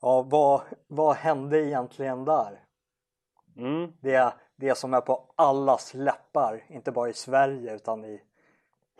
Ja, 0.00 0.22
vad, 0.22 0.62
vad 0.86 1.16
hände 1.16 1.66
egentligen 1.66 2.24
där? 2.24 2.60
Mm. 3.56 3.92
Det, 4.00 4.34
det 4.56 4.74
som 4.74 4.94
är 4.94 5.00
på 5.00 5.32
allas 5.36 5.94
läppar, 5.94 6.64
inte 6.68 6.92
bara 6.92 7.08
i 7.08 7.12
Sverige 7.12 7.74
utan 7.74 8.04
i 8.04 8.22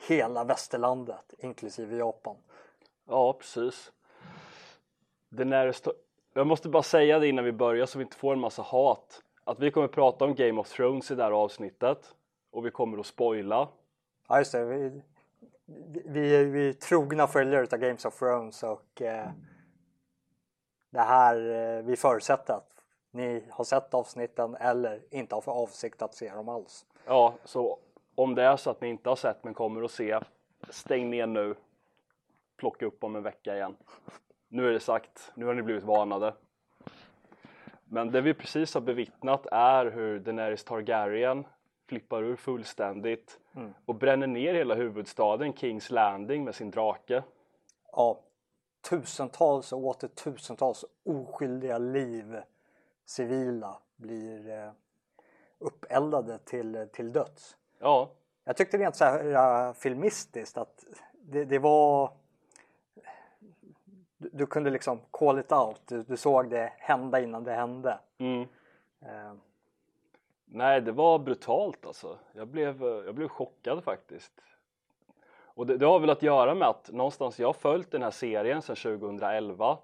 hela 0.09 0.45
västerlandet, 0.45 1.35
inklusive 1.38 1.96
Japan. 1.96 2.37
Ja, 3.09 3.32
precis. 3.32 3.93
Daenerys 5.29 5.80
tar... 5.80 5.92
Jag 6.35 6.46
måste 6.46 6.69
bara 6.69 6.82
säga 6.82 7.19
det 7.19 7.28
innan 7.28 7.44
vi 7.44 7.53
börjar 7.53 7.87
så 7.87 7.99
vi 7.99 8.04
inte 8.04 8.17
får 8.17 8.33
en 8.33 8.40
massa 8.40 8.63
hat. 8.63 9.22
Att 9.44 9.58
vi 9.60 9.71
kommer 9.71 9.88
prata 9.88 10.24
om 10.24 10.35
Game 10.35 10.60
of 10.60 10.69
Thrones 10.69 11.10
i 11.10 11.15
det 11.15 11.22
här 11.22 11.31
avsnittet 11.31 12.15
och 12.51 12.67
vi 12.67 12.71
kommer 12.71 12.99
att 12.99 13.06
spoila. 13.06 13.69
Ja, 14.28 14.38
just 14.38 14.53
det. 14.53 14.65
Vi, 14.65 15.03
vi, 16.05 16.45
vi 16.45 16.69
är 16.69 16.73
trogna 16.73 17.27
följare 17.27 17.66
av 17.73 17.78
Games 17.78 18.05
of 18.05 18.19
Thrones 18.19 18.62
och 18.62 19.02
eh, 19.02 19.28
det 20.97 21.02
här, 21.02 21.37
eh, 21.37 21.83
vi 21.83 21.97
förutsätter 21.97 22.55
att 22.55 22.83
ni 23.11 23.45
har 23.51 23.65
sett 23.65 23.95
avsnitten 23.95 24.55
eller 24.55 25.01
inte 25.11 25.34
har 25.34 25.43
för 25.43 25.53
avsikt 25.53 26.03
att 26.03 26.15
se 26.15 26.30
dem 26.30 26.48
alls. 26.48 26.87
Ja, 27.07 27.34
så 27.45 27.79
om 28.15 28.34
det 28.34 28.43
är 28.43 28.57
så 28.57 28.70
att 28.70 28.80
ni 28.80 28.89
inte 28.89 29.09
har 29.09 29.17
sett 29.17 29.45
men 29.45 29.55
kommer 29.55 29.83
att 29.83 29.91
se, 29.91 30.20
stäng 30.69 31.11
ner 31.11 31.27
nu. 31.27 31.55
Plocka 32.56 32.87
upp 32.87 33.05
om 33.05 33.17
en 33.17 33.23
vecka 33.23 33.56
igen. 33.56 33.77
Nu 34.48 34.69
är 34.69 34.73
det 34.73 34.80
sagt, 34.80 35.33
nu 35.34 35.47
har 35.47 35.55
ni 35.55 35.62
blivit 35.62 35.84
varnade. 35.84 36.34
Men 37.84 38.11
det 38.11 38.20
vi 38.20 38.34
precis 38.34 38.75
har 38.75 38.81
bevittnat 38.81 39.47
är 39.53 39.87
hur 39.87 40.19
Daenerys 40.19 40.65
Targaryen 40.65 41.47
flippar 41.89 42.23
ur 42.23 42.37
fullständigt 42.37 43.39
och 43.84 43.95
bränner 43.95 44.27
ner 44.27 44.55
hela 44.55 44.75
huvudstaden 44.75 45.53
Kings 45.53 45.91
Landing 45.91 46.45
med 46.45 46.55
sin 46.55 46.70
drake. 46.70 47.23
Ja, 47.92 48.20
tusentals 48.91 49.73
och 49.73 49.85
åter 49.85 50.09
tusentals 50.09 50.85
oskyldiga 51.05 51.79
liv, 51.79 52.41
civila, 53.05 53.78
blir 53.97 54.51
eh, 54.51 54.70
uppeldade 55.59 56.39
till, 56.39 56.89
till 56.93 57.12
döds. 57.12 57.56
Ja, 57.78 58.11
Jag 58.45 58.56
tyckte 58.56 58.78
rent 58.78 58.97
så 58.97 59.05
här 59.05 59.73
filmistiskt 59.73 60.59
att 60.59 60.84
det, 61.12 61.45
det 61.45 61.59
var 61.59 62.12
du, 64.19 64.31
du 64.33 64.47
kunde 64.47 64.70
liksom 64.70 65.00
call 65.11 65.39
it 65.39 65.53
out, 65.53 65.81
du, 65.87 66.03
du 66.03 66.17
såg 66.17 66.50
det 66.50 66.73
hända 66.77 67.21
innan 67.21 67.45
det 67.45 67.53
hände. 67.53 67.98
mm. 68.19 68.43
Eh, 69.00 69.33
Nej, 70.48 70.81
det 70.81 70.93
var 70.93 71.19
brutalt 71.19 71.87
alltså. 71.87 72.19
Jag 72.33 72.48
blev, 72.48 72.83
jag 72.83 73.15
blev 73.15 73.28
chockad 73.28 73.84
faktiskt. 73.84 74.33
Och 75.57 75.67
det, 75.67 75.77
det 75.77 75.87
har 75.87 76.01
väl 76.01 76.11
att 76.11 76.23
göra 76.23 76.55
med 76.55 76.69
att 76.69 76.93
någonstans 76.93 77.41
jag 77.41 77.49
har 77.49 77.53
följt 77.53 77.91
den 77.91 78.03
här 78.03 78.11
serien 78.11 78.62
sedan 78.62 78.77
2011. 78.77 79.79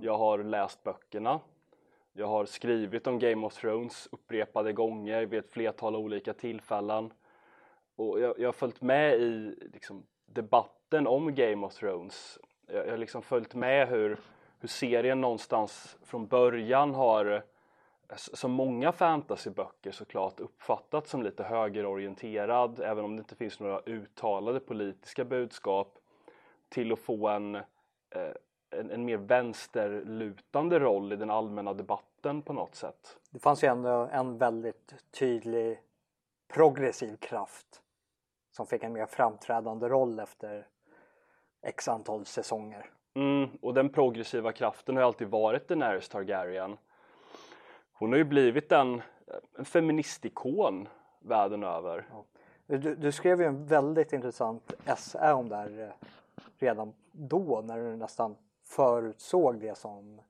Jag 0.00 0.18
har 0.18 0.38
läst 0.38 0.82
böckerna. 0.82 1.40
Jag 2.12 2.26
har 2.26 2.44
skrivit 2.44 3.06
om 3.06 3.18
Game 3.18 3.46
of 3.46 3.54
Thrones 3.54 4.08
upprepade 4.12 4.72
gånger 4.72 5.26
vid 5.26 5.38
ett 5.38 5.50
flertal 5.50 5.96
olika 5.96 6.32
tillfällen. 6.32 7.12
Och 7.96 8.20
jag, 8.20 8.38
jag 8.38 8.48
har 8.48 8.52
följt 8.52 8.82
med 8.82 9.14
i 9.14 9.56
liksom, 9.72 10.06
debatten 10.26 11.06
om 11.06 11.34
Game 11.34 11.66
of 11.66 11.74
Thrones. 11.74 12.38
Jag, 12.66 12.86
jag 12.86 12.90
har 12.90 12.98
liksom 12.98 13.22
följt 13.22 13.54
med 13.54 13.88
hur, 13.88 14.18
hur 14.60 14.68
serien 14.68 15.20
någonstans 15.20 15.96
från 16.04 16.26
början 16.26 16.94
har 16.94 17.44
som 18.16 18.50
många 18.50 18.92
fantasyböcker 18.92 19.92
såklart 19.92 20.40
uppfattats 20.40 21.10
som 21.10 21.22
lite 21.22 21.44
högerorienterad 21.44 22.80
även 22.80 23.04
om 23.04 23.16
det 23.16 23.20
inte 23.20 23.36
finns 23.36 23.60
några 23.60 23.80
uttalade 23.80 24.60
politiska 24.60 25.24
budskap 25.24 25.98
till 26.68 26.92
att 26.92 26.98
få 26.98 27.28
en, 27.28 27.54
eh, 27.54 27.62
en, 28.70 28.90
en 28.90 29.04
mer 29.04 29.16
vänsterlutande 29.16 30.78
roll 30.78 31.12
i 31.12 31.16
den 31.16 31.30
allmänna 31.30 31.74
debatten 31.74 32.42
på 32.42 32.52
något 32.52 32.74
sätt. 32.74 33.18
det 33.30 33.38
fanns 33.38 33.64
ju 33.64 33.68
ändå 33.68 34.08
en 34.12 34.38
väldigt 34.38 34.94
tydlig 35.10 35.80
progressiv 36.48 37.16
kraft 37.16 37.82
som 38.50 38.66
fick 38.66 38.84
en 38.84 38.92
mer 38.92 39.06
framträdande 39.06 39.88
roll 39.88 40.20
efter 40.20 40.66
x 41.62 41.88
antal 41.88 42.24
säsonger. 42.24 42.90
Mm, 43.14 43.48
och 43.62 43.74
den 43.74 43.88
progressiva 43.88 44.52
kraften 44.52 44.96
har 44.96 45.02
alltid 45.02 45.28
varit 45.28 45.68
Daenerys 45.68 46.08
Targaryen. 46.08 46.76
Hon 48.04 48.12
har 48.12 48.18
ju 48.18 48.24
blivit 48.24 48.72
en, 48.72 49.02
en 49.58 49.64
feministikon 49.64 50.88
världen 51.20 51.62
över. 51.64 52.06
Du, 52.66 52.94
du 52.94 53.12
skrev 53.12 53.40
ju 53.40 53.46
en 53.46 53.66
väldigt 53.66 54.12
intressant 54.12 54.72
essä 54.86 55.34
om 55.34 55.48
det 55.48 55.56
här 55.56 55.80
eh, 55.80 56.08
redan 56.58 56.92
då 57.12 57.62
när 57.64 57.78
du 57.78 57.96
nästan 57.96 58.36
förutsåg 58.64 59.60
det 59.60 59.78
som 59.78 60.20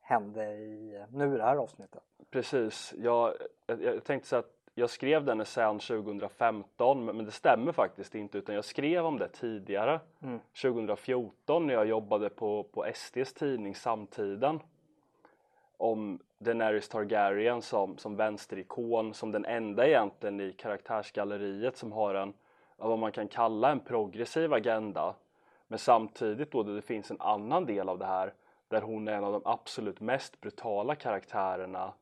hände 0.00 0.44
i 0.44 1.04
nu 1.10 1.34
i 1.34 1.36
det 1.36 1.42
här 1.42 1.56
avsnittet. 1.56 2.02
Precis, 2.30 2.94
jag, 2.98 3.34
jag, 3.66 3.82
jag 3.82 4.04
tänkte 4.04 4.28
så 4.28 4.36
att 4.36 4.52
jag 4.74 4.90
skrev 4.90 5.24
den 5.24 5.40
essän 5.40 5.78
2015 5.78 7.04
men 7.04 7.24
det 7.24 7.30
stämmer 7.30 7.72
faktiskt 7.72 8.14
inte 8.14 8.38
utan 8.38 8.54
jag 8.54 8.64
skrev 8.64 9.06
om 9.06 9.18
det 9.18 9.28
tidigare. 9.28 10.00
2014 10.62 11.66
när 11.66 11.74
jag 11.74 11.86
jobbade 11.86 12.30
på, 12.30 12.62
på 12.62 12.86
SDs 12.94 13.32
tidning 13.32 13.74
Samtiden 13.74 14.60
om 15.76 16.18
Daenerys 16.38 16.88
Targaryen 16.88 17.62
som, 17.62 17.98
som 17.98 18.16
vänsterikon 18.16 19.14
som 19.14 19.32
den 19.32 19.44
enda 19.44 19.86
egentligen 19.86 20.40
i 20.40 20.52
karaktärsgalleriet 20.52 21.76
som 21.76 21.92
har 21.92 22.14
en 22.14 22.32
ja, 22.78 22.88
vad 22.88 22.98
man 22.98 23.12
kan 23.12 23.28
kalla 23.28 23.70
en 23.70 23.80
progressiv 23.80 24.52
agenda. 24.52 25.14
Men 25.68 25.78
samtidigt 25.78 26.52
då 26.52 26.62
det 26.62 26.82
finns 26.82 27.10
en 27.10 27.20
annan 27.20 27.66
del 27.66 27.88
av 27.88 27.98
det 27.98 28.06
här 28.06 28.32
där 28.68 28.80
hon 28.80 29.08
är 29.08 29.12
en 29.12 29.24
av 29.24 29.32
de 29.32 29.42
absolut 29.44 30.00
mest 30.00 30.40
brutala 30.40 30.94
karaktärerna 30.94 31.92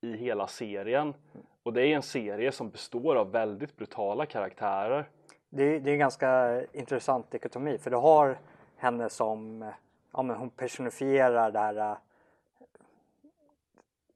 i 0.00 0.16
hela 0.16 0.46
serien. 0.46 1.14
Och 1.62 1.72
det 1.72 1.82
är 1.86 1.96
en 1.96 2.02
serie 2.02 2.52
som 2.52 2.70
består 2.70 3.16
av 3.16 3.30
väldigt 3.32 3.76
brutala 3.76 4.26
karaktärer. 4.26 5.08
Det, 5.48 5.62
är- 5.62 5.80
det 5.80 5.90
är 5.90 5.92
en 5.92 5.98
ganska 5.98 6.62
intressant 6.72 7.30
dikotomi 7.30 7.78
för 7.78 7.90
du 7.90 7.96
har 7.96 8.38
henne 8.76 9.08
som, 9.10 9.64
ja 10.12 10.22
men 10.22 10.36
hon 10.36 10.50
personifierar 10.50 11.50
det 11.50 11.58
här 11.58 11.96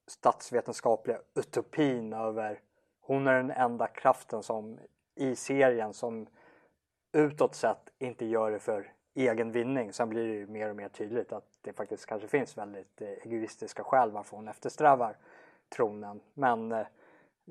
statsvetenskapliga 0.06 1.18
utopin 1.34 2.12
över, 2.12 2.60
hon 3.00 3.26
är 3.26 3.34
den 3.34 3.50
enda 3.50 3.86
kraften 3.86 4.42
som 4.42 4.78
i 5.14 5.36
serien 5.36 5.94
som 5.94 6.26
utåt 7.12 7.54
sett 7.54 7.90
inte 7.98 8.26
gör 8.26 8.50
det 8.50 8.58
för 8.58 8.92
egen 9.14 9.52
vinning. 9.52 9.92
Sen 9.92 10.08
blir 10.08 10.26
det 10.26 10.34
ju 10.34 10.46
mer 10.46 10.70
och 10.70 10.76
mer 10.76 10.88
tydligt 10.88 11.32
att 11.32 11.58
det 11.62 11.72
faktiskt 11.72 12.06
kanske 12.06 12.28
finns 12.28 12.58
väldigt 12.58 13.02
eh, 13.02 13.08
egoistiska 13.08 13.84
skäl 13.84 14.10
varför 14.10 14.36
hon 14.36 14.48
eftersträvar 14.48 15.16
tronen. 15.68 16.20
Men 16.34 16.72
eh, 16.72 16.78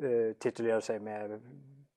eh, 0.02 0.34
titulerar 0.40 0.80
sig 0.80 1.00
med 1.00 1.42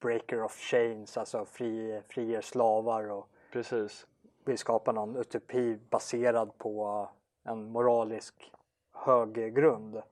breaker 0.00 0.42
of 0.42 0.56
chains, 0.56 1.16
alltså 1.16 1.44
fri, 1.44 2.02
frier 2.08 2.40
slavar 2.40 3.10
och 3.10 3.28
precis 3.52 4.06
vill 4.44 4.58
skapa 4.58 4.92
någon 4.92 5.16
utopi 5.16 5.78
baserad 5.90 6.58
på 6.58 7.08
en 7.44 7.70
moralisk 7.70 8.52
hög 8.92 9.54
grund. 9.54 10.02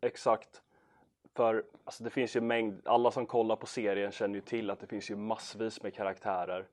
Exakt. 0.00 0.62
För 1.34 1.64
alltså, 1.84 2.04
det 2.04 2.10
finns 2.10 2.36
ju 2.36 2.40
mängd, 2.40 2.80
alla 2.84 3.10
som 3.10 3.26
kollar 3.26 3.56
på 3.56 3.66
serien 3.66 4.12
känner 4.12 4.34
ju 4.34 4.40
till 4.40 4.70
att 4.70 4.80
det 4.80 4.86
finns 4.86 5.10
ju 5.10 5.16
massvis 5.16 5.82
med 5.82 5.94
karaktärer. 5.94 6.68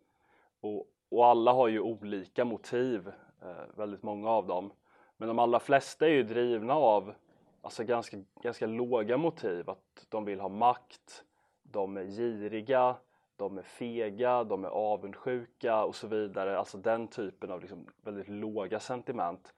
Och, 0.61 0.87
och 1.09 1.25
alla 1.25 1.53
har 1.53 1.67
ju 1.67 1.79
olika 1.79 2.45
motiv, 2.45 3.07
eh, 3.41 3.75
väldigt 3.75 4.03
många 4.03 4.29
av 4.29 4.47
dem. 4.47 4.71
Men 5.17 5.27
de 5.27 5.39
allra 5.39 5.59
flesta 5.59 6.05
är 6.05 6.11
ju 6.11 6.23
drivna 6.23 6.73
av 6.73 7.13
alltså, 7.61 7.83
ganska, 7.83 8.17
ganska 8.43 8.65
låga 8.67 9.17
motiv. 9.17 9.69
Att 9.69 10.05
de 10.09 10.25
vill 10.25 10.39
ha 10.39 10.49
makt, 10.49 11.23
de 11.63 11.97
är 11.97 12.03
giriga, 12.03 12.95
de 13.35 13.57
är 13.57 13.61
fega, 13.61 14.43
de 14.43 14.65
är 14.65 14.69
avundsjuka 14.69 15.83
och 15.83 15.95
så 15.95 16.07
vidare. 16.07 16.59
Alltså 16.59 16.77
den 16.77 17.07
typen 17.07 17.51
av 17.51 17.61
liksom, 17.61 17.85
väldigt 18.01 18.29
låga 18.29 18.79
sentiment. 18.79 19.53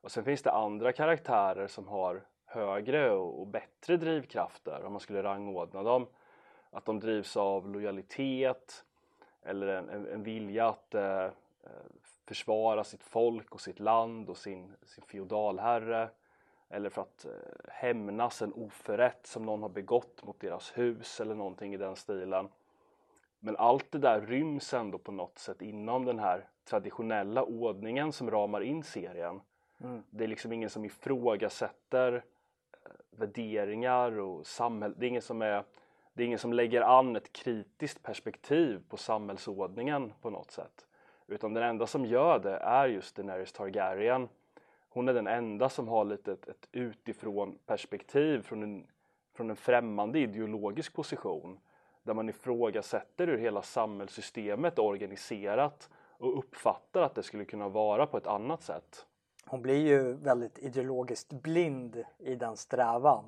Och 0.00 0.10
sen 0.10 0.24
finns 0.24 0.42
det 0.42 0.52
andra 0.52 0.92
karaktärer 0.92 1.66
som 1.66 1.88
har 1.88 2.22
högre 2.48 3.10
och, 3.10 3.46
bättre 3.46 3.96
drivkrafter 3.96 4.84
om 4.84 4.92
man 4.92 5.00
skulle 5.00 5.22
rangordna 5.22 5.82
dem. 5.82 6.06
Att 6.70 6.84
de 6.84 7.00
drivs 7.00 7.36
av 7.36 7.68
lojalitet 7.68 8.84
eller 9.42 9.66
en, 9.66 9.88
en, 9.88 10.06
en 10.06 10.22
vilja 10.22 10.68
att 10.68 10.94
eh, 10.94 11.24
eh, 11.24 11.30
försvara 12.26 12.84
sitt 12.84 13.02
folk 13.02 13.54
och 13.54 13.60
sitt 13.60 13.80
land 13.80 14.30
och 14.30 14.36
sin, 14.36 14.74
sin 14.86 15.04
feodalherre. 15.04 16.08
Eller 16.68 16.90
för 16.90 17.02
att 17.02 17.24
eh, 17.24 17.30
hämnas 17.68 18.42
en 18.42 18.52
oförrätt 18.52 19.26
som 19.26 19.42
någon 19.42 19.62
har 19.62 19.68
begått 19.68 20.24
mot 20.24 20.40
deras 20.40 20.78
hus 20.78 21.20
eller 21.20 21.34
någonting 21.34 21.74
i 21.74 21.76
den 21.76 21.96
stilen. 21.96 22.48
Men 23.40 23.56
allt 23.56 23.92
det 23.92 23.98
där 23.98 24.20
ryms 24.20 24.74
ändå 24.74 24.98
på 24.98 25.12
något 25.12 25.38
sätt 25.38 25.62
inom 25.62 26.04
den 26.04 26.18
här 26.18 26.48
traditionella 26.64 27.42
ordningen 27.42 28.12
som 28.12 28.30
ramar 28.30 28.60
in 28.60 28.82
serien. 28.82 29.40
Det 30.10 30.24
är 30.24 30.28
liksom 30.28 30.52
ingen 30.52 30.70
som 30.70 30.84
ifrågasätter 30.84 32.24
värderingar 33.18 34.18
och 34.18 34.46
samhälle. 34.46 34.94
Det 34.98 35.06
är 35.06 35.08
ingen 35.08 35.22
som 35.22 35.42
är 35.42 35.64
det 36.18 36.22
är 36.22 36.26
ingen 36.26 36.38
som 36.38 36.52
lägger 36.52 36.80
an 36.80 37.16
ett 37.16 37.32
kritiskt 37.32 38.02
perspektiv 38.02 38.82
på 38.88 38.96
samhällsordningen 38.96 40.12
på 40.20 40.30
något 40.30 40.50
sätt. 40.50 40.86
Utan 41.26 41.54
den 41.54 41.62
enda 41.62 41.86
som 41.86 42.04
gör 42.04 42.38
det 42.38 42.56
är 42.56 42.88
just 42.88 43.16
Daenerys 43.16 43.52
Targaryen. 43.52 44.28
Hon 44.88 45.08
är 45.08 45.14
den 45.14 45.26
enda 45.26 45.68
som 45.68 45.88
har 45.88 46.04
lite 46.04 46.32
ett, 46.32 46.48
ett 46.48 46.68
utifrån 46.72 47.58
perspektiv 47.66 48.42
från 48.42 48.62
en, 48.62 48.86
från 49.34 49.50
en 49.50 49.56
främmande 49.56 50.18
ideologisk 50.18 50.94
position 50.94 51.58
där 52.02 52.14
man 52.14 52.28
ifrågasätter 52.28 53.26
hur 53.26 53.38
hela 53.38 53.62
samhällssystemet 53.62 54.78
är 54.78 54.82
organiserat 54.82 55.90
och 56.18 56.38
uppfattar 56.38 57.02
att 57.02 57.14
det 57.14 57.22
skulle 57.22 57.44
kunna 57.44 57.68
vara 57.68 58.06
på 58.06 58.16
ett 58.16 58.26
annat 58.26 58.62
sätt. 58.62 59.06
Hon 59.50 59.62
blir 59.62 59.86
ju 59.86 60.12
väldigt 60.12 60.58
ideologiskt 60.58 61.32
blind 61.32 62.04
i 62.18 62.34
den 62.34 62.56
strävan. 62.56 63.24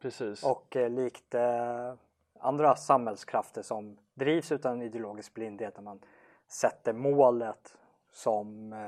Precis. 0.00 0.44
Och 0.44 0.76
eh, 0.76 0.90
likt 0.90 1.34
eh, 1.34 1.94
andra 2.38 2.76
samhällskrafter 2.76 3.62
som 3.62 3.96
drivs 4.14 4.52
utan 4.52 4.82
ideologisk 4.82 5.34
blindhet 5.34 5.76
när 5.76 5.82
man 5.82 6.00
sätter 6.48 6.92
målet 6.92 7.74
som 8.12 8.72
eh, 8.72 8.86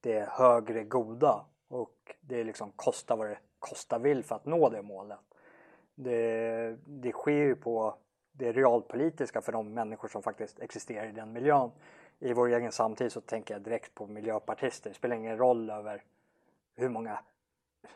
det 0.00 0.28
högre 0.28 0.84
goda 0.84 1.44
och 1.68 2.16
det 2.20 2.44
liksom 2.44 2.72
kostar 2.76 3.16
vad 3.16 3.26
det 3.26 3.38
kosta 3.58 3.98
vill 3.98 4.24
för 4.24 4.34
att 4.34 4.46
nå 4.46 4.68
det 4.68 4.82
målet. 4.82 5.18
Det, 5.94 6.76
det 6.86 7.12
sker 7.12 7.32
ju 7.32 7.56
på 7.56 7.94
det 8.32 8.52
realpolitiska 8.52 9.40
för 9.40 9.52
de 9.52 9.74
människor 9.74 10.08
som 10.08 10.22
faktiskt 10.22 10.60
existerar 10.60 11.06
i 11.06 11.12
den 11.12 11.32
miljön. 11.32 11.70
I 12.20 12.32
vår 12.32 12.48
egen 12.48 12.72
samtid 12.72 13.12
så 13.12 13.20
tänker 13.20 13.54
jag 13.54 13.62
direkt 13.62 13.94
på 13.94 14.06
miljöpartister. 14.06 14.90
Det 14.90 14.96
spelar 14.96 15.16
ingen 15.16 15.38
roll 15.38 15.70
över 15.70 16.02
hur 16.76 16.88
många 16.88 17.18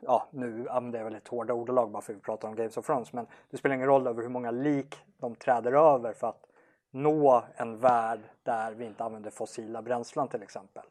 ja, 0.01 0.29
nu 0.31 0.69
använder 0.69 0.99
jag 0.99 1.05
väldigt 1.05 1.29
hårda 1.29 1.55
ordalag 1.55 1.91
bara 1.91 2.03
för 2.03 2.13
att 2.13 2.19
vi 2.19 2.23
pratar 2.23 2.49
om 2.49 2.55
Games 2.55 2.77
of 2.77 2.87
Thrones, 2.87 3.13
men 3.13 3.27
det 3.51 3.57
spelar 3.57 3.75
ingen 3.77 3.87
roll 3.87 4.07
över 4.07 4.23
hur 4.23 4.29
många 4.29 4.51
lik 4.51 4.97
de 5.19 5.35
träder 5.35 5.73
över 5.73 6.13
för 6.13 6.27
att 6.27 6.47
nå 6.91 7.45
en 7.57 7.79
värld 7.79 8.21
där 8.43 8.73
vi 8.73 8.85
inte 8.85 9.05
använder 9.05 9.31
fossila 9.31 9.83
bränslen 9.83 10.29
till 10.29 10.43
exempel. 10.43 10.83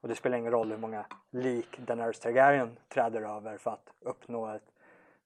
Och 0.00 0.08
det 0.08 0.14
spelar 0.14 0.38
ingen 0.38 0.52
roll 0.52 0.70
hur 0.70 0.78
många 0.78 1.06
lik 1.30 1.78
Daenerys 1.78 2.20
Targaryen 2.20 2.76
träder 2.88 3.22
över 3.22 3.58
för 3.58 3.70
att 3.70 3.92
uppnå 4.00 4.46
ett 4.46 4.72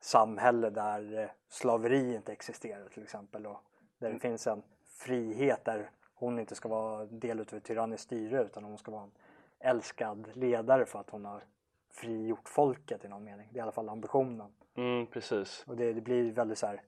samhälle 0.00 0.70
där 0.70 1.18
eh, 1.18 1.28
slaveri 1.48 2.14
inte 2.14 2.32
existerar 2.32 2.88
till 2.88 3.02
exempel 3.02 3.46
och 3.46 3.60
där 3.98 4.06
det 4.06 4.06
mm. 4.06 4.20
finns 4.20 4.46
en 4.46 4.62
frihet 4.86 5.64
där 5.64 5.90
hon 6.22 6.38
inte 6.38 6.54
ska 6.54 6.68
vara 6.68 7.04
del 7.04 7.40
av 7.40 7.54
ett 7.54 7.64
tyranniskt 7.64 8.04
styre 8.04 8.42
utan 8.42 8.64
hon 8.64 8.78
ska 8.78 8.90
vara 8.90 9.02
en 9.02 9.12
älskad 9.58 10.28
ledare 10.34 10.86
för 10.86 10.98
att 10.98 11.10
hon 11.10 11.24
har 11.24 11.44
frigjort 11.90 12.48
folket 12.48 13.04
i 13.04 13.08
någon 13.08 13.24
mening. 13.24 13.48
Det 13.52 13.56
är 13.56 13.58
i 13.58 13.62
alla 13.62 13.72
fall 13.72 13.88
ambitionen. 13.88 14.52
Mm, 14.74 15.06
precis. 15.06 15.64
Och 15.66 15.76
det, 15.76 15.92
det 15.92 16.00
blir 16.00 16.32
väldigt 16.32 16.58
så 16.58 16.66
här 16.66 16.82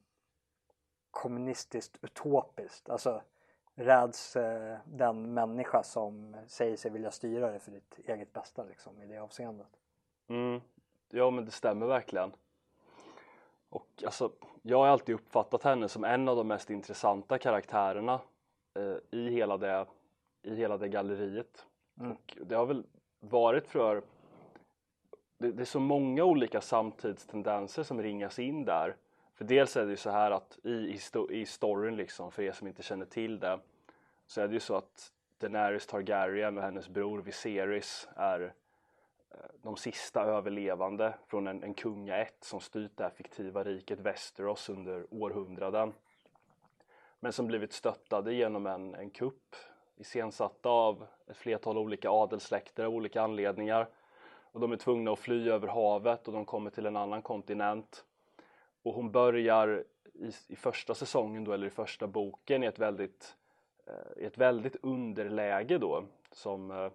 kommunistiskt 1.11 1.99
utopiskt. 2.03 2.91
Alltså 2.91 3.23
räds 3.75 4.37
eh, 4.37 4.79
den 4.85 5.35
människa 5.35 5.83
som 5.83 6.37
säger 6.47 6.77
sig 6.77 6.91
vilja 6.91 7.11
styra 7.11 7.53
det 7.53 7.59
för 7.59 7.71
ditt 7.71 7.99
eget 8.05 8.33
bästa 8.33 8.65
liksom 8.65 9.03
i 9.03 9.07
det 9.07 9.19
avseendet. 9.19 9.79
Mm. 10.29 10.61
Ja 11.09 11.31
men 11.31 11.45
det 11.45 11.51
stämmer 11.51 11.87
verkligen. 11.87 12.33
Och 13.69 14.03
alltså, 14.05 14.33
jag 14.63 14.79
har 14.79 14.87
alltid 14.87 15.15
uppfattat 15.15 15.63
henne 15.63 15.89
som 15.89 16.05
en 16.05 16.29
av 16.29 16.37
de 16.37 16.49
mest 16.49 16.71
intressanta 16.71 17.39
karaktärerna 17.39 18.21
eh, 18.75 19.19
i, 19.19 19.31
hela 19.31 19.57
det, 19.57 19.87
i 20.43 20.55
hela 20.55 20.79
det 20.79 20.89
galleriet. 20.89 21.67
Mm. 22.01 22.13
Och 22.13 22.39
det 22.41 22.55
har 22.55 22.67
väl 22.67 22.85
varit 23.21 23.67
för 23.67 24.03
det, 25.39 25.53
det, 25.53 25.63
är 25.63 25.65
så 25.65 25.81
många 25.81 26.25
olika 26.25 26.61
samtidstendenser 26.61 27.83
som 27.83 28.03
ringas 28.03 28.39
in 28.39 28.65
där. 28.65 28.97
För 29.35 29.45
dels 29.45 29.77
är 29.77 29.85
det 29.85 29.91
ju 29.91 29.97
så 29.97 30.11
här 30.11 30.31
att 30.31 30.59
i, 30.65 31.01
i, 31.31 31.47
storyn 31.47 31.97
liksom, 31.97 32.31
för 32.31 32.43
er 32.43 32.53
som 32.53 32.67
inte 32.67 32.83
känner 32.83 33.07
till 33.07 33.41
det, 33.41 33.59
så 34.27 34.41
är 34.41 34.49
det 34.49 34.55
ju 34.55 34.61
så 34.61 34.77
att 34.77 35.13
Daenerys 35.39 35.87
Targaryen 35.87 36.59
och 36.59 36.65
hennes 36.65 36.89
bror 36.89 37.23
Viserys 37.23 38.09
är 38.17 38.41
eh, 39.31 39.37
de 39.63 39.77
sista 39.77 40.23
överlevande 40.23 41.15
från 41.27 41.47
en, 41.47 41.63
en 41.63 41.75
kungaätt 41.75 42.37
som 42.41 42.61
styrt 42.61 42.97
det 42.97 43.03
här 43.03 43.11
fiktiva 43.11 43.65
riket 43.65 44.01
Västerås 44.01 44.69
under 44.69 45.07
århundraden. 45.11 45.93
Men 47.25 47.33
som 47.33 47.47
blivit 47.47 47.73
stöttade 47.73 48.35
genom 48.35 48.67
en, 48.67 48.95
en 48.95 49.11
kupp 49.11 49.57
iscensatta 49.97 50.69
av 50.69 51.07
ett 51.31 51.37
flertal 51.37 51.79
olika 51.79 52.11
adelssläkter 52.11 52.85
av 52.85 52.95
olika 52.95 53.23
anledningar 53.23 53.89
och 54.53 54.61
de 54.61 54.73
är 54.73 54.77
tvungna 54.77 55.13
att 55.13 55.19
fly 55.19 55.51
över 55.51 55.69
havet 55.69 56.29
och 56.29 56.35
de 56.35 56.45
kommer 56.45 56.71
till 56.71 56.87
en 56.87 56.97
annan 56.97 57.23
kontinent. 57.23 58.05
Och 58.83 58.95
hon 58.95 59.11
börjar 59.11 59.85
i, 60.15 60.33
i 60.49 60.57
första 60.57 60.95
säsongen 60.95 61.45
då, 61.45 61.53
eller 61.53 61.67
i 61.67 61.71
första 61.71 62.07
boken 62.07 62.63
i 62.63 62.67
ett 62.67 62.79
väldigt, 62.79 63.37
eh, 63.87 64.27
ett 64.27 64.39
väldigt 64.39 64.77
underläge 64.83 65.79
då 65.79 66.05
som 66.33 66.71
eh, 66.71 66.91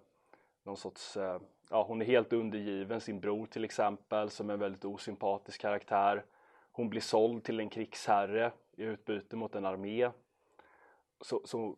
någon 0.62 0.76
sorts, 0.76 1.16
eh, 1.16 1.40
ja 1.70 1.82
hon 1.82 2.02
är 2.02 2.06
helt 2.06 2.32
undergiven 2.32 3.00
sin 3.00 3.20
bror 3.20 3.46
till 3.46 3.64
exempel 3.64 4.30
som 4.30 4.50
är 4.50 4.54
en 4.54 4.60
väldigt 4.60 4.84
osympatisk 4.84 5.60
karaktär. 5.60 6.24
Hon 6.72 6.88
blir 6.88 7.00
såld 7.00 7.44
till 7.44 7.60
en 7.60 7.68
krigsherre 7.68 8.52
i 8.80 8.84
utbyte 8.84 9.36
mot 9.36 9.54
en 9.54 9.64
armé. 9.64 10.10
Så, 11.20 11.40
så 11.44 11.76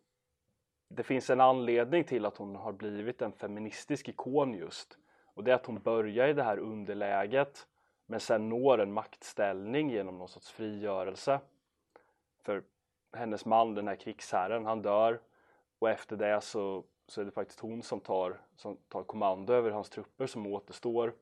det 0.88 1.02
finns 1.02 1.30
en 1.30 1.40
anledning 1.40 2.04
till 2.04 2.26
att 2.26 2.36
hon 2.36 2.56
har 2.56 2.72
blivit 2.72 3.22
en 3.22 3.32
feministisk 3.32 4.08
ikon 4.08 4.54
just. 4.54 4.98
Och 5.24 5.44
det 5.44 5.50
är 5.50 5.54
att 5.54 5.66
hon 5.66 5.80
börjar 5.80 6.28
i 6.28 6.32
det 6.32 6.42
här 6.42 6.58
underläget 6.58 7.66
men 8.06 8.20
sen 8.20 8.48
når 8.48 8.80
en 8.80 8.92
maktställning 8.92 9.90
genom 9.90 10.18
någon 10.18 10.28
sorts 10.28 10.50
frigörelse. 10.50 11.40
För 12.42 12.62
hennes 13.12 13.44
man, 13.44 13.74
den 13.74 13.88
här 13.88 13.96
krigsherren, 13.96 14.66
han 14.66 14.82
dör 14.82 15.20
och 15.78 15.90
efter 15.90 16.16
det 16.16 16.40
så, 16.40 16.84
så 17.06 17.20
är 17.20 17.24
det 17.24 17.30
faktiskt 17.30 17.60
hon 17.60 17.82
som 17.82 18.00
tar, 18.00 18.40
som 18.56 18.76
tar 18.76 19.02
kommando 19.02 19.52
över 19.52 19.70
hans 19.70 19.90
trupper 19.90 20.26
som 20.26 20.46
återstår. 20.46 21.14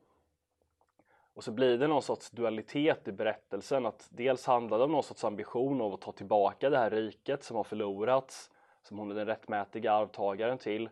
Och 1.34 1.44
så 1.44 1.52
blir 1.52 1.78
det 1.78 1.86
någon 1.86 2.02
sorts 2.02 2.30
dualitet 2.30 3.08
i 3.08 3.12
berättelsen 3.12 3.86
att 3.86 4.08
dels 4.10 4.46
handlar 4.46 4.78
det 4.78 4.84
om 4.84 4.92
någon 4.92 5.02
sorts 5.02 5.24
ambition 5.24 5.80
av 5.80 5.94
att 5.94 6.00
ta 6.00 6.12
tillbaka 6.12 6.70
det 6.70 6.78
här 6.78 6.90
riket 6.90 7.44
som 7.44 7.56
har 7.56 7.64
förlorats, 7.64 8.50
som 8.82 8.98
hon 8.98 9.10
är 9.10 9.14
den 9.14 9.26
rättmätiga 9.26 9.92
arvtagaren 9.92 10.58
till. 10.58 10.88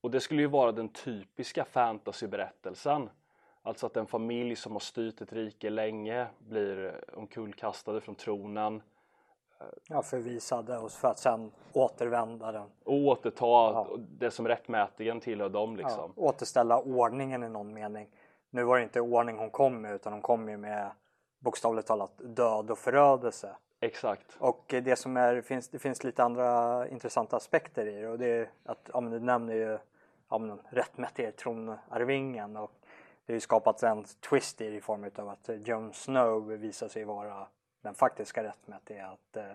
Och 0.00 0.10
det 0.10 0.20
skulle 0.20 0.42
ju 0.42 0.48
vara 0.48 0.72
den 0.72 0.88
typiska 0.88 1.64
fantasyberättelsen. 1.64 3.10
Alltså 3.62 3.86
att 3.86 3.96
en 3.96 4.06
familj 4.06 4.56
som 4.56 4.72
har 4.72 4.80
styrt 4.80 5.20
ett 5.20 5.32
rike 5.32 5.70
länge 5.70 6.26
blir 6.38 7.00
omkullkastade 7.14 8.00
från 8.00 8.14
tronen. 8.14 8.82
Ja, 9.88 10.02
förvisade 10.02 10.78
och 10.78 10.90
för 10.90 11.08
att 11.08 11.18
sen 11.18 11.52
återvända 11.72 12.52
den. 12.52 12.68
Och 12.84 12.94
återta 12.94 13.46
ja. 13.46 13.88
det 13.98 14.30
som 14.30 14.48
rättmätigen 14.48 15.20
tillhör 15.20 15.48
dem 15.48 15.76
liksom. 15.76 16.12
Ja, 16.16 16.22
återställa 16.22 16.78
ordningen 16.78 17.42
i 17.42 17.48
någon 17.48 17.74
mening. 17.74 18.08
Nu 18.54 18.64
var 18.64 18.76
det 18.76 18.82
inte 18.82 19.00
ordning 19.00 19.38
hon 19.38 19.50
kom 19.50 19.80
med 19.82 19.94
utan 19.94 20.12
hon 20.12 20.22
kom 20.22 20.48
ju 20.48 20.56
med 20.56 20.90
bokstavligt 21.38 21.88
talat 21.88 22.12
död 22.18 22.70
och 22.70 22.78
förödelse. 22.78 23.56
Exakt. 23.80 24.36
Och 24.38 24.64
det 24.68 24.96
som 24.96 25.16
är, 25.16 25.40
finns, 25.40 25.68
det 25.68 25.78
finns 25.78 26.04
lite 26.04 26.24
andra 26.24 26.88
intressanta 26.88 27.36
aspekter 27.36 27.86
i 27.86 28.00
det 28.00 28.08
och 28.08 28.18
det 28.18 28.26
är 28.26 28.50
att, 28.64 28.90
ja 28.92 29.00
men 29.00 29.12
du 29.12 29.20
nämner 29.20 29.54
ju 29.54 29.78
ja, 30.28 30.38
men 30.38 30.60
rättmätige 30.68 31.32
tronarvingen 31.32 32.56
och 32.56 32.72
det 33.26 33.32
har 33.32 33.34
ju 33.34 33.40
skapats 33.40 33.82
en 33.82 34.04
twist 34.04 34.60
i 34.60 34.70
det 34.70 34.76
i 34.76 34.80
form 34.80 35.10
av 35.16 35.28
att 35.28 35.50
Jon 35.66 35.92
Snow 35.92 36.48
visar 36.48 36.88
sig 36.88 37.04
vara 37.04 37.46
den 37.82 37.94
faktiska 37.94 38.44
rättmätige 38.44 39.06
att 39.06 39.36
eh, 39.36 39.50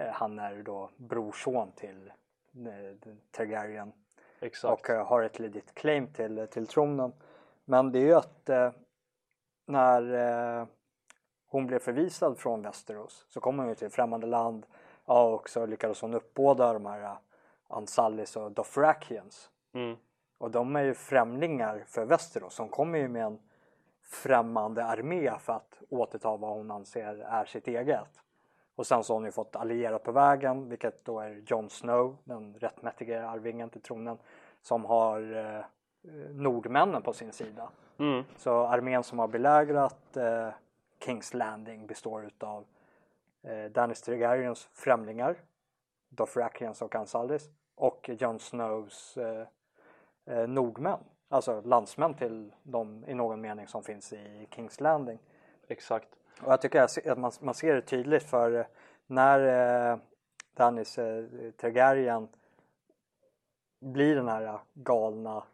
eh, 0.00 0.12
han 0.12 0.38
är 0.38 0.62
då 0.62 0.90
brorson 0.96 1.72
till 1.72 2.12
eh, 2.54 3.12
Targaryen 3.30 3.92
Exakt. 4.40 4.72
och 4.72 4.90
eh, 4.90 5.06
har 5.06 5.22
ett 5.22 5.38
legit 5.38 5.74
claim 5.74 6.06
till, 6.06 6.46
till 6.50 6.66
tronen. 6.66 7.12
Men 7.64 7.92
det 7.92 7.98
är 7.98 8.06
ju 8.06 8.14
att 8.14 8.48
eh, 8.48 8.70
när 9.66 10.14
eh, 10.60 10.66
hon 11.46 11.66
blev 11.66 11.78
förvisad 11.78 12.38
från 12.38 12.62
Västerås 12.62 13.26
så 13.28 13.40
kom 13.40 13.58
hon 13.58 13.68
ju 13.68 13.74
till 13.74 13.90
främmande 13.90 14.26
land 14.26 14.66
ja, 15.06 15.22
och 15.22 15.48
så 15.48 15.66
lyckades 15.66 16.00
hon 16.00 16.14
uppbåda 16.14 16.72
de 16.72 16.86
här 16.86 17.16
Ansallis 17.68 18.36
och 18.36 18.52
Dothrakians 18.52 19.50
Mm. 19.74 19.96
Och 20.38 20.50
de 20.50 20.76
är 20.76 20.82
ju 20.82 20.94
främlingar 20.94 21.84
för 21.86 22.04
Västerås. 22.04 22.58
Hon 22.58 22.68
kommer 22.68 22.98
ju 22.98 23.08
med 23.08 23.24
en 23.24 23.38
främmande 24.02 24.84
armé 24.84 25.32
för 25.38 25.52
att 25.52 25.82
återta 25.88 26.36
vad 26.36 26.50
hon 26.50 26.70
anser 26.70 27.14
är 27.18 27.44
sitt 27.44 27.68
eget. 27.68 28.20
Och 28.76 28.86
sen 28.86 29.04
så 29.04 29.12
har 29.12 29.16
hon 29.16 29.24
ju 29.24 29.32
fått 29.32 29.56
allierat 29.56 30.02
på 30.02 30.12
vägen 30.12 30.68
vilket 30.68 31.04
då 31.04 31.20
är 31.20 31.42
Jon 31.46 31.70
Snow, 31.70 32.16
den 32.24 32.54
rättmätige 32.54 33.28
arvingen 33.28 33.70
till 33.70 33.82
tronen 33.82 34.18
som 34.62 34.84
har 34.84 35.36
eh, 35.36 35.64
nordmännen 36.34 37.02
på 37.02 37.12
sin 37.12 37.32
sida. 37.32 37.68
Mm. 37.98 38.24
Så 38.36 38.66
armén 38.66 39.02
som 39.02 39.18
har 39.18 39.28
belägrat 39.28 40.16
eh, 40.16 40.48
Kings 41.04 41.34
Landing 41.34 41.86
består 41.86 42.24
utav 42.24 42.64
eh, 43.42 43.64
Danis 43.64 44.02
Targaryens 44.02 44.68
främlingar, 44.72 45.36
Dothrakians 46.08 46.82
och 46.82 46.94
Ansallis 46.94 47.50
och 47.74 48.10
Jon 48.18 48.38
Snows 48.38 49.16
eh, 49.16 49.46
eh, 50.26 50.48
nordmän, 50.48 50.98
alltså 51.28 51.60
landsmän 51.60 52.14
till 52.14 52.52
de 52.62 53.04
i 53.08 53.14
någon 53.14 53.40
mening 53.40 53.66
som 53.66 53.82
finns 53.82 54.12
i 54.12 54.48
Kings 54.50 54.80
Landing. 54.80 55.18
Exakt. 55.68 56.08
Och 56.42 56.52
jag 56.52 56.60
tycker 56.60 56.82
att 56.82 57.18
man, 57.18 57.32
man 57.40 57.54
ser 57.54 57.74
det 57.74 57.82
tydligt 57.82 58.22
för 58.22 58.52
eh, 58.52 58.66
när 59.06 59.92
eh, 59.92 59.98
Danis 60.54 60.98
eh, 60.98 61.24
Targaryen 61.56 62.28
blir 63.80 64.16
den 64.16 64.28
här 64.28 64.58
galna 64.74 65.44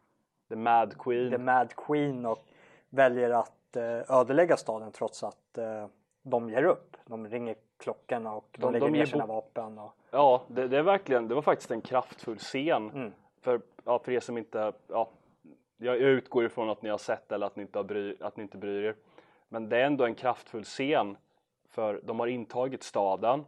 The 0.50 0.56
Mad 0.56 0.98
Queen. 0.98 1.30
The 1.30 1.38
Mad 1.38 1.76
Queen 1.76 2.26
och 2.26 2.44
väljer 2.88 3.30
att 3.30 3.76
eh, 3.76 4.18
ödelägga 4.20 4.56
staden 4.56 4.92
trots 4.92 5.22
att 5.24 5.58
eh, 5.58 5.86
de 6.22 6.50
ger 6.50 6.64
upp. 6.64 6.96
De 7.06 7.28
ringer 7.28 7.54
klockorna 7.78 8.34
och 8.34 8.48
de, 8.52 8.60
De- 8.60 8.72
lägger 8.72 8.86
de 8.86 8.92
ner 8.92 9.04
sina 9.04 9.26
vapen. 9.26 9.78
Och, 9.78 9.92
Ja, 10.10 10.42
det, 10.48 10.68
det 10.68 10.78
är 10.78 10.82
verkligen, 10.82 11.28
det 11.28 11.34
var 11.34 11.42
faktiskt 11.42 11.70
en 11.70 11.80
kraftfull 11.80 12.38
scen. 12.38 12.90
Mm. 12.90 13.12
För, 13.40 13.60
ja, 13.84 13.98
för 13.98 14.12
er 14.12 14.20
som 14.20 14.38
inte, 14.38 14.72
ja, 14.86 15.08
jag 15.76 15.96
utgår 15.96 16.44
ifrån 16.44 16.70
att 16.70 16.82
ni 16.82 16.88
har 16.88 16.98
sett 16.98 17.32
eller 17.32 17.46
att 17.46 17.56
ni 17.56 17.62
inte, 17.62 17.78
har 17.78 17.84
bry, 17.84 18.16
att 18.20 18.36
ni 18.36 18.42
inte 18.42 18.58
bryr 18.58 18.84
er. 18.84 18.94
Men 19.48 19.68
det 19.68 19.76
är 19.76 19.84
ändå 19.86 20.04
en 20.04 20.14
kraftfull 20.14 20.64
scen. 20.64 21.16
För 21.68 22.00
de 22.04 22.20
har 22.20 22.26
intagit 22.26 22.82
staden. 22.82 23.44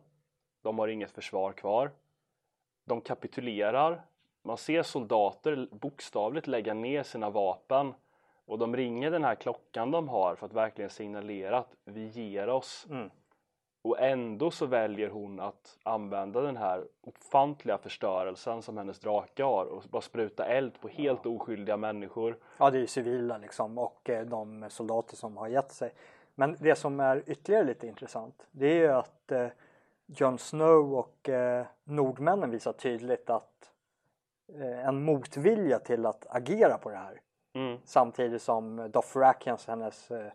De 0.62 0.78
har 0.78 0.88
inget 0.88 1.10
försvar 1.10 1.52
kvar. 1.52 1.90
De 2.84 3.00
kapitulerar. 3.00 4.02
Man 4.42 4.56
ser 4.56 4.82
soldater 4.82 5.68
bokstavligt 5.70 6.46
lägga 6.46 6.74
ner 6.74 7.02
sina 7.02 7.30
vapen. 7.30 7.94
Och 8.44 8.58
de 8.58 8.76
ringer 8.76 9.10
den 9.10 9.24
här 9.24 9.34
klockan 9.34 9.90
de 9.90 10.08
har 10.08 10.34
för 10.34 10.46
att 10.46 10.52
verkligen 10.52 10.90
signalera 10.90 11.58
att 11.58 11.74
vi 11.84 12.06
ger 12.06 12.48
oss. 12.48 12.86
Mm. 12.90 13.10
Och 13.82 14.00
ändå 14.00 14.50
så 14.50 14.66
väljer 14.66 15.08
hon 15.08 15.40
att 15.40 15.78
använda 15.82 16.40
den 16.40 16.56
här 16.56 16.84
ofantliga 17.00 17.78
förstörelsen 17.78 18.62
som 18.62 18.76
hennes 18.76 18.98
drake 18.98 19.42
har 19.42 19.66
och 19.66 19.82
bara 19.90 20.02
spruta 20.02 20.44
eld 20.44 20.80
på 20.80 20.88
helt 20.88 21.26
oskyldiga 21.26 21.76
människor. 21.76 22.38
ja, 22.58 22.70
det 22.70 22.78
är 22.78 22.80
ju 22.80 22.86
civila 22.86 23.38
liksom 23.38 23.78
och 23.78 24.10
eh, 24.10 24.26
de 24.26 24.66
soldater 24.68 25.16
som 25.16 25.36
har 25.36 25.48
gett 25.48 25.72
sig. 25.72 25.92
Men 26.34 26.56
det 26.60 26.74
som 26.74 27.00
är 27.00 27.22
ytterligare 27.26 27.64
lite 27.64 27.86
intressant 27.86 28.46
det 28.50 28.66
är 28.66 28.74
ju 28.74 28.92
att 28.92 29.32
eh, 29.32 29.46
Jon 30.06 30.38
Snow 30.38 30.94
och 30.94 31.28
eh, 31.28 31.66
nordmännen 31.84 32.50
visar 32.50 32.72
tydligt 32.72 33.30
att 33.30 33.71
en 34.84 35.04
motvilja 35.04 35.78
till 35.78 36.06
att 36.06 36.26
agera 36.30 36.78
på 36.78 36.90
det 36.90 36.96
här. 36.96 37.20
Mm. 37.54 37.78
Samtidigt 37.84 38.42
som 38.42 38.90
Dothrakians, 38.92 39.66
hennes 39.66 40.10
eh, 40.10 40.32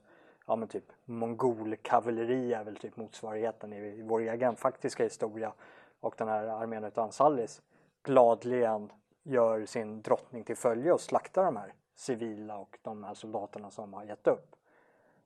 ja 0.48 0.56
men 0.56 0.68
typ 0.68 0.92
mongolkavalleri 1.06 2.54
är 2.54 2.64
väl 2.64 2.76
typ 2.76 2.98
motsvarigheten 2.98 3.74
i, 3.74 4.02
vår 4.02 4.20
egen 4.20 4.56
faktiska 4.56 5.04
historia. 5.04 5.54
Och 6.00 6.16
den 6.18 6.28
här 6.28 6.48
armén 6.48 6.84
utav 6.84 7.04
Ansallis 7.04 7.62
gladligen 8.04 8.92
gör 9.24 9.66
sin 9.66 10.02
drottning 10.02 10.44
till 10.44 10.58
följe 10.58 10.92
och 10.92 11.02
slaktar 11.02 11.44
de 11.44 11.58
här 11.58 11.74
civila 11.96 12.58
och 12.58 12.80
de 12.82 13.04
här 13.04 13.14
soldaterna 13.14 13.72
som 13.72 13.94
har 13.94 14.04
gett 14.04 14.28
upp. 14.28 14.56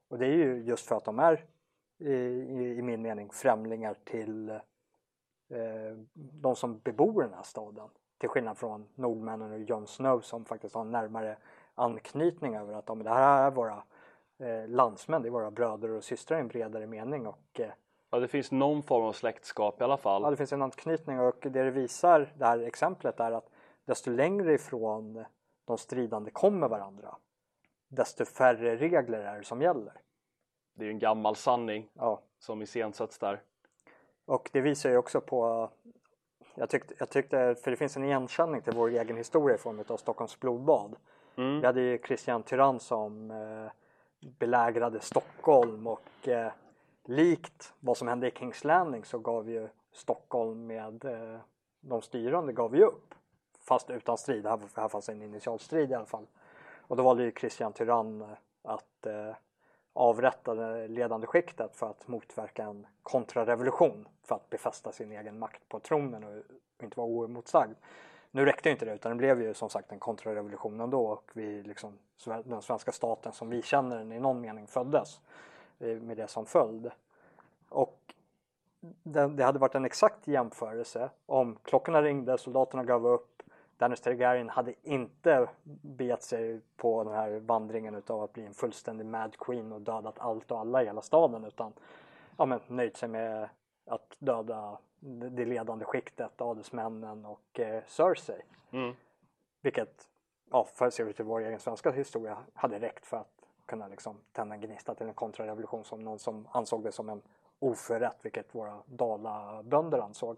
Och 0.07 0.17
det 0.17 0.25
är 0.25 0.35
ju 0.35 0.63
just 0.63 0.87
för 0.87 0.95
att 0.95 1.05
de 1.05 1.19
är 1.19 1.45
i, 1.97 2.13
i, 2.13 2.77
i 2.77 2.81
min 2.81 3.01
mening 3.01 3.29
främlingar 3.29 3.95
till 4.03 4.49
eh, 4.49 5.97
de 6.13 6.55
som 6.55 6.79
bebor 6.79 7.21
den 7.21 7.33
här 7.33 7.43
staden. 7.43 7.89
Till 8.21 8.29
skillnad 8.29 8.57
från 8.57 8.87
nordmännen 8.95 9.51
och 9.51 9.59
Jon 9.59 9.87
Snow 9.87 10.21
som 10.21 10.45
faktiskt 10.45 10.75
har 10.75 10.81
en 10.81 10.91
närmare 10.91 11.37
anknytning 11.75 12.55
över 12.55 12.73
att 12.73 12.83
ja, 12.87 12.95
men 12.95 13.03
det 13.03 13.09
här 13.09 13.47
är 13.47 13.51
våra 13.51 13.83
eh, 14.39 14.67
landsmän, 14.67 15.21
det 15.21 15.27
är 15.27 15.31
våra 15.31 15.51
bröder 15.51 15.89
och 15.89 16.03
systrar 16.03 16.37
i 16.37 16.41
en 16.41 16.47
bredare 16.47 16.87
mening. 16.87 17.27
Och, 17.27 17.59
eh, 17.59 17.71
Ja, 18.09 18.19
det 18.19 18.27
finns 18.27 18.51
någon 18.51 18.83
form 18.83 19.03
av 19.05 19.13
släktskap 19.13 19.81
i 19.81 19.83
alla 19.83 19.97
fall. 19.97 20.21
ja, 20.23 20.29
det 20.29 20.37
finns 20.37 20.53
en 20.53 20.61
anknytning 20.61 21.19
och 21.19 21.35
det 21.41 21.49
det 21.49 21.71
visar, 21.71 22.33
det 22.37 22.45
här 22.45 22.59
exemplet 22.59 23.19
är 23.19 23.31
att 23.31 23.49
desto 23.85 24.11
längre 24.11 24.53
ifrån 24.53 25.25
de 25.65 25.77
stridande 25.77 26.31
kommer 26.31 26.67
varandra 26.67 27.15
desto 27.87 28.25
färre 28.25 28.75
regler 28.75 29.19
är 29.19 29.37
det 29.37 29.43
som 29.45 29.61
gäller. 29.61 29.93
Det 30.73 30.83
är 30.83 30.85
ju 30.85 30.91
en 30.91 30.99
gammal 30.99 31.35
sanning 31.35 31.89
Ja. 31.93 32.21
som 32.39 32.61
iscensätts 32.61 33.19
där. 33.19 33.41
Och 34.25 34.49
det 34.53 34.61
visar 34.61 34.89
ju 34.89 34.97
också 34.97 35.21
på 35.21 35.69
jag 36.55 36.69
tyckte, 36.69 36.93
jag 36.97 37.09
tyckte, 37.09 37.55
för 37.55 37.71
det 37.71 37.77
finns 37.77 37.97
en 37.97 38.03
igenkänning 38.03 38.61
till 38.61 38.73
vår 38.75 38.89
egen 38.89 39.17
historia 39.17 39.55
i 39.55 39.59
form 39.59 39.83
av 39.87 39.97
Stockholms 39.97 40.39
blodbad. 40.39 40.95
Mm. 41.35 41.59
Vi 41.59 41.65
hade 41.65 41.81
ju 41.81 41.99
Christian 42.07 42.43
Tyrann 42.43 42.79
som 42.79 43.31
eh, 43.31 43.71
belägrade 44.39 44.99
Stockholm 44.99 45.87
och 45.87 46.27
eh, 46.27 46.51
likt 47.05 47.73
vad 47.79 47.97
som 47.97 48.07
hände 48.07 48.27
i 48.27 48.31
Kings 48.31 48.63
Landing 48.63 49.05
så 49.05 49.19
gav 49.19 49.49
ju 49.49 49.67
Stockholm 49.91 50.67
med 50.67 51.05
eh, 51.05 51.39
de 51.81 52.01
styrande 52.01 52.53
gav 52.53 52.75
ju 52.75 52.83
upp. 52.83 53.15
Fast 53.63 53.89
utan 53.89 54.17
strid, 54.17 54.45
här, 54.45 54.59
här 54.75 54.87
fanns 54.87 55.09
en 55.09 55.21
initialstrid 55.21 55.91
i 55.91 55.93
alla 55.93 56.05
fall. 56.05 56.27
Och 56.77 56.97
då 56.97 57.03
valde 57.03 57.23
ju 57.23 57.31
Christian 57.31 57.73
Tyrann 57.73 58.21
eh, 58.21 58.27
att 58.63 59.05
avrättade 59.93 60.87
ledande 60.87 61.27
skiktet 61.27 61.75
för 61.75 61.89
att 61.89 62.07
motverka 62.07 62.63
en 62.63 62.87
kontrarevolution 63.03 64.07
för 64.23 64.35
att 64.35 64.49
befästa 64.49 64.91
sin 64.91 65.11
egen 65.11 65.39
makt 65.39 65.69
på 65.69 65.79
tronen 65.79 66.23
och 66.23 66.43
inte 66.83 66.97
vara 66.97 67.07
oemotsagd. 67.07 67.75
Nu 68.31 68.45
räckte 68.45 68.69
inte 68.69 68.85
det 68.85 68.93
utan 68.93 69.11
det 69.11 69.17
blev 69.17 69.41
ju 69.41 69.53
som 69.53 69.69
sagt 69.69 69.91
en 69.91 69.99
kontrarevolution 69.99 70.79
ändå 70.79 71.05
och 71.05 71.31
vi 71.33 71.63
liksom, 71.63 71.97
den 72.43 72.61
svenska 72.61 72.91
staten 72.91 73.31
som 73.31 73.49
vi 73.49 73.61
känner 73.61 73.97
den 73.97 74.11
i 74.11 74.19
någon 74.19 74.41
mening 74.41 74.67
föddes 74.67 75.21
med 75.77 76.17
det 76.17 76.27
som 76.27 76.45
följd. 76.45 76.91
Och 77.69 77.97
det 79.03 79.43
hade 79.43 79.59
varit 79.59 79.75
en 79.75 79.85
exakt 79.85 80.27
jämförelse 80.27 81.09
om 81.25 81.57
klockorna 81.63 82.01
ringde, 82.01 82.37
soldaterna 82.37 82.83
gav 82.83 83.07
upp, 83.07 83.40
Daenerys 83.81 84.01
Targaryen 84.01 84.49
hade 84.49 84.73
inte 84.81 85.49
begett 85.81 86.23
sig 86.23 86.61
på 86.77 87.03
den 87.03 87.13
här 87.13 87.39
vandringen 87.39 87.95
utav 87.95 88.23
att 88.23 88.33
bli 88.33 88.45
en 88.45 88.53
fullständig 88.53 89.05
Mad 89.05 89.37
Queen 89.37 89.71
och 89.71 89.81
dödat 89.81 90.19
allt 90.19 90.51
och 90.51 90.59
alla 90.59 90.83
i 90.83 90.85
hela 90.85 91.01
staden 91.01 91.45
utan 91.45 91.73
ja, 92.37 92.45
men, 92.45 92.59
nöjt 92.67 92.97
sig 92.97 93.09
med 93.09 93.49
att 93.85 94.15
döda 94.19 94.77
det 95.31 95.45
ledande 95.45 95.85
skiktet, 95.85 96.41
adelsmännen 96.41 97.25
och 97.25 97.59
eh, 97.59 97.83
Cersei. 97.87 98.41
Mm. 98.71 98.95
Vilket, 99.61 100.07
ja, 100.51 100.67
för 100.73 100.85
att 100.85 100.93
se 100.93 101.13
till 101.13 101.25
vår 101.25 101.41
egen 101.41 101.59
svenska 101.59 101.91
historia, 101.91 102.37
hade 102.53 102.79
räckt 102.79 103.05
för 103.05 103.17
att 103.17 103.45
kunna 103.65 103.87
liksom 103.87 104.17
tända 104.31 104.55
en 104.55 104.61
gnista 104.61 104.95
till 104.95 105.07
en 105.07 105.13
kontrarevolution 105.13 105.83
som 105.83 105.99
någon 105.99 106.19
som 106.19 106.47
ansåg 106.51 106.83
det 106.83 106.91
som 106.91 107.09
en 107.09 107.21
oförrätt, 107.59 108.17
vilket 108.21 108.55
våra 108.55 108.77
dalabönder 108.85 109.99
ansåg. 109.99 110.37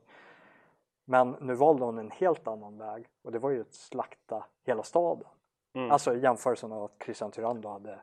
Men 1.06 1.36
nu 1.42 1.54
valde 1.54 1.86
hon 1.86 1.98
en 1.98 2.12
helt 2.12 2.48
annan 2.48 2.78
väg 2.78 3.08
och 3.24 3.32
det 3.32 3.40
var 3.40 3.50
ju 3.50 3.62
att 3.62 3.74
slakta 3.74 4.46
hela 4.66 4.84
staden. 4.84 5.28
Mm. 5.74 5.92
Alltså 5.92 6.16
i 6.16 6.20
jämförelse 6.20 6.68
med 6.68 6.78
att 6.78 7.04
Christian 7.06 7.32
Tyrann 7.32 7.62
då 7.62 7.70
hade 7.70 8.00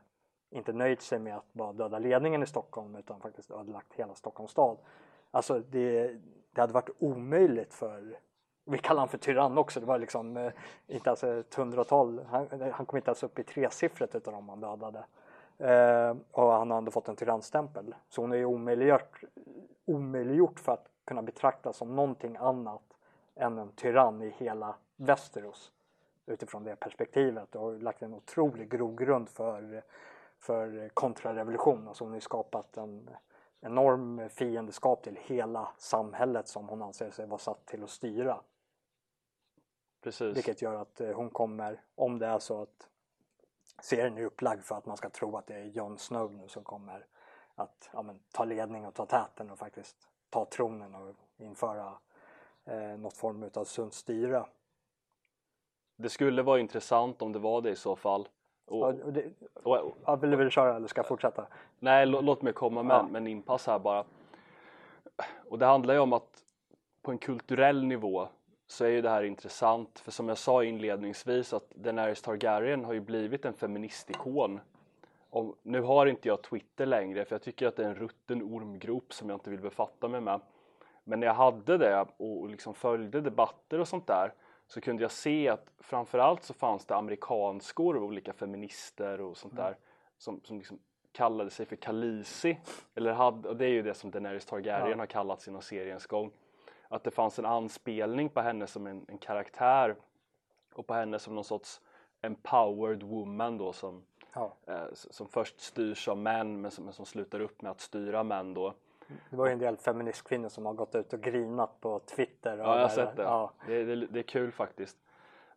inte 0.49 0.73
nöjt 0.73 1.01
sig 1.01 1.19
med 1.19 1.37
att 1.37 1.53
bara 1.53 1.73
döda 1.73 1.99
ledningen 1.99 2.43
i 2.43 2.45
Stockholm 2.45 2.95
utan 2.95 3.21
faktiskt 3.21 3.51
ödelagt 3.51 3.93
hela 3.93 4.15
Stockholms 4.15 4.51
stad. 4.51 4.77
Alltså 5.31 5.59
det, 5.59 6.17
det 6.51 6.61
hade 6.61 6.73
varit 6.73 6.89
omöjligt 6.99 7.73
för 7.73 8.19
vi 8.65 8.77
kallar 8.77 8.99
honom 8.99 9.09
för 9.09 9.17
tyrann 9.17 9.57
också. 9.57 9.79
Det 9.79 9.85
var 9.85 9.99
liksom 9.99 10.37
eh, 10.37 10.51
inte 10.87 11.09
ens 11.09 11.23
ett 11.23 11.55
hundratal. 11.55 12.25
Han, 12.29 12.71
han 12.73 12.85
kom 12.85 12.97
inte 12.97 13.09
ens 13.09 13.23
upp 13.23 13.39
i 13.39 13.43
tresiffret 13.43 14.15
utav 14.15 14.33
dem 14.33 14.49
han 14.49 14.59
dödade. 14.59 15.05
Eh, 15.57 16.15
och 16.31 16.51
han 16.51 16.71
ändå 16.71 16.91
fått 16.91 17.07
en 17.07 17.15
tyrannstämpel. 17.15 17.95
Så 18.09 18.21
hon 18.21 18.31
är 18.31 18.35
ju 18.35 18.45
omöjliggjort, 18.45 19.23
omöjliggjort 19.85 20.59
för 20.59 20.71
att 20.71 20.90
kunna 21.11 21.21
betraktas 21.21 21.77
som 21.77 21.95
någonting 21.95 22.37
annat 22.37 22.97
än 23.35 23.57
en 23.57 23.71
tyrann 23.71 24.21
i 24.21 24.29
hela 24.29 24.75
Västerås. 24.95 25.71
Utifrån 26.25 26.63
det 26.63 26.75
perspektivet 26.75 27.55
och 27.55 27.61
har 27.61 27.79
lagt 27.79 28.01
en 28.01 28.13
otrolig 28.13 28.69
grogrund 28.69 29.29
för, 29.29 29.83
för 30.37 30.89
kontrarevolution. 30.89 31.87
Alltså 31.87 32.03
hon 32.03 32.13
har 32.13 32.19
skapat 32.19 32.77
en 32.77 33.09
enorm 33.61 34.29
fiendeskap 34.29 35.03
till 35.03 35.19
hela 35.21 35.71
samhället 35.77 36.47
som 36.47 36.69
hon 36.69 36.81
anser 36.81 37.11
sig 37.11 37.27
vara 37.27 37.39
satt 37.39 37.65
till 37.65 37.83
att 37.83 37.89
styra. 37.89 38.41
Precis. 40.01 40.37
Vilket 40.37 40.61
gör 40.61 40.75
att 40.75 41.01
eh, 41.01 41.11
hon 41.11 41.29
kommer, 41.29 41.81
om 41.95 42.19
det 42.19 42.27
är 42.27 42.39
så 42.39 42.61
att 42.61 42.89
serien 43.81 44.17
är 44.17 44.23
upplagd 44.25 44.63
för 44.63 44.75
att 44.75 44.85
man 44.85 44.97
ska 44.97 45.09
tro 45.09 45.37
att 45.37 45.47
det 45.47 45.55
är 45.55 45.65
Jon 45.65 45.97
Snow 45.97 46.33
nu 46.33 46.47
som 46.47 46.63
kommer 46.63 47.05
att 47.55 47.89
ja, 47.93 48.01
men, 48.01 48.19
ta 48.31 48.45
ledning 48.45 48.85
och 48.85 48.93
ta 48.93 49.05
täten 49.05 49.51
och 49.51 49.59
faktiskt 49.59 50.10
ta 50.31 50.45
tronen 50.45 50.95
och 50.95 51.15
införa 51.37 51.93
eh, 52.65 52.97
något 52.99 53.17
form 53.17 53.49
av 53.53 53.63
sunt 53.63 53.93
styre. 53.93 54.45
Det 55.97 56.09
skulle 56.09 56.41
vara 56.41 56.59
intressant 56.59 57.21
om 57.21 57.31
det 57.33 57.39
var 57.39 57.61
det 57.61 57.69
i 57.69 57.75
så 57.75 57.95
fall. 57.95 58.27
Och, 58.65 58.87
Ja, 58.87 58.91
det, 59.11 59.25
och, 59.63 59.77
och, 59.77 59.97
ja, 60.05 60.15
vill 60.15 60.29
du 60.31 60.51
köra 60.51 60.75
eller 60.75 60.87
ska 60.87 60.99
jag 60.99 61.07
fortsätta? 61.07 61.47
nej, 61.79 62.05
lå- 62.05 62.21
låt 62.21 62.41
mig 62.41 62.53
komma 62.53 62.83
med, 62.83 63.05
Ja. 63.11 63.17
en 63.17 63.27
inpass 63.27 63.67
här 63.67 63.79
bara. 63.79 64.05
Och 65.49 65.59
det 65.59 65.65
handlar 65.65 65.93
ju 65.93 65.99
om 65.99 66.13
att 66.13 66.43
på 67.01 67.11
en 67.11 67.17
kulturell 67.17 67.85
nivå 67.85 68.27
så 68.67 68.85
är 68.85 68.89
ju 68.89 69.01
det 69.01 69.09
här 69.09 69.23
intressant. 69.23 69.99
För 69.99 70.11
som 70.11 70.27
jag 70.29 70.37
sa 70.37 70.63
inledningsvis 70.63 71.53
att 71.53 71.69
Daenerys 71.69 72.21
Targaryen 72.21 72.85
har 72.85 72.93
ju 72.93 72.99
blivit 72.99 73.45
en 73.45 73.53
feministikon. 73.53 74.59
Och 75.31 75.55
nu 75.63 75.81
har 75.81 76.05
inte 76.05 76.27
jag 76.27 76.41
Twitter 76.41 76.85
längre 76.85 77.25
för 77.25 77.35
jag 77.35 77.41
tycker 77.41 77.67
att 77.67 77.75
det 77.75 77.83
är 77.83 77.89
en 77.89 77.95
rutten 77.95 78.41
ormgrop 78.41 79.13
som 79.13 79.29
jag 79.29 79.35
inte 79.35 79.49
vill 79.49 79.61
befatta 79.61 80.07
mig 80.07 80.21
med. 80.21 80.41
Men 81.03 81.19
när 81.19 81.27
jag 81.27 81.33
hade 81.33 81.77
det 81.77 82.05
och 82.17 82.49
liksom 82.49 82.73
följde 82.73 83.21
debatter 83.21 83.79
och 83.79 83.87
sånt 83.87 84.07
där 84.07 84.33
så 84.67 84.81
kunde 84.81 85.01
jag 85.01 85.11
se 85.11 85.49
att 85.49 85.71
framförallt 85.79 86.43
så 86.43 86.53
fanns 86.53 86.85
det 86.85 86.95
amerikanskor 86.95 87.95
och 87.97 88.03
olika 88.03 88.33
feminister 88.33 89.21
och 89.21 89.37
sånt 89.37 89.55
där 89.55 89.77
som, 90.17 90.41
som 90.43 90.57
liksom 90.57 90.79
kallade 91.11 91.49
sig 91.49 91.65
för 91.65 91.75
Khaleesi. 91.75 92.57
Eller 92.95 93.11
hade, 93.13 93.49
och 93.49 93.57
det 93.57 93.65
är 93.65 93.69
ju 93.69 93.81
det 93.81 93.93
som 93.93 94.11
Daenerys 94.11 94.45
Targaryen 94.45 94.89
Ja. 94.89 94.97
har 94.97 95.05
kallats 95.05 95.47
inom 95.47 95.61
seriens 95.61 96.07
gång. 96.07 96.31
Att 96.87 97.03
det 97.03 97.11
fanns 97.11 97.39
en 97.39 97.45
anspelning 97.45 98.29
på 98.29 98.41
henne 98.41 98.67
som 98.67 98.87
en, 98.87 99.05
en 99.07 99.17
karaktär 99.17 99.95
och 100.73 100.87
på 100.87 100.93
henne 100.93 101.19
som 101.19 101.35
någon 101.35 101.43
sorts 101.43 101.81
empowered 102.21 103.03
woman 103.03 103.57
då 103.57 103.73
som, 103.73 104.03
Ja. 104.33 104.53
eh, 104.65 104.83
som 104.93 105.27
först 105.27 105.59
styrs 105.59 106.07
av 106.07 106.17
män 106.17 106.61
men 106.61 106.71
som, 106.71 106.85
men 106.85 106.93
som 106.93 107.05
slutar 107.05 107.39
upp 107.39 107.61
med 107.61 107.71
att 107.71 107.81
styra 107.81 108.23
män 108.23 108.53
då. 108.53 108.73
Det 109.29 109.35
var 109.35 109.45
ju 109.47 109.53
en 109.53 109.59
del 109.59 109.77
feministkvinnor 109.77 110.49
som 110.49 110.65
har 110.65 110.73
gått 110.73 110.95
ut 110.95 111.13
och 111.13 111.21
grinat 111.21 111.81
på 111.81 111.99
Twitter. 111.99 112.57
Ja, 112.57 112.75
jag 112.75 112.81
har 112.81 112.89
sett 112.89 113.15
det. 113.15 113.23
Ja, 113.23 113.51
Det, 113.67 113.83
det. 113.83 113.95
Det 113.95 114.19
är 114.19 114.23
kul 114.23 114.51
faktiskt. 114.51 114.97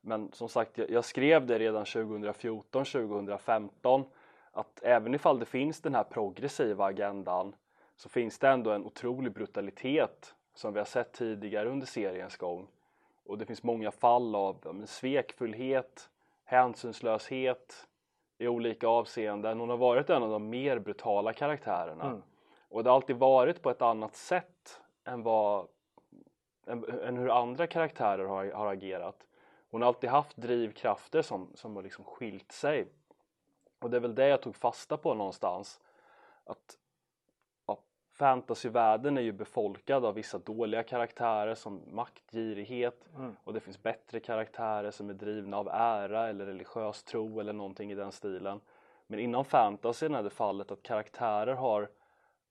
Men 0.00 0.32
som 0.32 0.48
sagt, 0.48 0.78
jag, 0.78 0.90
jag 0.90 1.04
skrev 1.04 1.46
det 1.46 1.58
redan 1.58 1.84
2014, 1.84 2.84
2015 2.84 4.04
att 4.52 4.82
även 4.82 5.14
ifall 5.14 5.38
det 5.38 5.46
finns 5.46 5.80
den 5.80 5.94
här 5.94 6.04
progressiva 6.04 6.84
agendan 6.84 7.54
så 7.96 8.08
finns 8.08 8.38
det 8.38 8.48
ändå 8.48 8.70
en 8.70 8.84
otrolig 8.84 9.32
brutalitet 9.32 10.34
som 10.54 10.72
vi 10.72 10.78
har 10.80 10.86
sett 10.86 11.12
tidigare 11.12 11.68
under 11.68 11.86
seriens 11.86 12.36
gång. 12.36 12.66
Och 13.26 13.38
det 13.38 13.46
finns 13.46 13.62
många 13.62 13.90
fall 13.90 14.34
av 14.34 14.56
ja, 14.64 14.86
svekfullhet, 14.86 16.08
hänsynslöshet 16.44 17.86
i 18.38 18.48
olika 18.48 18.88
avseenden. 18.88 19.60
Hon 19.60 19.70
har 19.70 19.76
varit 19.76 20.10
en 20.10 20.22
av 20.22 20.30
de 20.30 20.50
mer 20.50 20.78
brutala 20.78 21.32
karaktärerna. 21.32 22.04
Mm. 22.04 22.22
Och 22.68 22.84
det 22.84 22.90
har 22.90 22.94
alltid 22.96 23.16
varit 23.16 23.62
på 23.62 23.70
ett 23.70 23.82
annat 23.82 24.16
sätt 24.16 24.80
än, 25.04 25.22
vad, 25.22 25.68
än, 26.66 26.84
än 26.84 27.16
hur 27.16 27.30
andra 27.38 27.66
karaktärer 27.66 28.24
har, 28.24 28.44
har 28.50 28.66
agerat. 28.66 29.26
Hon 29.70 29.82
har 29.82 29.88
alltid 29.88 30.10
haft 30.10 30.36
drivkrafter 30.36 31.22
som, 31.22 31.50
som 31.54 31.76
har 31.76 31.82
liksom 31.82 32.04
skilt 32.04 32.52
sig. 32.52 32.88
Och 33.80 33.90
det 33.90 33.96
är 33.96 34.00
väl 34.00 34.14
det 34.14 34.28
jag 34.28 34.42
tog 34.42 34.56
fasta 34.56 34.96
på 34.96 35.14
någonstans. 35.14 35.80
Att 36.44 36.78
fantasyvärlden 38.14 39.18
är 39.18 39.22
ju 39.22 39.32
befolkad 39.32 40.04
av 40.04 40.14
vissa 40.14 40.38
dåliga 40.38 40.82
karaktärer 40.82 41.54
som 41.54 41.82
maktgirighet 41.90 43.08
Mm. 43.16 43.36
och 43.44 43.52
det 43.54 43.60
finns 43.60 43.82
bättre 43.82 44.20
karaktärer 44.20 44.90
som 44.90 45.10
är 45.10 45.14
drivna 45.14 45.56
av 45.56 45.68
ära 45.68 46.28
eller 46.28 46.46
religiös 46.46 47.02
tro 47.02 47.40
eller 47.40 47.52
någonting 47.52 47.92
i 47.92 47.94
den 47.94 48.12
stilen. 48.12 48.60
Men 49.06 49.18
inom 49.18 49.44
fantasyn 49.44 50.14
är 50.14 50.22
det 50.22 50.30
fallet 50.30 50.70
att 50.70 50.82
karaktärer 50.82 51.54
har 51.54 51.88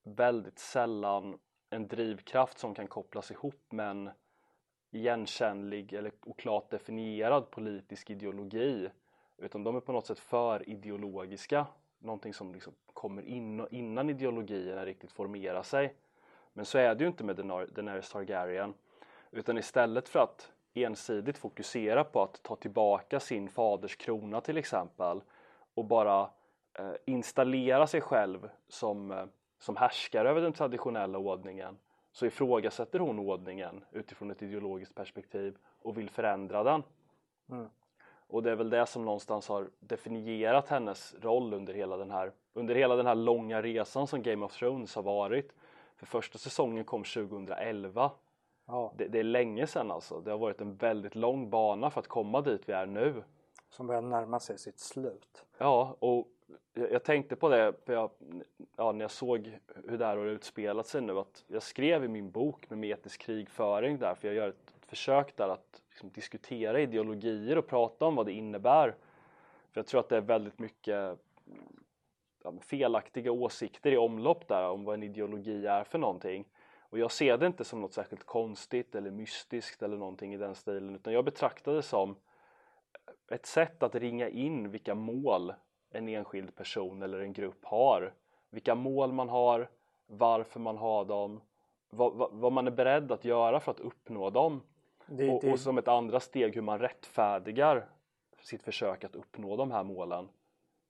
väldigt 0.02 0.58
sällan 0.58 1.38
en 1.70 1.88
drivkraft 1.88 2.58
som 2.58 2.74
kan 2.74 2.86
kopplas 2.86 3.30
ihop 3.30 3.72
med 3.72 3.90
en 3.90 4.10
igenkännlig 4.90 5.92
eller 5.92 6.12
oklart 6.24 6.70
definierad 6.70 7.50
politisk 7.50 8.10
ideologi 8.10 8.90
utan 9.38 9.64
de 9.64 9.76
är 9.76 9.80
på 9.80 9.92
något 9.92 10.06
sätt 10.06 10.18
för 10.18 10.68
ideologiska 10.68 11.66
någonting 11.98 12.34
som 12.34 12.52
liksom 12.52 12.74
kommer 13.04 13.22
in, 13.22 13.66
innan 13.70 14.10
ideologierna 14.10 14.84
riktigt 14.84 15.12
formerar 15.12 15.62
sig 15.62 15.94
men 16.52 16.64
så 16.64 16.78
är 16.78 16.94
det 16.94 17.04
ju 17.04 17.08
inte 17.08 17.24
med 17.24 17.36
Daenerys 17.36 18.10
Targaryen 18.10 18.74
utan 19.30 19.58
istället 19.58 20.08
för 20.08 20.18
att 20.18 20.52
ensidigt 20.74 21.38
fokusera 21.38 22.04
på 22.04 22.22
att 22.22 22.42
ta 22.42 22.56
tillbaka 22.56 23.20
sin 23.20 23.48
faders 23.48 23.96
krona 23.96 24.40
till 24.40 24.56
exempel 24.56 25.20
och 25.74 25.84
bara 25.84 26.30
eh, 26.78 26.92
installera 27.04 27.86
sig 27.86 28.00
själv 28.00 28.48
som, 28.68 29.10
eh, 29.10 29.24
som 29.58 29.76
härskare 29.76 30.30
över 30.30 30.40
den 30.40 30.52
traditionella 30.52 31.18
ordningen 31.18 31.78
så 32.12 32.26
ifrågasätter 32.26 32.98
hon 32.98 33.18
ordningen 33.18 33.84
utifrån 33.92 34.30
ett 34.30 34.42
ideologiskt 34.42 34.94
perspektiv 34.94 35.56
och 35.82 35.98
vill 35.98 36.10
förändra 36.10 36.62
den. 36.62 36.82
Mm. 37.50 37.68
Och 38.26 38.42
det 38.42 38.50
är 38.50 38.56
väl 38.56 38.70
det 38.70 38.86
som 38.86 39.04
någonstans 39.04 39.48
har 39.48 39.70
definierat 39.80 40.68
hennes 40.68 41.14
roll 41.20 41.54
under 41.54 41.74
hela 41.74 41.96
den 41.96 42.10
här, 42.10 42.32
under 42.54 42.74
hela 42.74 42.96
den 42.96 43.06
här 43.06 43.14
långa 43.14 43.62
resan 43.62 44.06
som 44.06 44.22
Game 44.22 44.44
of 44.44 44.52
Thrones 44.52 44.94
har 44.94 45.02
varit. 45.02 45.54
För 45.96 46.06
första 46.06 46.38
säsongen 46.38 46.84
kom 46.84 47.04
2011. 47.04 48.10
ja, 48.66 48.92
Det, 48.96 49.08
det 49.08 49.18
är 49.18 49.24
länge 49.24 49.66
sedan 49.66 49.90
alltså. 49.90 50.20
Det 50.20 50.30
har 50.30 50.38
varit 50.38 50.60
en 50.60 50.76
väldigt 50.76 51.14
lång 51.14 51.50
bana 51.50 51.90
för 51.90 52.00
att 52.00 52.08
komma 52.08 52.40
dit 52.40 52.68
vi 52.68 52.72
är 52.72 52.86
nu. 52.86 53.22
som 53.70 53.86
börjar 53.86 54.02
närma 54.02 54.40
sig 54.40 54.58
sitt 54.58 54.78
slut. 54.78 55.44
Ja, 55.58 55.96
och 55.98 56.28
jag, 56.74 56.92
jag 56.92 57.04
tänkte 57.04 57.36
på 57.36 57.48
det 57.48 57.72
för 57.84 57.92
jag, 57.92 58.10
ja, 58.76 58.92
när 58.92 59.00
jag 59.00 59.10
såg 59.10 59.58
hur 59.88 59.98
det 59.98 60.06
här 60.06 60.16
har 60.16 60.26
utspelat 60.26 60.86
sig 60.86 61.00
nu 61.00 61.18
att 61.18 61.44
jag 61.46 61.62
skrev 61.62 62.04
i 62.04 62.08
min 62.08 62.30
bok 62.30 62.70
med 62.70 62.78
metisk 62.78 63.20
krigföring 63.20 63.98
där 63.98 64.14
för 64.14 64.28
jag 64.28 64.34
gör 64.34 64.48
ett 64.48 64.74
försök 64.94 65.36
där 65.36 65.48
att 65.48 65.82
liksom, 65.88 66.10
diskutera 66.10 66.80
ideologier 66.80 67.58
och 67.58 67.66
prata 67.66 68.04
om 68.04 68.14
vad 68.14 68.26
det 68.26 68.32
innebär. 68.32 68.94
För 69.72 69.80
jag 69.80 69.86
tror 69.86 70.00
att 70.00 70.08
det 70.08 70.16
är 70.16 70.20
väldigt 70.20 70.58
mycket 70.58 71.18
ja, 72.44 72.52
felaktiga 72.60 73.32
åsikter 73.32 73.92
i 73.92 73.96
omlopp 73.96 74.48
där 74.48 74.68
om 74.68 74.84
vad 74.84 74.94
en 74.94 75.02
ideologi 75.02 75.66
är 75.66 75.84
för 75.84 75.98
någonting. 75.98 76.44
Och 76.80 76.98
jag 76.98 77.12
ser 77.12 77.38
det 77.38 77.46
inte 77.46 77.64
som 77.64 77.80
något 77.80 77.92
särskilt 77.92 78.24
konstigt 78.24 78.94
eller 78.94 79.10
mystiskt 79.10 79.82
eller 79.82 79.96
någonting 79.96 80.34
i 80.34 80.36
den 80.36 80.54
stilen 80.54 80.94
utan 80.94 81.12
jag 81.12 81.24
betraktar 81.24 81.72
det 81.72 81.82
som 81.82 82.16
ett 83.30 83.46
sätt 83.46 83.82
att 83.82 83.94
ringa 83.94 84.28
in 84.28 84.70
vilka 84.70 84.94
mål 84.94 85.52
en 85.90 86.08
enskild 86.08 86.54
person 86.54 87.02
eller 87.02 87.20
en 87.20 87.32
grupp 87.32 87.64
har. 87.64 88.14
Vilka 88.50 88.74
mål 88.74 89.12
man 89.12 89.28
har, 89.28 89.68
varför 90.06 90.60
man 90.60 90.76
har 90.76 91.04
dem, 91.04 91.40
vad, 91.90 92.14
vad, 92.14 92.32
vad 92.32 92.52
man 92.52 92.66
är 92.66 92.70
beredd 92.70 93.12
att 93.12 93.24
göra 93.24 93.60
för 93.60 93.70
att 93.70 93.80
uppnå 93.80 94.30
dem 94.30 94.62
det, 95.06 95.30
och, 95.30 95.40
det, 95.42 95.52
och 95.52 95.60
som 95.60 95.78
ett 95.78 95.88
andra 95.88 96.20
steg 96.20 96.54
hur 96.54 96.62
man 96.62 96.78
rättfärdigar 96.78 97.86
sitt 98.44 98.62
försök 98.62 99.04
att 99.04 99.14
uppnå 99.14 99.56
de 99.56 99.70
här 99.70 99.84
målen. 99.84 100.28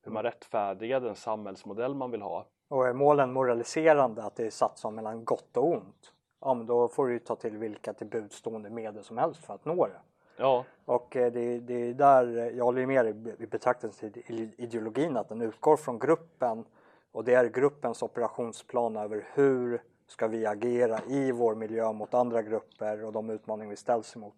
Hur 0.03 0.13
man 0.13 0.23
rättfärdigar 0.23 1.01
den 1.01 1.15
samhällsmodell 1.15 1.95
man 1.95 2.11
vill 2.11 2.23
ha. 2.23 2.47
och 2.69 2.87
är 2.87 2.93
målen 2.93 3.33
moraliserande 3.33 4.23
att 4.23 4.37
det 4.37 4.47
är 4.47 4.51
satt 4.51 4.79
som 4.79 4.95
mellan 4.95 5.25
gott 5.25 5.57
och 5.57 5.67
ont? 5.69 6.13
Ja, 6.41 6.55
men 6.55 6.67
då 6.67 6.89
får 6.89 7.07
du 7.07 7.13
ju 7.13 7.19
ta 7.19 7.37
till 7.37 7.57
vilka 7.57 7.93
till 7.93 8.07
budstående 8.07 8.71
medel 8.71 9.05
som 9.05 9.19
helst 9.19 9.45
för 9.45 9.55
att 9.55 9.65
nå 9.65 9.87
det. 9.87 10.01
Ja, 10.37 10.65
Och 10.85 11.17
eh, 11.17 11.33
det, 11.33 11.59
det 11.59 11.75
är 11.75 11.95
där, 11.95 12.39
eh, 12.39 12.49
jag 12.49 12.65
håller 12.65 12.87
med 12.87 13.05
dig 13.05 13.37
i 13.39 13.47
betraktelsen 13.47 14.13
till 14.13 14.51
ideologin 14.59 15.17
att 15.17 15.29
den 15.29 15.41
utgår 15.41 15.77
från 15.77 15.99
gruppen 15.99 16.65
och 17.13 17.25
det 17.25 17.35
är 17.35 17.49
gruppens 17.49 18.03
operationsplan 18.03 18.97
över 18.97 19.27
hur 19.35 19.83
ska 20.15 20.29
vi 20.29 20.47
agera 20.47 21.01
i 21.09 21.33
vår 21.33 21.55
miljö 21.55 21.93
mot 21.93 22.15
andra 22.15 22.43
grupper 22.43 23.05
och 23.05 23.13
de 23.13 23.31
utmaningar 23.31 23.71
vi 23.71 23.77
ställs 23.77 24.17
emot 24.17 24.35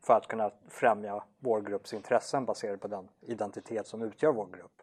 för 0.00 0.14
att 0.14 0.26
kunna 0.26 0.50
främja 0.68 1.24
vår 1.38 1.60
grupps 1.60 1.94
intressen 1.94 2.44
baserat 2.44 2.80
på 2.80 2.88
den 2.88 3.08
identitet 3.20 3.86
som 3.86 4.02
utgör 4.02 4.32
vår 4.32 4.46
grupp. 4.46 4.82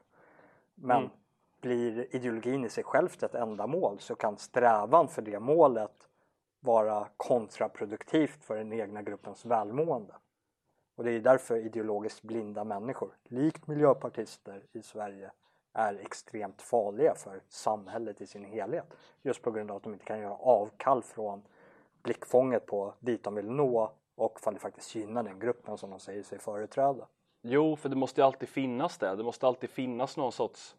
Men 0.76 0.98
Mm. 0.98 1.10
blir 1.62 2.16
ideologin 2.16 2.66
i 2.66 2.70
sig 2.70 2.84
självt 2.84 3.24
ett 3.24 3.36
ändamål 3.36 4.00
så 4.00 4.16
kan 4.16 4.38
strävan 4.38 5.08
för 5.08 5.22
det 5.22 5.40
målet 5.40 6.08
vara 6.60 7.08
kontraproduktivt 7.18 8.44
för 8.44 8.58
den 8.58 8.74
egna 8.74 9.02
gruppens 9.02 9.46
välmående. 9.46 10.14
Och 10.96 11.04
det 11.04 11.12
är 11.12 11.20
därför 11.20 11.58
ideologiskt 11.58 12.22
blinda 12.22 12.64
människor, 12.64 13.18
likt 13.24 13.68
miljöpartister 13.68 14.64
i 14.72 14.82
Sverige, 14.82 15.32
är 15.78 16.00
extremt 16.02 16.62
farliga 16.62 17.16
för 17.16 17.42
samhället 17.48 18.22
i 18.22 18.28
sin 18.28 18.46
helhet. 18.46 18.86
Just 19.22 19.42
på 19.42 19.52
grund 19.52 19.72
av 19.72 19.78
att 19.78 19.84
de 19.84 19.94
inte 19.94 20.06
kan 20.06 20.20
göra 20.20 20.36
avkall 20.36 21.04
från 21.04 21.42
blickfånget 22.04 22.66
på 22.66 22.94
dit 23.00 23.24
de 23.24 23.36
vill 23.36 23.50
nå 23.52 23.92
och 24.16 24.40
för 24.40 24.52
det 24.52 24.60
faktiskt 24.60 24.96
gynnar 24.96 25.24
den 25.24 25.40
gruppen 25.40 25.78
som 25.78 25.90
de 25.90 26.00
säger 26.00 26.24
sig 26.24 26.40
företräda. 26.40 27.08
Jo, 27.42 27.76
för 27.76 27.90
det 27.90 27.96
måste 27.96 28.22
ju 28.22 28.26
alltid 28.26 28.50
finnas 28.50 28.98
det. 28.98 29.16
Det 29.16 29.24
måste 29.24 29.48
alltid 29.48 29.70
finnas 29.70 30.18
någon 30.18 30.32
sorts 30.32 30.76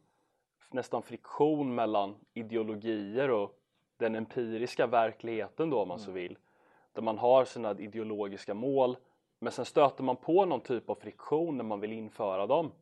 nästan 0.71 1.03
friktion 1.03 1.75
mellan 1.75 2.15
ideologier 2.35 3.31
och 3.31 3.59
den 3.97 4.15
empiriska 4.15 4.87
verkligheten 4.87 5.71
då 5.71 5.83
om 5.83 5.89
man 5.89 5.99
så 5.99 6.11
vill. 6.11 6.39
Där 6.93 7.03
man 7.03 7.19
har 7.19 7.45
sina 7.45 7.79
ideologiska 7.79 8.55
mål 8.55 8.97
men 9.39 9.53
sen 9.53 9.65
stöter 9.65 10.05
man 10.05 10.17
på 10.17 10.45
någon 10.45 10.61
typ 10.61 10.91
av 10.91 10.95
friktion 10.95 11.57
när 11.57 11.65
man 11.65 11.81
vill 11.81 11.93
införa 11.93 12.47
dem. 12.47 12.73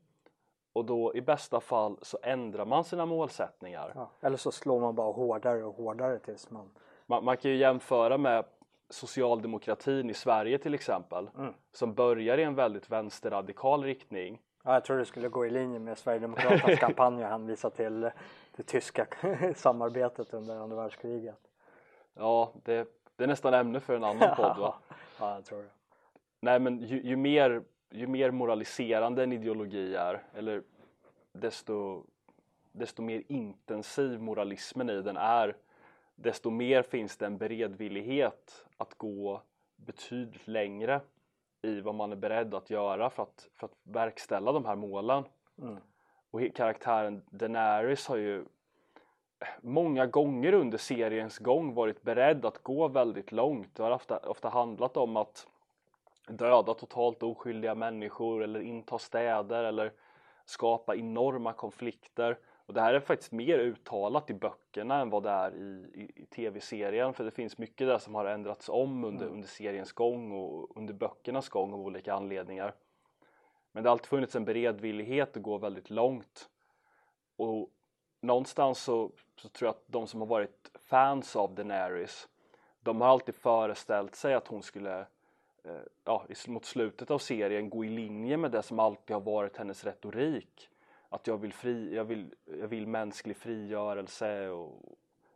Och 0.76 0.84
då 0.84 1.14
i 1.14 1.20
bästa 1.20 1.60
fall 1.60 1.98
så 2.02 2.18
ändrar 2.22 2.64
man 2.64 2.84
sina 2.84 3.06
målsättningar. 3.06 3.92
Ja. 3.94 4.10
Eller 4.20 4.36
så 4.36 4.52
slår 4.52 4.80
man 4.80 4.94
bara 4.94 5.12
hårdare 5.12 5.64
och 5.64 5.74
hårdare 5.74 6.18
tills 6.18 6.50
man... 6.50 6.70
Man, 7.06 7.24
man 7.24 7.36
kan 7.36 7.50
ju 7.50 7.56
jämföra 7.56 8.18
med 8.18 8.44
socialdemokratin 8.90 10.10
i 10.10 10.14
Sverige 10.14 10.58
till 10.58 10.74
exempel 10.74 11.30
Mm. 11.38 11.54
som 11.72 11.94
börjar 11.94 12.38
i 12.38 12.42
en 12.42 12.54
väldigt 12.54 12.90
vänsterradikal 12.90 13.84
riktning 13.84 14.40
Ja, 14.64 14.72
jag 14.72 14.84
tror 14.84 14.98
det 14.98 15.04
skulle 15.04 15.28
gå 15.28 15.46
i 15.46 15.50
linje 15.50 15.78
med 15.78 15.98
Sverigedemokraternas 15.98 16.78
kampanj 16.80 17.22
och 17.24 17.30
hänvisa 17.30 17.70
till 17.70 18.00
det 18.56 18.62
tyska 18.66 19.06
samarbetet 19.56 20.34
under 20.34 20.56
andra 20.56 20.76
världskriget. 20.76 21.40
Ja, 22.14 22.52
det, 22.64 22.88
det 23.16 23.24
är 23.24 23.28
nästan 23.28 23.54
ämne 23.54 23.80
för 23.80 23.96
en 23.96 24.04
annan 24.04 24.36
podd 24.36 24.58
va? 24.58 24.74
Ja, 25.20 25.34
jag 25.34 25.44
tror 25.44 25.58
det. 25.58 25.68
Nej 26.40 26.60
men 26.60 26.78
ju, 26.82 27.02
ju, 27.02 27.16
mer, 27.16 27.62
ju 27.90 28.06
mer 28.06 28.30
moraliserande 28.30 29.22
en 29.22 29.32
ideologi 29.32 29.94
är 29.94 30.22
eller 30.34 30.62
desto, 31.32 32.04
desto 32.72 33.02
mer 33.02 33.22
intensiv 33.28 34.20
moralismen 34.20 34.90
i 34.90 35.02
den 35.02 35.16
är 35.16 35.56
desto 36.16 36.50
mer 36.50 36.82
finns 36.82 37.16
det 37.16 37.26
en 37.26 37.38
beredvillighet 37.38 38.66
att 38.76 38.94
gå 38.94 39.42
betydligt 39.76 40.48
längre 40.48 41.00
i 41.62 41.80
vad 41.80 41.94
man 41.94 42.12
är 42.12 42.16
beredd 42.16 42.54
att 42.54 42.70
göra 42.70 43.10
för 43.10 43.22
att, 43.22 43.48
för 43.54 43.66
att 43.66 43.76
verkställa 43.82 44.52
de 44.52 44.64
här 44.64 44.76
målen. 44.76 45.24
Mm. 45.58 45.76
Och 46.30 46.40
karaktären 46.54 47.22
Daenerys 47.30 48.06
har 48.08 48.16
ju 48.16 48.44
många 49.60 50.06
gånger 50.06 50.52
under 50.52 50.78
seriens 50.78 51.38
gång 51.38 51.74
varit 51.74 52.02
beredd 52.02 52.44
att 52.44 52.62
gå 52.62 52.88
väldigt 52.88 53.32
långt. 53.32 53.74
Det 53.74 53.82
har 53.82 53.90
ofta, 53.90 54.18
ofta 54.18 54.48
handlat 54.48 54.96
om 54.96 55.16
att 55.16 55.46
döda 56.26 56.74
totalt 56.74 57.22
oskyldiga 57.22 57.74
människor 57.74 58.42
eller 58.42 58.60
inta 58.60 58.98
städer 58.98 59.64
eller 59.64 59.92
skapa 60.44 60.96
enorma 60.96 61.52
konflikter. 61.52 62.38
Och 62.66 62.74
det 62.74 62.80
här 62.80 62.94
är 62.94 63.00
faktiskt 63.00 63.32
mer 63.32 63.58
uttalat 63.58 64.30
i 64.30 64.34
böckerna 64.34 65.00
än 65.00 65.10
vad 65.10 65.22
det 65.22 65.30
är 65.30 65.54
i, 65.54 65.90
i, 65.94 66.22
i 66.22 66.26
tv-serien 66.26 67.14
för 67.14 67.24
det 67.24 67.30
finns 67.30 67.58
mycket 67.58 67.86
där 67.86 67.98
som 67.98 68.14
har 68.14 68.24
ändrats 68.24 68.68
om 68.68 69.04
under, 69.04 69.24
mm. 69.24 69.34
under 69.34 69.48
seriens 69.48 69.92
gång 69.92 70.32
och 70.32 70.76
under 70.76 70.94
böckernas 70.94 71.48
gång 71.48 71.72
av 71.72 71.80
olika 71.80 72.14
anledningar. 72.14 72.74
Men 73.72 73.82
det 73.82 73.88
har 73.88 73.92
alltid 73.92 74.06
funnits 74.06 74.36
en 74.36 74.44
beredvillighet 74.44 75.36
att 75.36 75.42
gå 75.42 75.58
väldigt 75.58 75.90
långt. 75.90 76.48
Och 77.36 77.70
någonstans 78.20 78.82
så, 78.82 79.10
så 79.36 79.48
tror 79.48 79.66
jag 79.66 79.74
att 79.74 79.84
de 79.86 80.06
som 80.06 80.20
har 80.20 80.26
varit 80.26 80.70
fans 80.74 81.36
av 81.36 81.54
Daenerys 81.54 82.28
de 82.86 83.00
har 83.00 83.08
alltid 83.08 83.34
föreställt 83.34 84.14
sig 84.14 84.34
att 84.34 84.48
hon 84.48 84.62
skulle 84.62 85.06
ja, 86.04 86.26
mot 86.46 86.64
slutet 86.64 87.10
av 87.10 87.18
serien 87.18 87.70
gå 87.70 87.84
i 87.84 87.88
linje 87.88 88.36
med 88.36 88.50
det 88.50 88.62
som 88.62 88.78
alltid 88.78 89.16
har 89.16 89.20
varit 89.20 89.56
hennes 89.56 89.84
retorik. 89.84 90.68
Att 91.08 91.26
jag 91.26 91.38
vill, 91.38 91.52
fri, 91.52 91.94
jag 91.94 92.04
vill, 92.04 92.34
jag 92.60 92.68
vill 92.68 92.86
mänsklig 92.86 93.36
frigörelse 93.36 94.48
och 94.48 94.82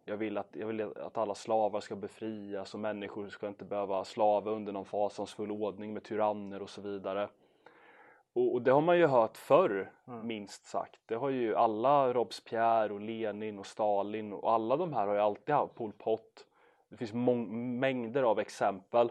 jag 0.05 0.17
vill, 0.17 0.39
att, 0.39 0.49
jag 0.53 0.67
vill 0.67 0.81
att 0.81 1.19
alla 1.19 1.35
slavar 1.35 1.81
ska 1.81 1.97
befrias 1.97 2.75
och 2.75 2.81
människor 2.81 3.29
ska 3.29 3.49
inte 3.49 3.65
behöva 3.65 4.05
slava 4.05 4.51
under 4.51 4.73
någon 4.73 4.85
fasansfull 4.85 5.51
ordning 5.51 5.93
med 5.93 6.03
tyranner 6.03 6.63
och 6.63 6.71
så 6.71 6.81
vidare. 6.81 7.29
Och, 8.33 8.55
och, 8.55 8.63
det 8.63 8.71
har 8.71 8.81
man 8.81 8.99
ju 8.99 9.07
hört 9.07 9.37
förr, 9.37 9.93
mm. 10.07 10.27
minst 10.27 10.67
sagt. 10.67 11.01
Det 11.07 11.15
har 11.15 11.31
ju 11.31 11.55
alla 11.55 12.13
Robespierre 12.13 12.93
och 12.93 13.01
Lenin 13.01 13.59
och 13.59 13.67
Stalin 13.67 14.33
och 14.33 14.53
alla 14.53 14.77
de 14.77 14.93
här 14.93 15.07
har 15.07 15.15
ju 15.15 15.21
alltid 15.21 15.55
haft 15.55 15.75
Pol 15.75 15.93
Pot. 15.93 16.47
Det 16.89 16.97
finns 16.97 17.13
mängder 17.15 18.23
av 18.23 18.39
exempel 18.39 19.11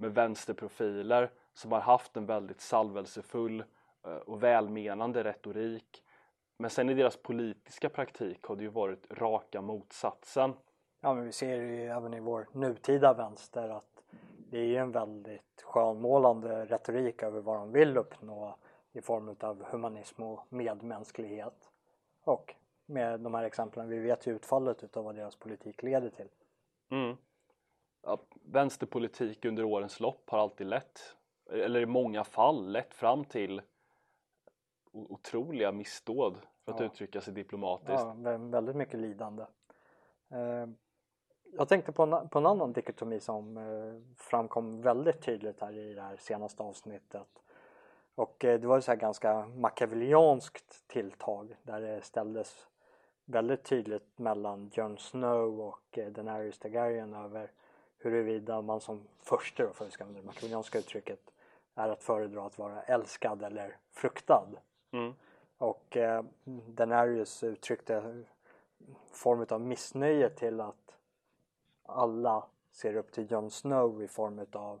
med 0.00 0.14
vänsterprofiler 0.14 1.30
som 1.54 1.72
har 1.72 1.80
haft 1.80 2.16
en 2.16 2.26
väldigt 2.26 2.60
salvelsefull 2.60 3.64
eh, 4.04 4.12
och 4.12 4.42
välmenande 4.42 5.24
retorik. 5.24 6.04
Men 6.56 6.70
sen 6.70 6.90
i 6.90 6.94
deras 6.94 7.16
politiska 7.16 7.88
praktik 7.88 8.42
har 8.42 8.56
det 8.56 8.62
ju 8.62 8.68
varit 8.68 9.06
raka 9.10 9.60
motsatsen. 9.60 10.52
Ja 11.00 11.14
men 11.14 11.24
vi 11.24 11.32
ser 11.32 11.56
ju 11.56 11.86
även 11.86 12.14
i 12.14 12.20
vår 12.20 12.46
nutida 12.52 13.14
vänster 13.14 13.68
att 13.68 14.02
det 14.50 14.58
är 14.58 14.64
ju 14.64 14.76
en 14.76 14.92
väldigt 14.92 15.62
skönmålande 15.62 16.64
retorik 16.64 17.22
över 17.22 17.40
vad 17.40 17.56
de 17.56 17.72
vill 17.72 17.96
uppnå 17.96 18.56
i 18.92 19.00
form 19.00 19.36
av 19.40 19.64
humanism 19.64 20.22
och 20.22 20.46
medmänsklighet. 20.48 21.70
Och 22.24 22.54
med 22.86 23.20
de 23.20 23.34
här 23.34 23.44
exemplen, 23.44 23.88
vi 23.88 23.98
vet 23.98 24.26
ju 24.26 24.34
utfallet 24.34 24.84
utav 24.84 25.04
vad 25.04 25.14
deras 25.14 25.36
politik 25.36 25.82
leder 25.82 26.10
till. 26.10 26.28
Mm. 26.90 27.16
Ja, 28.02 28.20
vänsterpolitik 28.42 29.44
under 29.44 29.64
årens 29.64 30.00
lopp 30.00 30.30
har 30.30 30.38
alltid 30.38 30.66
lett, 30.66 31.16
eller 31.50 31.80
i 31.80 31.86
många 31.86 32.24
fall 32.24 32.72
lett 32.72 32.94
fram 32.94 33.24
till 33.24 33.62
otroliga 34.92 35.72
missdåd 35.72 36.38
för 36.64 36.72
att 36.72 36.80
ja. 36.80 36.86
uttrycka 36.86 37.20
sig 37.20 37.34
diplomatiskt. 37.34 38.06
Ja, 38.24 38.36
väldigt 38.38 38.76
mycket 38.76 39.00
lidande. 39.00 39.42
Eh, 40.30 40.66
jag 41.52 41.68
tänkte 41.68 41.92
på 41.92 42.02
en, 42.02 42.28
på 42.28 42.38
en 42.38 42.46
annan 42.46 42.72
dikotomi 42.72 43.20
som 43.20 43.56
eh, 43.56 44.14
framkom 44.16 44.80
väldigt 44.80 45.22
tydligt 45.22 45.60
här 45.60 45.72
i 45.72 45.94
det 45.94 46.02
här 46.02 46.16
senaste 46.16 46.62
avsnittet. 46.62 47.42
Och 48.14 48.44
eh, 48.44 48.60
det 48.60 48.66
var 48.66 48.76
ju 48.76 48.82
så 48.82 48.90
här 48.90 48.98
ganska 48.98 49.46
machiavellianskt 49.46 50.88
tilltag 50.88 51.56
där 51.62 51.80
det 51.80 52.02
ställdes 52.02 52.66
väldigt 53.24 53.64
tydligt 53.64 54.18
mellan 54.18 54.70
Jon 54.74 54.98
Snow 54.98 55.60
och 55.60 55.98
Daenerys 56.10 56.58
Targaryen 56.58 57.14
över 57.14 57.50
huruvida 58.00 58.62
man 58.62 58.80
som 58.80 59.00
första 59.22 59.62
då, 59.62 59.72
för 59.72 59.86
att 59.86 60.00
använda 60.00 60.20
det 60.20 60.26
machiavellianska 60.26 60.78
uttrycket, 60.78 61.20
är 61.74 61.88
att 61.88 62.02
föredra 62.02 62.46
att 62.46 62.58
vara 62.58 62.82
älskad 62.82 63.42
eller 63.42 63.76
fruktad. 63.92 64.46
Mm. 64.90 65.14
Och 65.58 65.96
eh, 65.96 66.24
Daenerys 66.44 67.42
uttryckte 67.42 68.24
form 69.12 69.46
av 69.50 69.60
missnöje 69.60 70.30
till 70.30 70.60
att 70.60 70.96
alla 71.82 72.46
ser 72.72 72.96
upp 72.96 73.12
till 73.12 73.30
Jon 73.30 73.50
Snow 73.50 74.02
i 74.02 74.08
form 74.08 74.46
av 74.52 74.80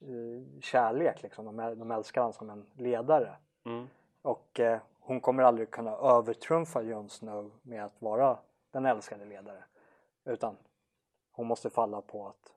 eh, 0.00 0.60
kärlek 0.60 1.22
liksom. 1.22 1.44
De, 1.44 1.78
de 1.78 1.90
älskar 1.90 2.20
honom 2.20 2.32
som 2.32 2.50
en 2.50 2.66
ledare. 2.74 3.36
Mm. 3.64 3.86
Och 4.22 4.60
eh, 4.60 4.80
hon 5.00 5.20
kommer 5.20 5.42
aldrig 5.42 5.70
kunna 5.70 5.96
övertrumfa 5.96 6.82
Jon 6.82 7.08
Snow 7.08 7.50
med 7.62 7.84
att 7.84 8.02
vara 8.02 8.38
den 8.70 8.86
älskade 8.86 9.24
ledare. 9.24 9.64
Utan 10.24 10.56
hon 11.42 11.48
måste 11.48 11.70
falla 11.70 12.00
på 12.00 12.26
att 12.26 12.54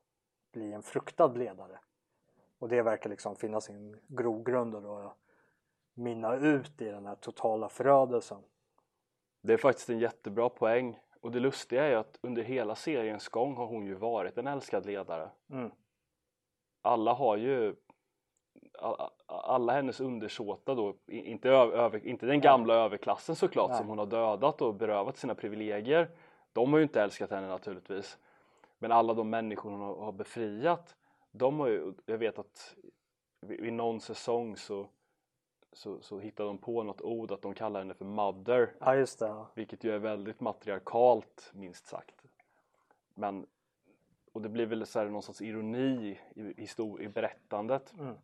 bli 0.51 0.73
en 0.73 0.83
fruktad 0.83 1.27
ledare. 1.27 1.79
Och 2.59 2.69
det 2.69 2.81
verkar 2.81 3.09
liksom 3.09 3.35
finna 3.35 3.61
sin 3.61 3.99
grogrund 4.07 4.75
och 4.75 4.81
då 4.81 5.13
minna 5.93 6.35
ut 6.35 6.81
i 6.81 6.85
den 6.85 7.05
här 7.05 7.15
totala 7.15 7.69
förödelsen. 7.69 8.41
Det 9.41 9.53
är 9.53 9.57
faktiskt 9.57 9.89
en 9.89 9.99
jättebra 9.99 10.49
poäng 10.49 10.99
och 11.21 11.31
det 11.31 11.39
lustiga 11.39 11.83
är 11.83 11.89
ju 11.89 11.95
att 11.95 12.19
under 12.21 12.43
hela 12.43 12.75
seriens 12.75 13.29
gång 13.29 13.55
har 13.55 13.67
hon 13.67 13.85
ju 13.85 13.93
varit 13.93 14.37
en 14.37 14.47
älskad 14.47 14.85
ledare. 14.85 15.29
Mm. 15.49 15.71
Alla 16.81 17.13
har 17.13 17.37
ju 17.37 17.75
alla 19.25 19.73
hennes 19.73 19.99
undersåtar 19.99 20.75
då, 20.75 20.95
inte, 21.07 21.49
över, 21.49 22.07
inte 22.07 22.25
den 22.25 22.41
gamla 22.41 22.73
ja. 22.73 22.79
överklassen 22.79 23.35
såklart 23.35 23.69
Nej. 23.69 23.77
som 23.77 23.87
hon 23.87 23.99
har 23.99 24.05
dödat 24.05 24.61
och 24.61 24.75
berövat 24.75 25.17
sina 25.17 25.35
privilegier. 25.35 26.09
De 26.53 26.71
har 26.71 26.79
ju 26.79 26.83
inte 26.83 27.01
älskat 27.01 27.31
henne 27.31 27.47
naturligtvis. 27.47 28.17
Men 28.77 28.91
alla 28.91 29.13
de 29.13 29.29
människor 29.29 29.71
hon 29.71 29.81
har 29.81 30.11
befriat, 30.11 30.95
de 31.31 31.59
har 31.59 31.67
ju, 31.67 31.93
jag 32.05 32.17
vet 32.17 32.39
att 32.39 32.75
i 33.49 33.71
någon 33.71 34.01
säsong 34.01 34.57
så 34.57 34.87
så, 35.75 36.01
så 36.01 36.19
hittar 36.19 36.43
de 36.43 36.57
på 36.57 36.83
något 36.83 37.01
ord 37.01 37.31
att 37.31 37.41
de 37.41 37.53
kallar 37.53 37.79
henne 37.79 37.93
för 37.93 38.05
mother. 38.05 38.73
Ja, 38.79 38.95
just 38.95 39.19
det. 39.19 39.45
Vilket 39.53 39.83
ju 39.83 39.95
är 39.95 39.99
väldigt 39.99 40.39
matriarkalt 40.39 41.51
minst 41.53 41.87
sagt. 41.87 42.25
Men, 43.13 43.45
och 44.31 44.41
det 44.41 44.49
blir 44.49 44.65
väl 44.65 44.85
så 44.85 44.99
här 44.99 45.05
någon 45.05 45.21
sorts 45.21 45.41
ironi 45.41 46.19
i, 46.35 46.41
i, 46.41 46.67
i 46.99 47.07
berättandet. 47.07 47.93
Mm. 47.99 48.15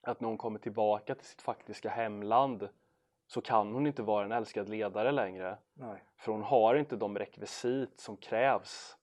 Att 0.00 0.20
när 0.20 0.28
hon 0.28 0.38
kommer 0.38 0.58
tillbaka 0.58 1.14
till 1.14 1.26
sitt 1.26 1.42
faktiska 1.42 1.88
hemland 1.88 2.68
så 3.26 3.40
kan 3.40 3.72
hon 3.72 3.86
inte 3.86 4.02
vara 4.02 4.24
en 4.24 4.32
älskad 4.32 4.68
ledare 4.68 5.12
längre. 5.12 5.58
Nej. 5.74 6.02
För 6.16 6.32
hon 6.32 6.42
har 6.42 6.74
inte 6.74 6.96
de 6.96 7.18
rekvisit 7.18 8.00
som 8.00 8.16
krävs 8.16 8.96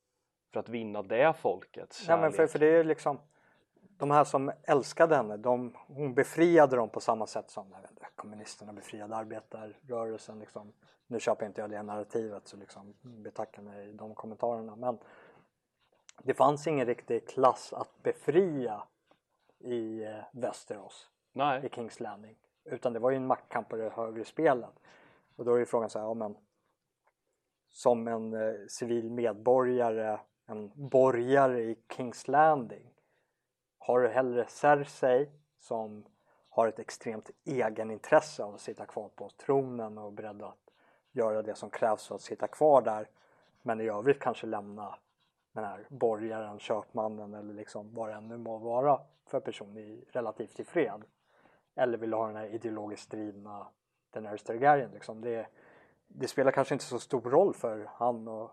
för 0.54 0.60
att 0.60 0.70
vinna 0.70 1.02
det 1.02 1.34
folkets 1.34 1.98
kärlek. 1.98 2.10
Ja, 2.10 2.22
men 2.22 2.32
för, 2.32 2.48
för 2.48 2.60
det 2.60 2.66
är 2.66 2.84
liksom 2.84 3.20
de 3.98 4.12
här 4.12 4.24
som 4.24 4.52
älskade 4.64 5.16
henne, 5.16 5.38
de, 5.38 5.76
hon 5.88 6.14
befriade 6.14 6.76
dem 6.76 6.90
på 6.90 7.00
samma 7.00 7.28
sätt 7.28 7.50
som 7.50 7.66
inte, 7.66 8.08
kommunisterna 8.16 8.74
befriade 8.74 9.16
arbetarrörelsen. 9.16 10.40
Liksom. 10.40 10.74
Nu 11.08 11.20
köper 11.20 11.46
inte 11.46 11.62
jag 11.62 11.70
det 11.70 11.84
narrativet 11.84 12.48
så 12.48 12.58
liksom 12.58 12.94
betackar 13.02 13.62
mig 13.62 13.94
de 13.94 14.16
kommentarerna. 14.16 14.76
Men 14.76 14.98
det 16.24 16.34
fanns 16.34 16.68
ingen 16.68 16.86
riktig 16.86 17.28
klass 17.28 17.74
att 17.74 18.04
befria 18.04 18.84
i 19.60 20.04
eh, 20.04 20.18
Västerås, 20.32 21.10
Nej. 21.34 21.66
i 21.66 21.70
Kings 21.70 22.00
Landing. 22.00 22.36
Utan 22.66 22.94
det 22.94 23.00
var 23.00 23.12
ju 23.12 23.18
en 23.18 23.28
maktkamp 23.28 23.70
på 23.70 23.76
det 23.76 23.90
högre 23.90 24.26
spelet. 24.26 24.80
Och 25.36 25.46
då 25.46 25.54
är 25.54 25.60
ju 25.60 25.66
frågan 25.66 25.90
så 25.90 26.00
här, 26.00 26.06
ja 26.06 26.14
men 26.14 26.38
som 27.70 28.08
en 28.08 28.34
eh, 28.34 28.54
civil 28.68 29.10
medborgare, 29.10 30.20
en 30.46 30.72
borgare 30.76 31.60
i 31.60 31.78
Kings 31.96 32.28
Landing 32.28 32.90
har 33.80 34.00
du 34.00 34.08
hellre 34.08 34.46
Cersei 34.48 35.30
som 35.60 36.06
har 36.50 36.68
ett 36.68 36.80
extremt 36.80 37.30
egenintresse 37.46 38.44
av 38.44 38.54
att 38.54 38.62
sitta 38.62 38.86
kvar 38.86 39.10
på 39.16 39.30
tronen 39.30 39.98
och 39.98 40.08
är 40.08 40.12
beredd 40.12 40.42
att 40.42 40.70
göra 41.12 41.42
det 41.42 41.56
som 41.56 41.70
krävs 41.70 42.08
för 42.08 42.16
att 42.16 42.22
sitta 42.22 42.48
kvar 42.48 42.82
där 42.82 43.10
men 43.62 43.82
i 43.82 43.90
övrigt 43.90 44.20
kanske 44.20 44.48
lämna 44.48 44.96
den 45.54 45.64
här 45.64 45.88
borgaren, 45.90 46.60
köpmannen 46.60 47.34
eller 47.34 47.54
liksom 47.54 47.94
vad 47.94 48.10
det 48.10 48.14
än 48.14 48.28
nu 48.28 48.38
må 48.38 48.58
vara 48.58 49.02
för 49.26 49.40
person 49.40 49.78
i, 49.78 50.06
relativt 50.12 50.60
i 50.60 50.64
fred. 50.64 51.04
Eller 51.76 51.98
vill 51.98 52.10
du 52.10 52.18
ha 52.18 52.28
den 52.28 52.36
här 52.36 52.46
ideologiskt 52.48 53.12
drivna 53.12 53.68
den 54.12 54.38
Targaryen 54.38 54.92
liksom. 54.92 55.22
Det, 55.22 55.48
det 56.08 56.28
spelar 56.28 56.52
kanske 56.52 56.76
inte 56.76 56.86
så 56.86 57.00
stor 57.00 57.22
roll 57.22 57.54
för 57.54 57.90
han 57.94 58.28
och 58.28 58.52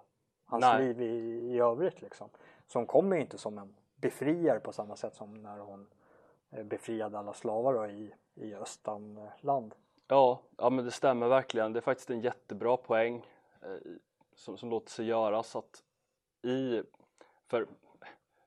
hans 0.50 0.60
Nej. 0.60 0.82
liv 0.82 1.00
i, 1.02 1.54
i 1.54 1.58
övrigt 1.58 2.02
liksom. 2.02 2.28
Så 2.66 2.78
hon 2.78 2.86
kommer 2.86 3.16
ju 3.16 3.22
inte 3.22 3.38
som 3.38 3.58
en 3.58 3.74
befriare 3.96 4.60
på 4.60 4.72
samma 4.72 4.96
sätt 4.96 5.14
som 5.14 5.42
när 5.42 5.58
hon 5.58 5.86
eh, 6.50 6.64
befriade 6.64 7.18
alla 7.18 7.32
slavar 7.32 7.74
då 7.74 7.86
i, 7.86 8.14
i 8.34 8.54
Östanland. 8.54 9.74
Ja, 10.06 10.40
ja 10.56 10.70
men 10.70 10.84
det 10.84 10.90
stämmer 10.90 11.28
verkligen. 11.28 11.72
Det 11.72 11.78
är 11.78 11.80
faktiskt 11.80 12.10
en 12.10 12.20
jättebra 12.20 12.76
poäng 12.76 13.26
eh, 13.62 13.92
som, 14.34 14.56
som 14.56 14.70
låter 14.70 14.90
sig 14.90 15.06
göras 15.06 15.56
att 15.56 15.82
i, 16.42 16.82
för 17.46 17.66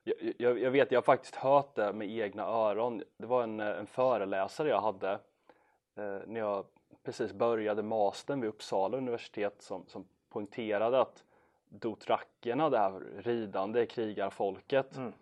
jag, 0.04 0.34
jag, 0.38 0.58
jag, 0.58 0.70
vet, 0.70 0.92
jag 0.92 0.98
har 0.98 1.02
faktiskt 1.02 1.34
hört 1.34 1.74
det 1.74 1.92
med 1.92 2.10
egna 2.10 2.42
öron. 2.42 3.02
Det 3.16 3.26
var 3.26 3.42
en, 3.42 3.60
en 3.60 3.86
föreläsare 3.86 4.68
jag 4.68 4.80
hade 4.80 5.12
eh, 5.94 6.18
när 6.26 6.40
jag 6.40 6.64
precis 7.02 7.32
började 7.32 7.82
mastern 7.82 8.40
vid 8.40 8.48
Uppsala 8.48 8.96
universitet 8.96 9.62
som, 9.62 9.86
som 9.86 10.04
poängterade 10.28 11.00
att 11.00 11.24
dotrackerna, 11.80 12.70
det 12.70 12.78
här 12.78 13.02
ridande 13.22 13.86
krigarfolket, 13.86 14.96
mm 14.96 15.12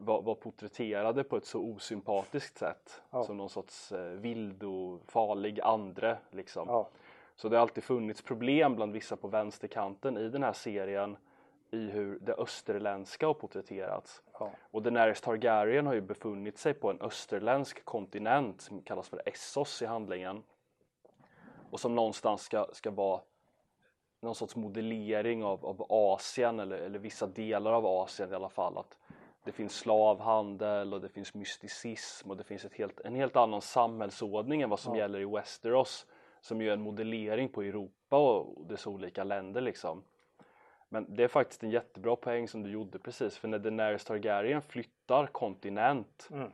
var, 0.00 0.22
var 0.22 0.34
porträtterade 0.34 1.24
på 1.24 1.36
ett 1.36 1.44
så 1.44 1.60
osympatiskt 1.60 2.58
sätt 2.58 3.02
Ja. 3.10 3.24
som 3.24 3.36
någon 3.36 3.50
sorts 3.50 3.92
eh, 3.92 4.00
vild 4.02 4.62
och 4.62 5.00
farlig 5.06 5.60
andre 5.60 6.18
liksom. 6.30 6.68
Ja. 6.68 6.88
Så 7.36 7.48
det 7.48 7.56
har 7.56 7.62
alltid 7.62 7.84
funnits 7.84 8.22
problem 8.22 8.76
bland 8.76 8.92
vissa 8.92 9.16
på 9.16 9.28
vänsterkanten 9.28 10.16
i 10.16 10.28
den 10.28 10.42
här 10.42 10.52
serien 10.52 11.16
i 11.70 11.90
hur 11.90 12.18
det 12.20 12.34
österländska 12.34 13.26
har 13.26 13.34
porträtterats. 13.34 14.22
Ja. 14.38 14.50
Och 14.70 14.82
Daenerys 14.82 15.20
Targaryen 15.20 15.86
har 15.86 15.94
ju 15.94 16.00
befunnit 16.00 16.58
sig 16.58 16.74
på 16.74 16.90
en 16.90 17.00
österländsk 17.00 17.84
kontinent 17.84 18.60
som 18.60 18.82
kallas 18.82 19.08
för 19.08 19.22
Essos 19.28 19.82
i 19.82 19.86
handlingen. 19.86 20.42
Och 21.70 21.80
som 21.80 21.94
någonstans 21.94 22.42
ska, 22.42 22.66
ska 22.72 22.90
vara 22.90 23.20
någon 24.20 24.34
sorts 24.34 24.56
modellering 24.56 25.44
av, 25.44 25.66
av 25.66 25.86
Asien 25.88 26.60
eller, 26.60 26.76
eller 26.76 26.98
vissa 26.98 27.26
delar 27.26 27.72
av 27.72 27.86
Asien 27.86 28.32
i 28.32 28.34
alla 28.34 28.48
fall. 28.48 28.78
Att 28.78 28.96
det 29.44 29.52
finns 29.52 29.74
slavhandel 29.76 30.94
och 30.94 31.00
det 31.00 31.08
finns 31.08 31.34
mysticism 31.34 32.30
och 32.30 32.36
det 32.36 32.44
finns 32.44 32.64
ett 32.64 32.74
helt, 32.74 33.00
en 33.00 33.14
helt 33.14 33.36
annan 33.36 33.60
samhällsordning 33.62 34.62
än 34.62 34.70
vad 34.70 34.80
som 34.80 34.94
Ja. 34.94 35.00
gäller 35.00 35.20
i 35.20 35.24
Westeros 35.24 36.06
som 36.40 36.60
ju 36.60 36.68
är 36.68 36.72
en 36.72 36.80
modellering 36.82 37.48
på 37.48 37.62
Europa 37.62 38.16
och 38.18 38.66
dess 38.66 38.86
olika 38.86 39.24
länder 39.24 39.60
liksom. 39.60 40.02
Men 40.88 41.06
det 41.08 41.24
är 41.24 41.28
faktiskt 41.28 41.62
en 41.62 41.70
jättebra 41.70 42.16
poäng 42.16 42.48
som 42.48 42.62
du 42.62 42.70
gjorde 42.70 42.98
precis 42.98 43.36
för 43.38 43.48
när 43.48 43.58
Daenerys 43.58 44.04
Targaryen 44.04 44.62
flyttar 44.62 45.26
kontinent 45.26 46.28
Mm. 46.32 46.50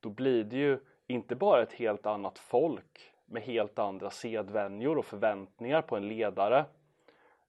då 0.00 0.08
blir 0.08 0.44
det 0.44 0.56
ju 0.56 0.78
inte 1.06 1.34
bara 1.34 1.62
ett 1.62 1.72
helt 1.72 2.06
annat 2.06 2.38
folk 2.38 3.12
med 3.26 3.42
helt 3.42 3.78
andra 3.78 4.10
sedvänjor 4.10 4.98
och 4.98 5.04
förväntningar 5.04 5.82
på 5.82 5.96
en 5.96 6.08
ledare 6.08 6.64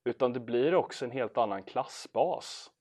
utan 0.09 0.33
det 0.33 0.39
blir 0.39 0.75
också 0.75 1.05
en 1.05 1.11
helt 1.11 1.37
annan 1.37 1.63
klassbas. 1.63 2.71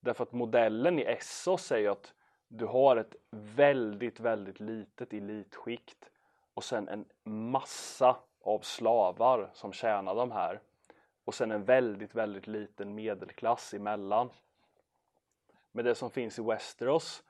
Därför 0.00 0.24
att 0.24 0.32
modellen 0.32 0.98
i 0.98 1.02
Essos 1.02 1.72
är 1.72 1.78
ju 1.78 1.88
att 1.88 2.14
du 2.48 2.66
har 2.66 2.96
ett 2.96 3.16
väldigt, 3.30 4.20
väldigt 4.20 4.60
litet 4.60 5.12
elitskikt 5.12 6.10
och 6.54 6.64
sen 6.64 6.88
en 6.88 7.04
massa 7.24 8.16
av 8.40 8.60
slavar 8.60 9.50
som 9.52 9.72
tjänar 9.72 10.14
de 10.14 10.30
här 10.30 10.60
och 11.24 11.34
sen 11.34 11.50
en 11.50 11.64
väldigt, 11.64 12.14
väldigt 12.14 12.46
liten 12.46 12.94
medelklass 12.94 13.74
emellan. 13.74 14.30
Men 15.72 15.84
det 15.84 15.94
som 15.94 16.10
finns 16.10 16.38
i 16.38 16.42
Westeros 16.42 17.22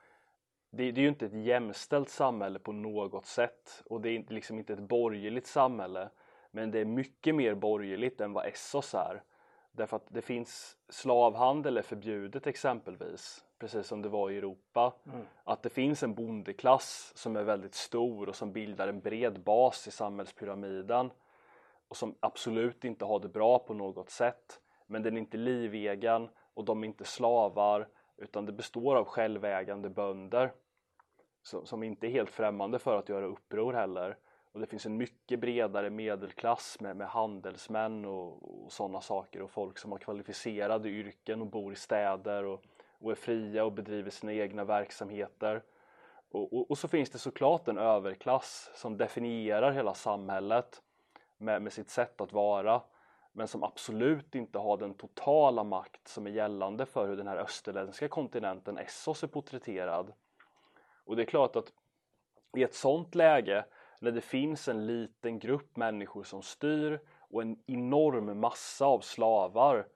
det, 0.71 0.91
det 0.91 1.01
är 1.01 1.03
ju 1.03 1.09
inte 1.09 1.25
ett 1.25 1.45
jämställt 1.45 2.09
samhälle 2.09 2.59
på 2.59 2.71
något 2.71 3.25
sätt 3.25 3.83
och 3.85 4.01
det 4.01 4.09
är 4.09 4.25
liksom 4.33 4.59
inte 4.59 4.73
ett 4.73 4.79
borgerligt 4.79 5.47
samhälle 5.47 6.09
men 6.51 6.71
det 6.71 6.79
är 6.79 6.85
mycket 6.85 7.35
mer 7.35 7.55
borgerligt 7.55 8.21
än 8.21 8.33
vad 8.33 8.45
Essos 8.45 8.93
är. 8.93 9.23
Därför 9.71 9.97
att 9.97 10.07
det 10.07 10.21
finns 10.21 10.77
slavhandel 10.89 11.77
är 11.77 11.81
förbjudet 11.81 12.47
exempelvis, 12.47 13.45
precis 13.59 13.87
som 13.87 14.01
det 14.01 14.09
var 14.09 14.29
i 14.29 14.37
Europa. 14.37 14.93
Mm. 15.05 15.25
Att 15.43 15.63
det 15.63 15.69
finns 15.69 16.03
en 16.03 16.13
bondeklass 16.13 17.11
som 17.15 17.35
är 17.35 17.43
väldigt 17.43 17.75
stor 17.75 18.29
och 18.29 18.35
som 18.35 18.53
bildar 18.53 18.87
en 18.87 18.99
bred 18.99 19.43
bas 19.43 19.87
i 19.87 19.91
samhällspyramiden 19.91 21.11
och 21.87 21.97
som 21.97 22.15
absolut 22.19 22.83
inte 22.83 23.05
har 23.05 23.19
det 23.19 23.29
bra 23.29 23.59
på 23.59 23.73
något 23.73 24.09
sätt. 24.09 24.61
Men 24.87 25.03
den 25.03 25.17
är 25.17 25.21
inte 25.21 25.37
livegen 25.37 26.29
och 26.53 26.65
de 26.65 26.83
är 26.83 26.87
inte 26.87 27.03
slavar 27.03 27.87
utan 28.17 28.45
det 28.45 28.51
består 28.51 28.95
av 28.95 29.05
självägande 29.05 29.89
bönder 29.89 30.53
som, 31.41 31.65
som 31.65 31.83
inte 31.83 32.07
är 32.07 32.11
helt 32.11 32.29
främmande 32.29 32.79
för 32.79 32.97
att 32.97 33.09
göra 33.09 33.25
uppror 33.25 33.73
heller. 33.73 34.17
Och 34.51 34.59
det 34.59 34.65
finns 34.65 34.85
en 34.85 34.97
mycket 34.97 35.39
bredare 35.39 35.89
medelklass 35.89 36.77
med, 36.79 36.95
med 36.95 37.07
handelsmän 37.07 38.05
och, 38.05 38.63
och 38.65 38.71
sådana 38.71 39.01
saker 39.01 39.41
och 39.41 39.51
folk 39.51 39.77
som 39.77 39.91
har 39.91 39.99
kvalificerade 39.99 40.89
yrken 40.89 41.41
och 41.41 41.47
bor 41.47 41.73
i 41.73 41.75
städer 41.75 42.43
och, 42.43 42.63
och 42.99 43.11
är 43.11 43.15
fria 43.15 43.65
och 43.65 43.71
bedriver 43.71 44.09
sina 44.09 44.33
egna 44.33 44.63
verksamheter. 44.63 45.63
Och, 46.31 46.53
och, 46.53 46.71
och 46.71 46.77
så 46.77 46.87
finns 46.87 47.09
det 47.09 47.19
såklart 47.19 47.67
en 47.67 47.77
överklass 47.77 48.71
som 48.75 48.97
definierar 48.97 49.71
hela 49.71 49.93
samhället 49.93 50.81
med, 51.37 51.61
med 51.61 51.73
sitt 51.73 51.89
sätt 51.89 52.21
att 52.21 52.33
vara 52.33 52.81
men 53.31 53.47
som 53.47 53.63
absolut 53.63 54.35
inte 54.35 54.59
har 54.59 54.77
den 54.77 54.93
totala 54.93 55.63
makt 55.63 56.07
som 56.07 56.27
är 56.27 56.31
gällande 56.31 56.85
för 56.85 57.07
hur 57.07 57.17
den 57.17 57.27
här 57.27 57.37
österländska 57.37 58.07
kontinenten 58.07 58.77
Essos 58.77 59.23
är 59.23 59.27
porträtterad. 59.27 60.13
Och 61.05 61.15
det 61.15 61.23
är 61.23 61.25
klart 61.25 61.55
att 61.55 61.73
i 62.57 62.63
ett 62.63 62.73
sådant 62.73 63.15
läge 63.15 63.65
när 64.01 64.11
det 64.11 64.21
finns 64.21 64.67
en 64.67 64.85
liten 64.85 65.39
grupp 65.39 65.77
människor 65.77 66.23
som 66.23 66.41
styr 66.41 66.99
och 67.19 67.41
en 67.41 67.57
enorm 67.67 68.39
massa 68.39 68.85
av 68.85 68.99
slavar 68.99 69.87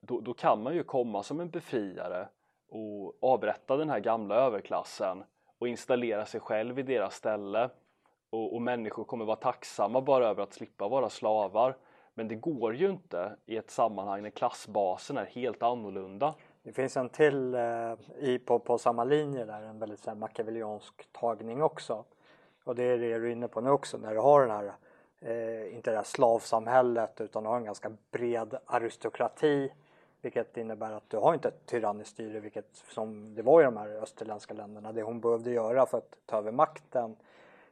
då, 0.00 0.20
då 0.20 0.34
kan 0.34 0.62
man 0.62 0.74
ju 0.74 0.84
komma 0.84 1.22
som 1.22 1.40
en 1.40 1.50
befriare 1.50 2.28
och 2.68 3.24
avrätta 3.24 3.76
den 3.76 3.90
här 3.90 4.00
gamla 4.00 4.34
överklassen 4.34 5.24
och 5.58 5.68
installera 5.68 6.26
sig 6.26 6.40
själv 6.40 6.78
i 6.78 6.82
deras 6.82 7.14
ställe 7.14 7.70
och, 8.30 8.54
och 8.54 8.62
människor 8.62 9.04
kommer 9.04 9.24
vara 9.24 9.36
tacksamma 9.36 10.00
bara 10.00 10.28
över 10.28 10.42
att 10.42 10.52
slippa 10.52 10.88
vara 10.88 11.10
slavar 11.10 11.76
men 12.14 12.28
det 12.28 12.34
går 12.34 12.74
ju 12.74 12.90
inte 12.90 13.36
i 13.46 13.56
ett 13.56 13.70
sammanhang 13.70 14.22
när 14.22 14.30
klassbasen 14.30 15.16
är 15.16 15.24
helt 15.24 15.62
annorlunda. 15.62 16.34
Det 16.62 16.72
finns 16.72 16.96
en 16.96 17.08
till 17.08 17.54
eh, 17.54 17.94
i, 18.18 18.38
på, 18.38 18.58
på 18.58 18.78
samma 18.78 19.04
linje 19.04 19.44
där, 19.44 19.62
en 19.62 19.78
väldigt 19.78 20.00
så 20.00 20.10
här, 20.10 20.16
machiavelliansk 20.16 21.12
tagning 21.12 21.62
också. 21.62 22.04
Och 22.64 22.74
det 22.74 22.82
är 22.82 22.98
det 22.98 23.18
du 23.18 23.26
är 23.26 23.32
inne 23.32 23.48
på 23.48 23.60
nu 23.60 23.70
också, 23.70 23.98
när 23.98 24.14
du 24.14 24.20
har 24.20 24.40
den 24.40 24.50
här, 24.50 24.72
eh, 25.20 25.74
inte 25.74 25.90
det 25.90 25.96
här 25.96 26.04
slavsamhället 26.04 27.20
utan 27.20 27.42
du 27.42 27.48
har 27.48 27.56
en 27.56 27.64
ganska 27.64 27.90
bred 28.10 28.56
aristokrati. 28.66 29.72
Vilket 30.20 30.56
innebär 30.56 30.92
att 30.92 31.10
du 31.10 31.16
har 31.16 31.34
inte 31.34 31.48
ett 31.48 31.66
tyranniskt 31.66 32.10
styre, 32.10 32.40
vilket 32.40 32.68
som 32.72 33.34
det 33.34 33.42
var 33.42 33.60
i 33.60 33.64
de 33.64 33.76
här 33.76 33.88
österländska 33.88 34.54
länderna. 34.54 34.92
Det 34.92 35.02
hon 35.02 35.20
behövde 35.20 35.50
göra 35.50 35.86
för 35.86 35.98
att 35.98 36.16
ta 36.26 36.38
över 36.38 36.52
makten 36.52 37.16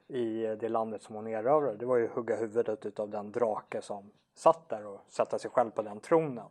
i 0.09 0.57
det 0.61 0.68
landet 0.68 1.03
som 1.03 1.14
hon 1.14 1.26
erövrade, 1.26 1.76
det 1.76 1.87
var 1.87 1.96
ju 1.96 2.05
att 2.05 2.14
hugga 2.14 2.37
huvudet 2.37 2.87
utav 2.87 3.11
den 3.11 3.33
drake 3.33 3.83
som 3.83 4.11
satt 4.35 4.68
där 4.68 4.87
och 4.87 5.00
sätta 5.09 5.38
sig 5.38 5.50
själv 5.50 5.70
på 5.70 5.83
den 5.83 6.00
tronen. 6.00 6.48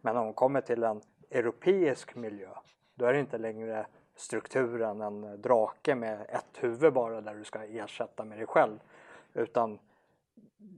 Men 0.00 0.14
när 0.14 0.22
hon 0.22 0.34
kommer 0.34 0.60
till 0.60 0.82
en 0.82 1.00
europeisk 1.30 2.14
miljö 2.14 2.48
då 2.94 3.06
är 3.06 3.12
det 3.12 3.20
inte 3.20 3.38
längre 3.38 3.86
strukturen 4.20 5.00
en 5.00 5.42
drake 5.42 5.94
med 5.94 6.26
ett 6.28 6.64
huvud 6.64 6.92
bara 6.92 7.20
där 7.20 7.34
du 7.34 7.44
ska 7.44 7.64
ersätta 7.64 8.24
med 8.24 8.38
dig 8.38 8.46
själv. 8.46 8.78
Utan 9.34 9.78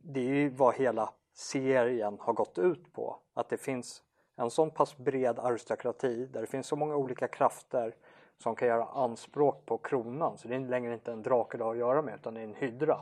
det 0.04 0.20
är 0.20 0.34
ju 0.34 0.48
vad 0.48 0.74
hela 0.74 1.10
serien 1.34 2.18
har 2.20 2.32
gått 2.32 2.58
ut 2.58 2.92
på. 2.92 3.16
Att 3.34 3.48
det 3.48 3.56
finns 3.56 4.02
en 4.36 4.50
sån 4.50 4.70
pass 4.70 4.96
bred 4.96 5.38
aristokrati 5.38 6.26
där 6.26 6.40
det 6.40 6.46
finns 6.46 6.66
så 6.66 6.76
många 6.76 6.96
olika 6.96 7.28
krafter 7.28 7.94
som 8.38 8.54
kan 8.54 8.68
göra 8.68 8.84
anspråk 8.84 9.66
på 9.66 9.78
kronan. 9.78 10.38
Så 10.38 10.48
det 10.48 10.54
är 10.54 10.60
längre 10.60 10.94
inte 10.94 11.12
en 11.12 11.22
drake 11.22 11.58
du 11.58 11.64
har 11.64 11.72
att 11.72 11.78
göra 11.78 12.02
med 12.02 12.14
utan 12.14 12.34
det 12.34 12.40
är 12.40 12.44
en 12.44 12.54
hydra. 12.54 13.00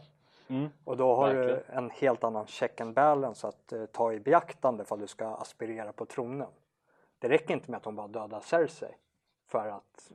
Och 0.84 0.96
då 0.96 1.14
har 1.14 1.34
du 1.34 1.46
Verkligen. 1.46 1.84
en 1.84 1.90
helt 1.90 2.24
annan 2.24 2.46
check 2.46 2.80
and 2.80 2.94
balance 2.94 3.48
att 3.48 3.72
eh, 3.72 3.86
ta 3.86 4.12
i 4.12 4.20
beaktande 4.20 4.84
att 4.88 5.00
du 5.00 5.06
ska 5.06 5.26
aspirera 5.28 5.92
på 5.92 6.06
tronen. 6.06 6.48
Det 7.18 7.28
räcker 7.28 7.54
inte 7.54 7.70
med 7.70 7.78
att 7.78 7.84
hon 7.84 7.96
bara 7.96 8.08
dödar 8.08 8.40
Cersei 8.40 8.94
för 9.50 9.68
att 9.68 10.12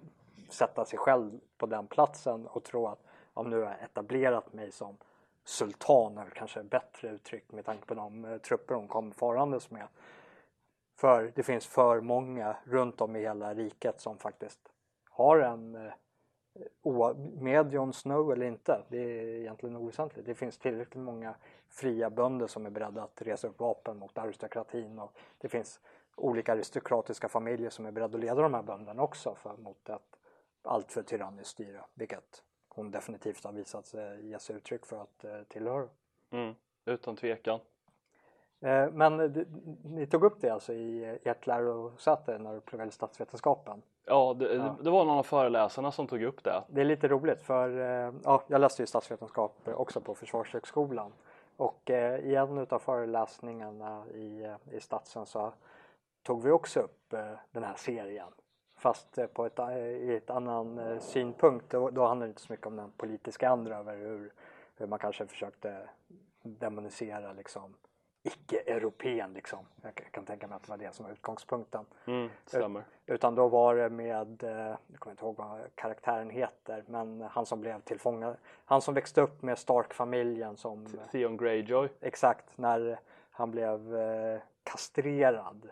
sätta 0.49 0.85
sig 0.85 0.99
själv 0.99 1.39
på 1.57 1.65
den 1.65 1.87
platsen 1.87 2.47
och 2.47 2.63
tro 2.63 2.87
att 2.87 3.03
om 3.33 3.49
nu 3.49 3.61
har 3.61 3.71
jag 3.71 3.83
etablerat 3.83 4.53
mig 4.53 4.71
som 4.71 4.97
sultan 5.43 6.17
eller 6.17 6.31
kanske 6.31 6.63
bättre 6.63 7.09
uttryck 7.09 7.51
med 7.51 7.65
tanke 7.65 7.85
på 7.85 7.93
de 7.93 8.25
eh, 8.25 8.37
trupper 8.37 8.75
hon 8.75 8.87
kom 8.87 9.11
farandes 9.11 9.71
med. 9.71 9.87
För 10.95 11.31
det 11.35 11.43
finns 11.43 11.67
för 11.67 12.01
många 12.01 12.55
runt 12.63 13.01
om 13.01 13.15
i 13.15 13.19
hela 13.19 13.53
riket 13.53 14.01
som 14.01 14.17
faktiskt 14.17 14.59
har 15.09 15.39
en 15.39 15.75
eh, 15.75 15.93
med 17.39 17.73
Jon 17.73 17.93
Snow 17.93 18.31
eller 18.31 18.45
inte, 18.45 18.81
det 18.89 18.97
är 18.97 19.39
egentligen 19.39 19.75
oväsentligt. 19.75 20.27
Det 20.27 20.35
finns 20.35 20.57
tillräckligt 20.57 21.03
många 21.03 21.35
fria 21.67 22.09
bönder 22.09 22.47
som 22.47 22.65
är 22.65 22.69
beredda 22.69 23.03
att 23.03 23.21
resa 23.21 23.47
upp 23.47 23.59
vapen 23.59 23.97
mot 23.97 24.17
aristokratin 24.17 24.99
och 24.99 25.11
det 25.37 25.49
finns 25.49 25.79
olika 26.15 26.51
aristokratiska 26.53 27.27
familjer 27.29 27.69
som 27.69 27.85
är 27.85 27.91
beredda 27.91 28.15
att 28.17 28.21
leda 28.23 28.41
de 28.41 28.53
här 28.53 28.63
bönderna 28.63 29.03
också 29.03 29.35
för, 29.35 29.57
mot 29.57 29.89
ett 29.89 30.01
alltför 30.63 31.03
tyranniskt 31.03 31.49
styre, 31.49 31.81
vilket 31.93 32.43
hon 32.69 32.91
definitivt 32.91 33.43
har 33.43 33.51
visat 33.51 33.85
sig 33.85 34.27
ge 34.29 34.39
sig 34.39 34.55
uttryck 34.55 34.85
för 34.85 35.01
att 35.01 35.23
eh, 35.23 35.41
tillhöra. 35.47 35.87
Mm, 36.31 36.55
utan 36.85 37.15
tvekan. 37.15 37.59
Eh, 38.61 38.91
men 38.91 39.17
d- 39.33 39.45
ni 39.83 40.07
tog 40.07 40.23
upp 40.23 40.41
det 40.41 40.49
alltså 40.49 40.73
i 40.73 41.19
ert 41.23 41.47
lärosäte 41.47 42.37
när 42.37 42.53
du 42.53 42.61
pluggade 42.61 42.91
statsvetenskapen. 42.91 43.81
Ja 44.05 44.33
det, 44.39 44.53
Ja. 44.55 44.75
det 44.81 44.89
var 44.89 45.05
någon 45.05 45.17
av 45.17 45.23
föreläsarna 45.23 45.91
som 45.91 46.07
tog 46.07 46.23
upp 46.23 46.43
det. 46.43 46.63
Det 46.67 46.81
är 46.81 46.85
lite 46.85 47.07
roligt 47.07 47.41
för 47.41 47.69
eh, 47.79 48.13
ja, 48.23 48.43
jag 48.47 48.61
läste 48.61 48.81
ju 48.81 48.85
statsvetenskap 48.87 49.55
också 49.65 50.01
på 50.01 50.15
Försvarshögskolan 50.15 51.13
och 51.57 51.89
eh, 51.91 52.19
i 52.19 52.35
en 52.35 52.57
utav 52.57 52.79
föreläsningarna 52.79 54.03
i, 54.13 54.43
eh, 54.43 54.55
i 54.75 54.79
statsen 54.79 55.25
så 55.25 55.53
tog 56.25 56.43
vi 56.43 56.51
också 56.51 56.79
upp 56.79 57.13
eh, 57.13 57.31
den 57.51 57.63
här 57.63 57.75
serien 57.75 58.27
fast 58.77 59.17
eh, 59.17 59.25
på 59.25 59.45
ett, 59.45 59.59
eh, 59.59 59.77
i 59.77 60.15
ett 60.15 60.29
annan 60.29 61.01
synpunkt. 61.01 61.69
Då, 61.69 61.89
då 61.89 62.07
handlar 62.07 62.27
det 62.27 62.29
inte 62.29 62.41
så 62.41 62.53
mycket 62.53 62.67
om 62.67 62.75
den 62.75 62.91
politiska 62.91 63.49
andra 63.49 63.77
över 63.77 63.97
hur, 63.97 64.33
hur 64.75 64.87
man 64.87 64.99
kanske 64.99 65.27
försökte 65.27 65.89
demonisera 66.43 67.33
liksom 67.33 67.73
icke-europeen 68.23 69.33
liksom. 69.33 69.59
Jag 69.81 69.95
kan 69.95 70.25
tänka 70.25 70.47
mig 70.47 70.55
att 70.55 70.63
det 70.63 70.69
var 70.69 70.77
det 70.77 70.95
som 70.95 71.05
var 71.05 71.11
utgångspunkten. 71.11 71.85
Mm, 72.07 72.29
stämmer. 72.45 72.83
Utan 73.05 73.35
då 73.35 73.47
var 73.47 73.75
det 73.75 73.89
med, 73.89 74.37
jag 74.87 74.99
kommer 74.99 75.11
inte 75.11 75.25
ihåg 75.25 75.37
vad 75.37 75.75
karaktären 75.75 76.29
heter, 76.29 76.83
men 76.87 77.21
han 77.21 77.45
som 77.45 77.61
blev 77.61 77.81
tillfångad. 77.81 78.37
Han 78.65 78.81
som 78.81 78.93
växte 78.93 79.21
upp 79.21 79.41
med 79.41 79.57
Stark-familjen 79.57 80.57
som... 80.57 80.87
Theon 81.11 81.37
Greyjoy. 81.37 81.89
Exakt, 82.01 82.57
när 82.57 82.99
han 83.31 83.51
blev 83.51 83.93
kastrerad. 84.63 85.71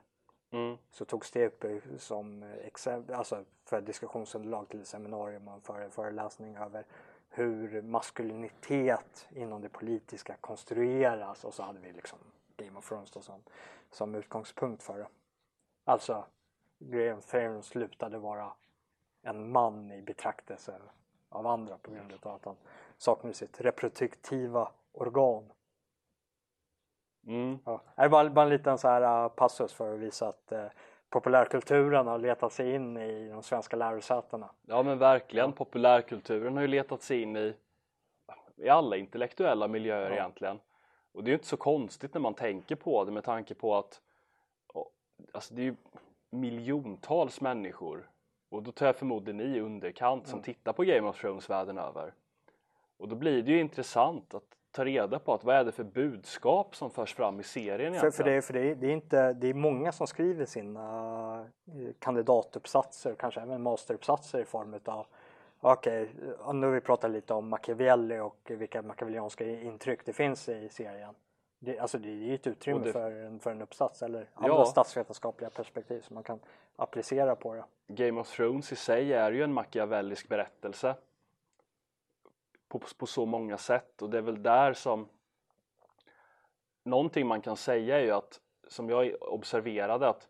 Mm. 0.53 0.77
Så 0.91 1.05
togs 1.05 1.31
det 1.31 1.45
upp 1.45 1.63
eh, 1.63 1.77
som 1.97 2.43
eh, 2.43 2.53
exempel, 2.53 3.15
alltså 3.15 3.45
för 3.65 3.81
diskussionsunderlag 3.81 4.69
till 4.69 4.81
ett 4.81 4.87
seminarium 4.87 5.47
och 5.47 5.63
för 5.63 5.81
en 5.81 5.91
föreläsning 5.91 6.55
över 6.55 6.85
hur 7.29 7.81
maskulinitet 7.81 9.27
inom 9.35 9.61
det 9.61 9.69
politiska 9.69 10.35
konstrueras 10.41 11.43
och 11.43 11.53
så 11.53 11.63
hade 11.63 11.79
vi 11.79 11.91
liksom 11.91 12.19
Game 12.57 12.79
of 12.79 12.89
Thrones 12.89 13.11
då 13.11 13.21
som, 13.21 13.43
som 13.91 14.15
utgångspunkt 14.15 14.83
för 14.83 14.97
det. 14.97 15.07
Alltså 15.83 16.25
Graham 16.79 17.21
Theron 17.21 17.21
Thrones 17.21 17.65
slutade 17.65 18.17
vara 18.17 18.53
en 19.21 19.51
man 19.51 19.91
i 19.91 20.01
betraktelse 20.01 20.81
av 21.29 21.47
andra 21.47 21.77
på 21.77 21.91
grund 21.91 22.13
av 22.21 22.35
att 22.35 22.45
han 22.45 22.55
saknade 22.97 23.33
sitt 23.33 23.61
reproduktiva 23.61 24.71
organ. 24.91 25.51
Mm. 27.27 27.59
Ja. 27.65 27.81
Det 27.95 28.01
är 28.01 28.09
bara, 28.09 28.29
bara 28.29 28.43
en 28.45 28.49
liten 28.49 28.77
så 28.77 28.88
här 28.88 29.23
uh, 29.23 29.29
passus 29.29 29.73
för 29.73 29.93
att 29.93 29.99
visa 29.99 30.27
att 30.27 30.51
uh, 30.51 30.65
populärkulturen 31.09 32.07
har 32.07 32.17
letat 32.17 32.53
sig 32.53 32.75
in 32.75 32.97
i 32.97 33.29
de 33.29 33.43
svenska 33.43 33.75
lärosätena. 33.75 34.49
Ja 34.62 34.83
men 34.83 34.97
verkligen, 34.97 35.53
populärkulturen 35.53 36.55
har 36.55 36.62
ju 36.62 36.67
letat 36.67 37.01
sig 37.01 37.21
in 37.21 37.38
i, 37.38 37.53
i 38.55 38.69
alla 38.69 38.97
intellektuella 38.97 39.67
miljöer 39.67 40.09
ja. 40.09 40.15
egentligen. 40.15 40.59
Och 41.12 41.23
det 41.23 41.27
är 41.27 41.31
ju 41.31 41.36
inte 41.36 41.47
så 41.47 41.57
konstigt 41.57 42.13
när 42.13 42.21
man 42.21 42.33
tänker 42.33 42.75
på 42.75 43.05
det 43.05 43.12
med 43.12 43.23
tanke 43.23 43.55
på 43.55 43.75
att 43.75 44.01
alltså 45.31 45.53
det 45.53 45.62
är 45.62 45.65
ju 45.65 45.75
miljontals 46.29 47.41
människor 47.41 48.09
och 48.49 48.63
då 48.63 48.71
tar 48.71 48.86
jag 48.86 48.95
förmodligen 48.95 49.41
i 49.41 49.59
underkant 49.59 50.27
som 50.27 50.39
mm. 50.39 50.43
tittar 50.43 50.73
på 50.73 50.83
Game 50.83 51.09
of 51.09 51.21
Thrones 51.21 51.49
världen 51.49 51.77
över. 51.77 52.13
Och 52.97 53.07
då 53.07 53.15
blir 53.15 53.43
det 53.43 53.51
ju 53.51 53.59
intressant 53.59 54.33
att 54.33 54.57
ta 54.73 54.86
reda 54.86 55.19
på 55.19 55.33
att 55.33 55.43
vad 55.43 55.55
är 55.55 55.63
det 55.63 55.71
för 55.71 55.83
budskap 55.83 56.75
som 56.75 56.89
förs 56.89 57.13
fram 57.13 57.39
i 57.39 57.43
serien 57.43 57.79
egentligen? 57.79 58.12
För, 58.12 58.23
för, 58.23 58.31
det, 58.31 58.41
för 58.41 58.53
det, 58.53 58.75
det, 58.75 58.88
är 58.88 58.91
inte, 58.91 59.33
det 59.33 59.47
är 59.47 59.53
många 59.53 59.91
som 59.91 60.07
skriver 60.07 60.45
sina 60.45 61.39
eh, 61.67 61.93
kandidatuppsatser, 61.99 63.15
kanske 63.15 63.41
även 63.41 63.62
masteruppsatser 63.62 64.39
i 64.39 64.45
form 64.45 64.73
utav 64.73 65.05
Okej, 65.65 66.03
okay, 66.03 66.53
nu 66.53 66.65
har 66.67 66.73
vi 66.73 66.81
pratat 66.81 67.12
lite 67.12 67.33
om 67.33 67.49
Machiavelli 67.49 68.19
och 68.19 68.38
vilka 68.43 68.81
machiavellianska 68.81 69.45
intryck 69.45 70.05
det 70.05 70.13
finns 70.13 70.49
i 70.49 70.69
serien. 70.69 71.13
Det, 71.59 71.79
alltså 71.79 71.97
det 71.97 72.09
är 72.09 72.13
ju 72.13 72.36
ett 72.36 72.47
utrymme 72.47 72.86
det... 72.86 72.91
för, 72.91 73.12
en, 73.12 73.39
för 73.39 73.51
en 73.51 73.62
uppsats 73.62 74.01
eller 74.01 74.29
andra 74.33 74.55
ja. 74.55 74.65
statsvetenskapliga 74.65 75.49
perspektiv 75.49 76.01
som 76.01 76.13
man 76.13 76.23
kan 76.23 76.39
applicera 76.75 77.36
på 77.36 77.53
det. 77.53 77.63
Game 77.88 78.21
of 78.21 78.36
Thrones 78.36 78.71
i 78.71 78.75
sig 78.75 79.13
är 79.13 79.31
ju 79.31 79.43
en 79.43 79.53
machiavellisk 79.53 80.29
berättelse 80.29 80.95
på, 82.73 82.79
på 82.97 83.05
så 83.05 83.25
många 83.25 83.57
sätt 83.57 84.01
och 84.01 84.09
det 84.09 84.17
är 84.17 84.21
väl 84.21 84.43
där 84.43 84.73
som 84.73 85.07
någonting 86.83 87.27
man 87.27 87.41
kan 87.41 87.57
säga 87.57 87.99
är 87.99 88.03
ju 88.03 88.12
att 88.12 88.39
som 88.67 88.89
jag 88.89 89.15
observerade 89.21 90.09
att 90.09 90.27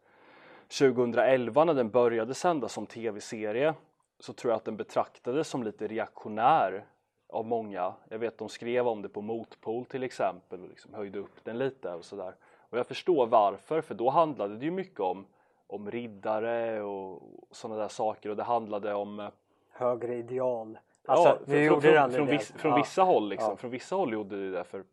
2011 0.79 1.65
när 1.65 1.73
den 1.73 1.89
började 1.89 2.33
sändas 2.33 2.73
som 2.73 2.85
tv-serie 2.85 3.73
så 4.19 4.33
tror 4.33 4.51
jag 4.51 4.57
att 4.57 4.65
den 4.65 4.77
betraktades 4.77 5.47
som 5.47 5.63
lite 5.63 5.87
reaktionär 5.87 6.85
av 7.27 7.45
många. 7.45 7.93
Jag 8.09 8.19
vet 8.19 8.37
de 8.37 8.49
skrev 8.49 8.87
om 8.87 9.01
det 9.01 9.09
på 9.09 9.21
Motpol 9.21 9.85
till 9.85 10.03
exempel 10.03 10.61
och 10.61 10.69
liksom 10.69 10.93
höjde 10.93 11.19
upp 11.19 11.43
den 11.43 11.57
lite 11.57 11.93
och 11.93 12.05
sådär. 12.05 12.35
Och 12.69 12.77
jag 12.77 12.87
förstår 12.87 13.27
varför, 13.27 13.81
för 13.81 13.95
då 13.95 14.09
handlade 14.09 14.57
det 14.57 14.65
ju 14.65 14.71
mycket 14.71 14.99
om, 14.99 15.25
om 15.67 15.91
riddare 15.91 16.81
och 16.81 17.21
sådana 17.51 17.81
där 17.81 17.87
saker 17.87 18.29
och 18.29 18.35
det 18.35 18.43
handlade 18.43 18.93
om 18.93 19.19
eh, 19.19 19.29
högre 19.71 20.15
ideal. 20.15 20.77
Alltså, 21.05 21.29
ja, 21.29 21.39
vi 21.45 21.67
från, 21.67 21.81
från, 21.81 22.11
från, 22.11 22.27
viss, 22.27 22.51
från 22.51 22.71
ja. 22.71 22.77
vissa 22.77 23.01
håll 23.01 23.29
liksom. 23.29 23.49
Ja. 23.49 23.55
Från 23.55 23.71
vissa 23.71 23.95
håll 23.95 24.13
gjorde 24.13 24.35
det 24.35 24.57
det 24.57 24.63
för 24.63 24.83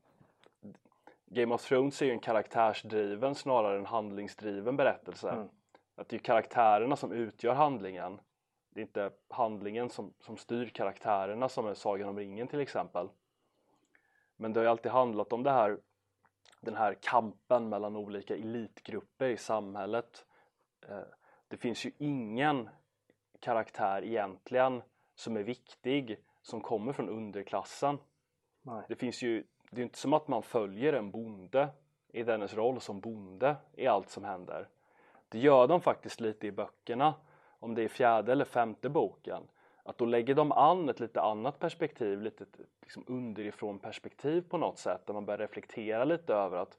Game 1.27 1.55
of 1.55 1.63
Thrones 1.69 2.03
är 2.03 2.07
ju 2.07 2.13
en 2.13 2.21
karaktärsdriven 2.21 3.35
snarare 3.35 3.79
än 3.79 3.87
handlingsdriven 3.87 4.77
berättelse. 4.77 5.31
Mm. 5.31 5.49
Att 5.97 6.09
det 6.09 6.17
är 6.17 6.21
karaktärerna 6.21 6.97
som 6.97 7.13
utgör 7.13 7.55
handlingen. 7.55 8.21
Det 8.71 8.81
är 8.81 8.83
inte 8.83 9.11
handlingen 9.29 9.91
som, 9.91 10.13
som 10.21 10.37
styr 10.37 10.67
karaktärerna 10.67 11.49
som 11.49 11.67
är 11.67 11.75
Sagan 11.75 12.09
om 12.09 12.19
ringen 12.19 12.49
till 12.49 12.61
exempel. 12.61 13.09
Men 14.37 14.53
det 14.53 14.61
har 14.61 14.65
ju 14.65 14.71
alltid 14.71 14.93
handlat 14.93 15.33
om 15.33 15.43
det 15.43 15.51
här 15.51 15.79
den 16.61 16.77
här 16.77 16.95
kampen 17.01 17.69
mellan 17.69 17.97
olika 17.97 18.35
elitgrupper 18.35 19.29
i 19.29 19.37
samhället. 19.37 20.27
Eh, 20.89 20.99
det 21.49 21.57
finns 21.57 21.87
ju 21.87 21.93
ingen 21.99 22.69
karaktär 23.41 24.05
egentligen 24.05 24.83
som 25.21 25.37
är 25.37 25.43
viktig 25.43 26.19
som 26.43 26.61
kommer 26.61 26.93
från 26.93 27.09
underklassen. 27.09 27.99
Nej. 28.63 28.83
Det 28.89 28.97
finns 28.97 29.23
ju, 29.23 29.45
det 29.71 29.81
är 29.81 29.83
inte 29.83 29.99
som 29.99 30.13
att 30.13 30.29
man 30.29 30.43
följer 30.43 30.93
en 30.93 31.11
bonde 31.11 31.69
i 32.09 32.23
dennes 32.23 32.55
roll 32.55 32.81
som 32.81 33.01
bonde 33.01 33.57
i 33.73 33.87
allt 33.87 34.11
som 34.11 34.25
händer. 34.25 34.69
Det 35.29 35.39
gör 35.39 35.67
de 35.69 35.81
faktiskt 35.81 36.21
lite 36.21 36.47
i 36.47 36.53
böckerna, 36.53 37.15
om 37.59 37.75
det 37.75 37.83
är 37.83 37.89
fjärde 37.89 38.33
eller 38.33 38.45
femte 38.45 38.89
boken. 38.89 39.43
Att 39.83 39.99
då 39.99 40.05
lägger 40.05 40.35
de 40.35 40.53
an 40.53 40.89
ett 40.89 41.01
lite 41.01 41.21
annat 41.21 41.59
perspektiv, 41.59 42.23
lite 42.23 42.45
liksom 42.83 43.05
underifrån 43.07 43.79
perspektiv 43.79 44.49
på 44.49 44.59
något 44.59 44.79
sätt 44.79 45.07
där 45.07 45.15
man 45.15 45.27
börjar 45.27 45.39
reflektera 45.39 46.05
lite 46.05 46.35
över 46.35 46.57
att 46.57 46.79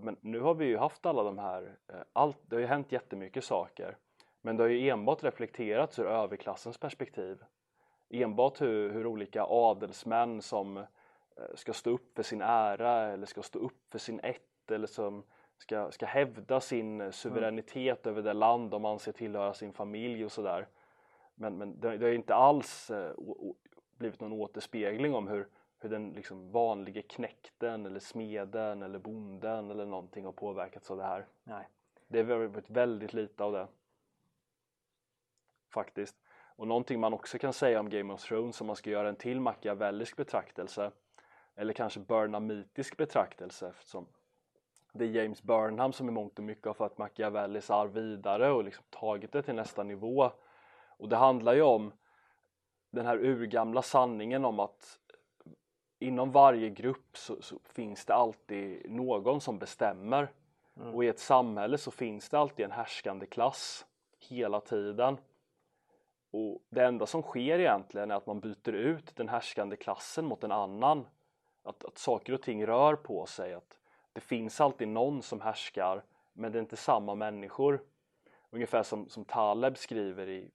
men 0.00 0.16
nu 0.20 0.40
har 0.40 0.54
vi 0.54 0.66
ju 0.66 0.76
haft 0.76 1.06
alla 1.06 1.22
de 1.22 1.38
här, 1.38 1.76
eh, 1.88 1.94
allt, 2.12 2.38
det 2.46 2.56
har 2.56 2.60
ju 2.60 2.66
hänt 2.66 2.92
jättemycket 2.92 3.44
saker 3.44 3.96
men 4.40 4.56
det 4.56 4.62
har 4.62 4.68
ju 4.68 4.88
enbart 4.88 5.24
reflekterats 5.24 5.98
ur 5.98 6.06
överklassens 6.06 6.78
perspektiv 6.78 7.38
enbart 8.10 8.60
hur, 8.60 8.90
hur 8.90 9.06
olika 9.06 9.44
adelsmän 9.44 10.42
som 10.42 10.76
eh, 10.76 10.84
ska 11.54 11.72
stå 11.72 11.90
upp 11.90 12.16
för 12.16 12.22
sin 12.22 12.42
ära 12.42 13.12
eller 13.12 13.26
ska 13.26 13.42
stå 13.42 13.58
upp 13.58 13.90
för 13.90 13.98
sin 13.98 14.20
ett 14.20 14.70
eller 14.70 14.86
som 14.86 15.22
ska, 15.58 15.90
ska 15.90 16.06
hävda 16.06 16.60
sin 16.60 17.12
suveränitet 17.12 18.06
mm. 18.06 18.12
över 18.12 18.28
det 18.28 18.32
land 18.32 18.70
de 18.70 18.84
anser 18.84 19.12
tillhöra 19.12 19.54
sin 19.54 19.72
familj 19.72 20.24
och 20.24 20.32
sådär. 20.32 20.68
Men, 21.34 21.58
men 21.58 21.80
det, 21.80 21.96
det 21.96 22.06
har 22.06 22.12
inte 22.12 22.34
alls 22.34 22.90
eh, 22.90 23.12
blivit 23.96 24.20
någon 24.20 24.32
återspegling 24.32 25.14
om 25.14 25.28
hur, 25.28 25.48
hur 25.78 25.88
den 25.88 26.10
liksom 26.10 26.50
vanlige 26.50 27.02
knäkten 27.02 27.86
eller 27.86 28.00
smeden 28.00 28.82
eller 28.82 28.98
bonden 28.98 29.70
eller 29.70 29.86
någonting 29.86 30.24
har 30.24 30.32
påverkats 30.32 30.90
av 30.90 30.96
det 30.96 31.04
här. 31.04 31.26
Nej. 31.44 31.68
Det 32.08 32.22
har 32.22 32.46
varit 32.46 32.70
väldigt 32.70 33.12
lite 33.12 33.44
av 33.44 33.52
det. 33.52 33.66
Faktiskt. 35.68 36.16
Och 36.56 36.68
någonting 36.68 37.00
man 37.00 37.14
också 37.14 37.38
kan 37.38 37.52
säga 37.52 37.80
om 37.80 37.90
Game 37.90 38.12
of 38.12 38.22
Thrones 38.22 38.60
om 38.60 38.66
man 38.66 38.76
ska 38.76 38.90
göra 38.90 39.08
en 39.08 39.16
till 39.16 39.40
machiavellisk 39.40 40.16
betraktelse 40.16 40.90
eller 41.56 41.72
kanske 41.72 42.00
burnhamitisk 42.00 42.96
betraktelse 42.96 43.68
eftersom 43.68 44.06
det 44.92 45.04
är 45.04 45.08
James 45.08 45.42
Burnham 45.42 45.92
som 45.92 46.08
i 46.08 46.12
mångt 46.12 46.38
och 46.38 46.44
mycket 46.44 46.66
har 46.66 46.74
fört 46.74 46.98
Machiavellis 46.98 47.70
arv 47.70 47.92
vidare 47.92 48.50
och 48.52 48.64
liksom 48.64 48.84
tagit 48.90 49.32
det 49.32 49.42
till 49.42 49.54
nästa 49.54 49.82
nivå. 49.82 50.30
Och 50.86 51.08
det 51.08 51.16
handlar 51.16 51.54
ju 51.54 51.62
om 51.62 51.92
den 52.90 53.06
här 53.06 53.24
urgamla 53.24 53.82
sanningen 53.82 54.44
om 54.44 54.60
att 54.60 54.98
inom 55.98 56.32
varje 56.32 56.70
grupp 56.70 57.16
så, 57.16 57.42
så 57.42 57.58
finns 57.64 58.04
det 58.04 58.14
alltid 58.14 58.90
någon 58.90 59.40
som 59.40 59.58
bestämmer. 59.58 60.32
Mm. 60.76 60.94
Och 60.94 61.04
i 61.04 61.08
ett 61.08 61.18
samhälle 61.18 61.78
så 61.78 61.90
finns 61.90 62.28
det 62.28 62.38
alltid 62.38 62.64
en 62.64 62.72
härskande 62.72 63.26
klass 63.26 63.86
hela 64.18 64.60
tiden. 64.60 65.18
Och 66.30 66.62
det 66.68 66.84
enda 66.84 67.06
som 67.06 67.22
sker 67.22 67.58
egentligen 67.58 68.10
är 68.10 68.14
att 68.14 68.26
man 68.26 68.40
byter 68.40 68.72
ut 68.72 69.16
den 69.16 69.28
härskande 69.28 69.76
klassen 69.76 70.24
mot 70.24 70.44
en 70.44 70.52
annan. 70.52 71.06
Att, 71.62 71.84
att 71.84 71.98
saker 71.98 72.32
och 72.32 72.42
ting 72.42 72.66
rör 72.66 72.96
på 72.96 73.26
sig, 73.26 73.54
att 73.54 73.78
det 74.12 74.20
finns 74.20 74.60
alltid 74.60 74.88
någon 74.88 75.22
som 75.22 75.40
härskar 75.40 76.02
men 76.32 76.52
det 76.52 76.58
är 76.58 76.60
inte 76.60 76.76
samma 76.76 77.14
människor. 77.14 77.80
Ungefär 78.50 78.82
som, 78.82 79.08
som 79.08 79.24
Taleb 79.24 79.78
skriver 79.78 80.28
i 80.28 80.50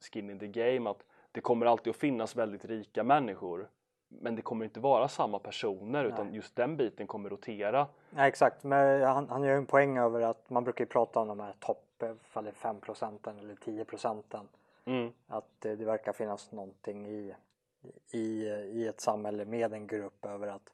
Skin 0.00 0.30
in 0.30 0.38
the 0.38 0.46
Game 0.46 0.90
att 0.90 1.04
det 1.32 1.40
kommer 1.40 1.66
alltid 1.66 1.90
att 1.90 1.96
finnas 1.96 2.36
väldigt 2.36 2.64
rika 2.64 3.04
människor 3.04 3.68
men 4.08 4.36
det 4.36 4.42
kommer 4.42 4.64
inte 4.64 4.80
vara 4.80 5.08
samma 5.08 5.38
personer 5.38 6.04
utan 6.04 6.26
Nej. 6.26 6.36
just 6.36 6.56
den 6.56 6.76
biten 6.76 7.06
kommer 7.06 7.30
rotera. 7.30 7.86
Nej 8.10 8.28
exakt, 8.28 8.64
men 8.64 9.02
han, 9.02 9.28
han 9.28 9.42
gör 9.42 9.56
en 9.56 9.66
poäng 9.66 9.98
över 9.98 10.20
att 10.20 10.50
man 10.50 10.64
brukar 10.64 10.84
prata 10.84 11.20
om 11.20 11.28
de 11.28 11.40
här 11.40 11.54
topp, 11.60 12.02
ifall 12.24 12.44
det 12.44 12.50
är 12.50 12.54
5 12.54 12.80
procenten 12.80 13.38
eller 13.38 13.54
10 13.54 13.84
procenten 13.84 14.48
Mm. 14.84 15.12
Att 15.26 15.48
det, 15.58 15.76
det 15.76 15.84
verkar 15.84 16.12
finnas 16.12 16.52
någonting 16.52 17.06
i, 17.06 17.34
i, 18.10 18.48
i 18.48 18.86
ett 18.86 19.00
samhälle 19.00 19.44
med 19.44 19.72
en 19.72 19.86
grupp 19.86 20.26
över 20.26 20.48
att 20.48 20.72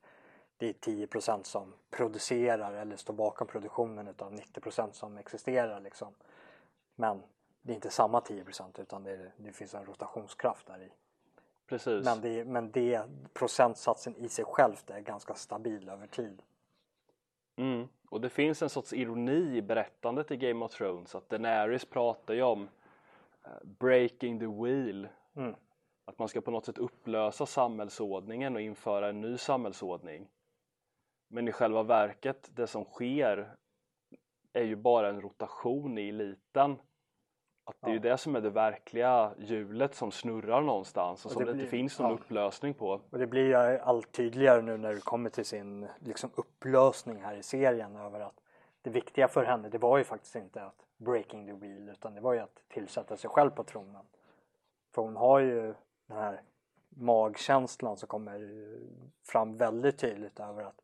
det 0.56 0.68
är 0.68 0.72
10% 0.72 1.42
som 1.42 1.74
producerar 1.90 2.72
eller 2.72 2.96
står 2.96 3.14
bakom 3.14 3.46
produktionen 3.46 4.08
utav 4.08 4.32
90% 4.32 4.92
som 4.92 5.18
existerar 5.18 5.80
liksom. 5.80 6.14
Men 6.94 7.22
det 7.62 7.72
är 7.72 7.74
inte 7.74 7.90
samma 7.90 8.20
10% 8.20 8.80
utan 8.80 9.04
det, 9.04 9.32
det 9.36 9.52
finns 9.52 9.74
en 9.74 9.84
rotationskraft 9.84 10.66
där 10.66 10.82
i. 10.82 10.88
Precis. 11.66 12.04
Men, 12.04 12.20
det, 12.20 12.44
men 12.44 12.70
det 12.70 13.02
procentsatsen 13.32 14.16
i 14.16 14.28
sig 14.28 14.44
självt 14.44 14.90
är 14.90 15.00
ganska 15.00 15.34
stabil 15.34 15.88
över 15.88 16.06
tid. 16.06 16.42
Mm. 17.56 17.88
Och 18.08 18.20
det 18.20 18.30
finns 18.30 18.62
en 18.62 18.70
sorts 18.70 18.92
ironi 18.92 19.56
i 19.56 19.62
berättandet 19.62 20.30
i 20.30 20.36
Game 20.36 20.64
of 20.64 20.72
Thrones 20.72 21.14
att 21.14 21.28
Daenerys 21.28 21.84
pratar 21.84 22.34
ju 22.34 22.42
om 22.42 22.68
breaking 23.64 24.38
the 24.40 24.46
wheel. 24.46 25.08
Mm. 25.36 25.54
Att 26.04 26.18
man 26.18 26.28
ska 26.28 26.40
på 26.40 26.50
något 26.50 26.66
sätt 26.66 26.78
upplösa 26.78 27.46
samhällsordningen 27.46 28.54
och 28.54 28.60
införa 28.62 29.08
en 29.08 29.20
ny 29.20 29.38
samhällsordning. 29.38 30.28
Men 31.30 31.48
i 31.48 31.52
själva 31.52 31.82
verket, 31.82 32.50
det 32.54 32.66
som 32.66 32.84
sker 32.84 33.56
är 34.52 34.62
ju 34.62 34.76
bara 34.76 35.08
en 35.08 35.20
rotation 35.20 35.98
i 35.98 36.08
eliten. 36.08 36.76
Att 37.64 37.76
det 37.80 37.88
är 37.88 37.92
ju 37.92 37.98
det 37.98 38.18
som 38.18 38.36
är 38.36 38.40
det 38.40 38.50
verkliga 38.50 39.34
hjulet 39.38 39.94
som 39.94 40.10
snurrar 40.12 40.60
någonstans 40.60 41.24
och, 41.24 41.28
Och 41.28 41.32
som 41.32 41.40
det 41.40 41.46
det, 41.46 41.50
inte 41.52 41.62
blir- 41.62 41.70
finns 41.70 41.98
någon 41.98 42.10
ja. 42.10 42.14
upplösning 42.16 42.74
på. 42.74 43.00
Och 43.10 43.18
det 43.18 43.26
blir 43.26 43.46
ju 43.46 43.54
allt 43.78 44.12
tydligare 44.12 44.62
nu 44.62 44.76
när 44.76 44.94
det 44.94 45.00
kommer 45.00 45.30
till 45.30 45.44
sin 45.44 45.88
liksom, 45.98 46.30
upplösning 46.34 47.22
här 47.22 47.36
i 47.36 47.42
serien 47.42 47.96
över 47.96 48.20
att 48.20 48.40
det 48.82 48.90
viktiga 48.90 49.28
för 49.28 49.44
henne 49.44 49.68
det 49.68 49.78
var 49.78 49.98
ju 49.98 50.04
faktiskt 50.04 50.36
inte 50.36 50.64
att 50.64 50.86
breaking 50.98 51.46
the 51.46 51.52
wheel 51.52 51.88
utan 51.88 52.14
det 52.14 52.20
var 52.20 52.32
ju 52.32 52.40
att 52.40 52.62
tillsätta 52.68 53.16
sig 53.16 53.30
själv 53.30 53.50
på 53.50 53.64
tronen. 53.64 54.04
För 54.94 55.02
hon 55.02 55.16
har 55.16 55.40
ju 55.40 55.74
den 56.06 56.16
här 56.16 56.42
magkänslan 56.88 57.96
som 57.96 58.08
kommer 58.08 58.68
fram 59.22 59.56
väldigt 59.56 59.98
tydligt 59.98 60.40
över 60.40 60.62
att 60.62 60.80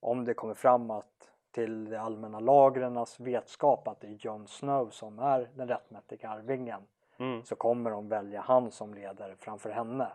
om 0.00 0.24
det 0.24 0.34
kommer 0.34 0.54
fram 0.54 0.90
att 0.90 1.30
till 1.50 1.90
de 1.90 1.96
allmänna 1.96 2.40
lagrarnas 2.40 3.20
vetskap 3.20 3.88
att 3.88 4.00
det 4.00 4.06
är 4.06 4.18
Jon 4.20 4.48
Snow 4.48 4.90
som 4.90 5.18
är 5.18 5.50
den 5.54 5.68
rättmätiga 5.68 6.28
arvingen 6.28 6.86
Mm, 7.16 7.44
så 7.44 7.56
kommer 7.56 7.90
de 7.90 8.08
välja 8.08 8.40
han 8.40 8.70
som 8.70 8.94
ledare 8.94 9.36
framför 9.36 9.70
henne. 9.70 10.12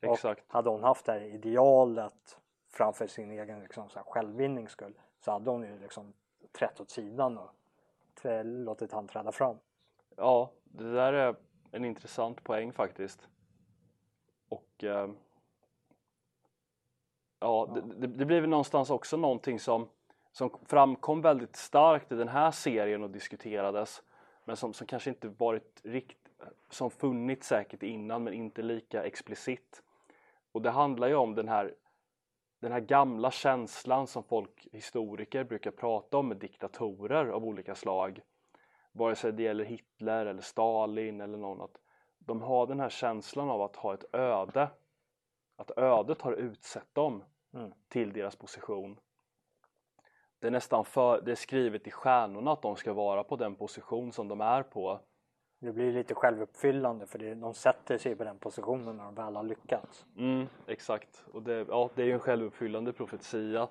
exakt. 0.00 0.44
Och 0.48 0.54
hade 0.54 0.70
hon 0.70 0.82
haft 0.82 1.06
det 1.06 1.12
här 1.12 1.20
idealet 1.20 2.38
framför 2.68 3.06
sin 3.06 3.30
egen 3.30 3.60
liksom, 3.60 3.88
så 3.88 3.98
här, 3.98 4.06
självvinnings 4.06 4.70
skull 4.70 4.98
så 5.20 5.30
hade 5.30 5.50
hon 5.50 5.62
ju 5.62 5.78
liksom 5.78 6.12
trätt 6.52 6.80
åt 6.80 6.90
sidan 6.90 7.38
och 7.38 7.50
låtit 8.44 8.92
han 8.92 9.08
träda 9.08 9.32
fram. 9.32 9.56
Ja, 10.16 10.52
det 10.64 10.92
där 10.92 11.12
är 11.12 11.36
en 11.70 11.84
intressant 11.84 12.44
poäng 12.44 12.72
faktiskt. 12.72 13.28
Och 14.48 14.84
eh, 14.84 15.10
ja, 17.40 17.72
det, 17.74 17.80
det, 17.80 18.06
det 18.06 18.24
blir 18.24 18.40
väl 18.40 18.50
någonstans 18.50 18.90
också 18.90 19.16
någonting 19.16 19.60
som, 19.60 19.88
som 20.32 20.50
framkom 20.66 21.20
väldigt 21.20 21.56
starkt 21.56 22.12
i 22.12 22.14
den 22.14 22.28
här 22.28 22.50
serien 22.50 23.02
och 23.02 23.10
diskuterades 23.10 24.02
men 24.44 24.56
som, 24.56 24.72
som 24.72 24.86
kanske 24.86 25.10
inte 25.10 25.28
varit 25.28 25.80
rikt, 25.84 26.18
som 26.70 26.90
funnits 26.90 27.48
säkert 27.48 27.82
innan 27.82 28.24
men 28.24 28.32
inte 28.32 28.62
lika 28.62 29.04
explicit. 29.04 29.82
Och 30.52 30.62
det 30.62 30.70
handlar 30.70 31.08
ju 31.08 31.14
om 31.14 31.34
den 31.34 31.48
här 31.48 31.74
den 32.64 32.72
här 32.72 32.80
gamla 32.80 33.30
känslan 33.30 34.06
som 34.06 34.22
folk, 34.22 34.68
historiker, 34.72 35.44
brukar 35.44 35.70
prata 35.70 36.16
om 36.16 36.28
med 36.28 36.36
diktatorer 36.36 37.26
av 37.26 37.44
olika 37.44 37.74
slag. 37.74 38.20
Vare 38.92 39.16
sig 39.16 39.32
det 39.32 39.42
gäller 39.42 39.64
Hitler 39.64 40.26
eller 40.26 40.42
Stalin 40.42 41.20
eller 41.20 41.38
någon 41.38 41.60
att 41.60 41.80
de 42.18 42.42
har 42.42 42.66
den 42.66 42.80
här 42.80 42.88
känslan 42.88 43.50
av 43.50 43.62
att 43.62 43.76
ha 43.76 43.94
ett 43.94 44.14
öde. 44.14 44.68
Att 45.56 45.78
ödet 45.78 46.22
har 46.22 46.32
utsett 46.32 46.94
dem 46.94 47.22
Mm. 47.54 47.72
till 47.88 48.12
deras 48.12 48.36
position. 48.36 49.00
Det 50.38 50.46
är 50.46 50.50
nästan 50.50 50.84
för, 50.84 51.20
det 51.20 51.30
är 51.30 51.36
skrivet 51.36 51.86
i 51.86 51.90
stjärnorna 51.90 52.52
att 52.52 52.62
de 52.62 52.76
ska 52.76 52.92
vara 52.92 53.24
på 53.24 53.36
den 53.36 53.56
position 53.56 54.12
som 54.12 54.28
de 54.28 54.40
är 54.40 54.62
på 54.62 55.00
Det 55.64 55.72
blir 55.72 55.92
lite 55.92 56.14
självuppfyllande 56.14 57.06
för 57.06 57.18
det, 57.18 57.34
de 57.34 57.54
sätter 57.54 57.98
sig 57.98 58.16
på 58.16 58.24
den 58.24 58.38
positionen 58.38 58.96
när 58.96 59.04
de 59.04 59.14
väl 59.14 59.36
har 59.36 59.42
lyckats. 59.42 60.06
Mm, 60.16 60.46
exakt. 60.66 61.24
Och 61.32 61.42
det, 61.42 61.66
ja, 61.68 61.90
det 61.94 62.02
är 62.02 62.06
ju 62.06 62.12
en 62.12 62.20
självuppfyllande 62.20 62.92
profetia. 62.92 63.68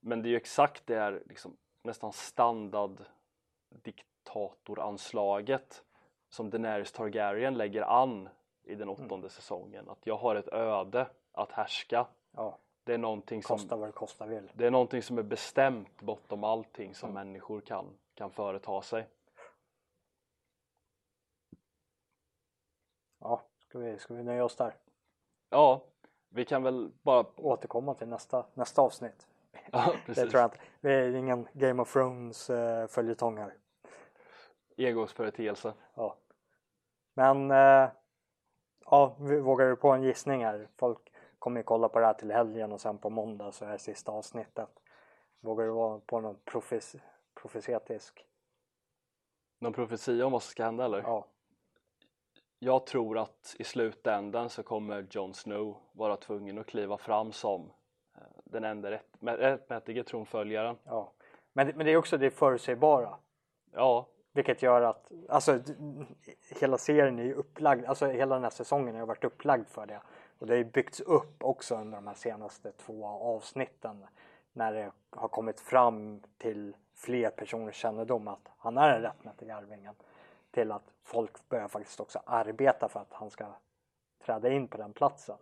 Men 0.00 0.22
det 0.22 0.28
är 0.28 0.30
ju 0.30 0.36
exakt 0.36 0.86
det 0.86 0.98
här 0.98 1.22
liksom, 1.26 1.56
nästan 1.82 2.12
standard 2.12 3.00
diktatoranslaget 3.68 5.84
som 6.28 6.50
Daenerys 6.50 6.92
Targaryen 6.92 7.54
lägger 7.54 7.82
an 7.82 8.28
i 8.62 8.74
den 8.74 8.88
åttonde 8.88 9.28
säsongen. 9.28 9.88
Att 9.88 10.06
jag 10.06 10.16
har 10.16 10.36
ett 10.36 10.48
öde 10.48 11.06
att 11.32 11.52
härska. 11.52 12.06
Ja, 12.36 12.58
Det 12.84 12.94
är 12.94 12.98
någonting 12.98 13.42
som, 13.42 13.56
kosta 13.56 13.76
vad 13.76 13.88
det 13.88 13.92
kosta 13.92 14.26
vill. 14.26 14.50
det 14.54 14.66
är, 14.66 14.70
någonting 14.70 15.02
som 15.02 15.18
är 15.18 15.22
bestämt 15.22 16.02
bortom 16.02 16.44
allting 16.44 16.94
som 16.94 17.12
människor 17.12 17.60
kan, 17.60 17.86
kan 18.14 18.30
företa 18.30 18.82
sig. 18.82 19.08
Ja, 23.22 23.42
ska 23.70 23.78
vi, 23.78 23.98
ska 23.98 24.14
vi 24.14 24.22
nöja 24.22 24.44
oss 24.44 24.56
där? 24.56 24.74
Ja, 25.50 25.84
vi 26.28 26.44
kan 26.44 26.62
väl 26.62 26.92
bara... 27.02 27.26
Återkomma 27.36 27.94
till 27.94 28.08
nästa, 28.08 28.46
nästa 28.54 28.82
avsnitt. 28.82 29.26
Ja, 29.72 29.92
Det 29.92 29.98
precis. 30.06 30.30
tror 30.30 30.40
jag 30.40 30.46
inte. 30.46 30.58
Vi 30.80 30.94
är 30.94 31.14
ingen 31.14 31.48
Game 31.52 31.82
of 31.82 31.92
Thrones 31.92 32.50
eh, 32.50 32.86
följetong 32.86 33.38
här. 33.38 33.54
Engångsföreteelse. 34.78 35.74
Ja. 35.94 36.16
Men 37.14 37.50
eh, 37.50 37.90
ja, 38.84 39.16
vi 39.20 39.40
vågar 39.40 39.66
du 39.66 39.76
på 39.76 39.90
en 39.90 40.02
gissning 40.02 40.44
här? 40.44 40.68
Folk 40.76 41.12
kommer 41.38 41.60
ju 41.60 41.64
kolla 41.64 41.88
på 41.88 41.98
det 42.00 42.06
här 42.06 42.14
till 42.14 42.30
helgen 42.30 42.72
och 42.72 42.80
sen 42.80 42.98
på 42.98 43.10
måndag 43.10 43.52
så 43.52 43.64
är 43.64 43.72
det 43.72 43.78
sista 43.78 44.12
avsnittet. 44.12 44.70
Vågar 45.40 45.64
du 45.64 45.70
vara 45.70 46.00
på 46.06 46.20
någon 46.20 46.38
profes, 46.44 46.96
profesetisk? 47.34 48.26
Någon 49.58 49.72
profetia 49.72 50.26
om 50.26 50.32
vad 50.32 50.42
som 50.42 50.50
ska 50.50 50.64
hända 50.64 50.84
eller? 50.84 51.02
Ja, 51.02 51.26
Jag 52.62 52.86
tror 52.86 53.18
att 53.18 53.56
i 53.58 53.64
slutändan 53.64 54.50
så 54.50 54.62
kommer 54.62 55.06
Jon 55.10 55.34
Snow 55.34 55.76
vara 55.92 56.16
tvungen 56.16 56.58
att 56.58 56.66
kliva 56.66 56.98
fram 56.98 57.32
som 57.32 57.70
eh, 58.16 58.22
den 58.44 58.64
enda 58.64 58.90
rätt, 58.90 59.06
mä- 59.20 59.36
rättmätige 59.36 60.04
tronföljaren. 60.04 60.76
ja. 60.84 61.12
Men, 61.52 61.66
det- 61.66 61.74
men 61.76 61.86
det 61.86 61.92
är 61.92 61.96
också 61.96 62.18
det 62.18 62.30
förutsägbara. 62.30 63.14
Ja, 63.72 64.06
Vilket 64.32 64.62
gör 64.62 64.82
att, 64.82 65.10
alltså 65.28 65.60
hela 66.60 66.78
serien 66.78 67.18
är 67.18 67.32
upplagd, 67.32 67.84
alltså 67.86 68.06
hela 68.06 68.34
den 68.34 68.42
här 68.42 68.50
säsongen 68.50 68.96
har 68.96 69.06
varit 69.06 69.24
upplagd 69.24 69.68
för 69.68 69.86
det. 69.86 70.00
Och 70.38 70.46
det 70.46 70.52
har 70.52 70.58
ju 70.58 70.64
byggts 70.64 71.00
upp 71.00 71.44
också 71.44 71.76
under 71.76 71.96
de 71.98 72.06
här 72.06 72.14
senaste 72.14 72.72
två 72.72 73.06
avsnitten. 73.06 74.06
När 74.52 74.72
det 74.72 74.92
har 75.10 75.28
kommit 75.28 75.60
fram 75.60 76.22
till 76.38 76.76
fler 76.94 77.30
personers 77.30 77.74
kännedom 77.76 78.28
att 78.28 78.48
han 78.58 78.78
är 78.78 78.92
den 78.92 79.02
rättmätiga 79.02 79.56
arvingen. 79.56 79.94
Till 80.50 80.72
att 80.72 80.92
folk 81.04 81.48
börjar 81.48 81.68
faktiskt 81.68 82.00
också 82.00 82.20
arbeta 82.26 82.88
för 82.88 83.00
att 83.00 83.12
han 83.12 83.30
ska 83.30 83.46
träda 84.24 84.48
in 84.52 84.68
på 84.68 84.76
den 84.78 84.92
platsen. 84.92 85.36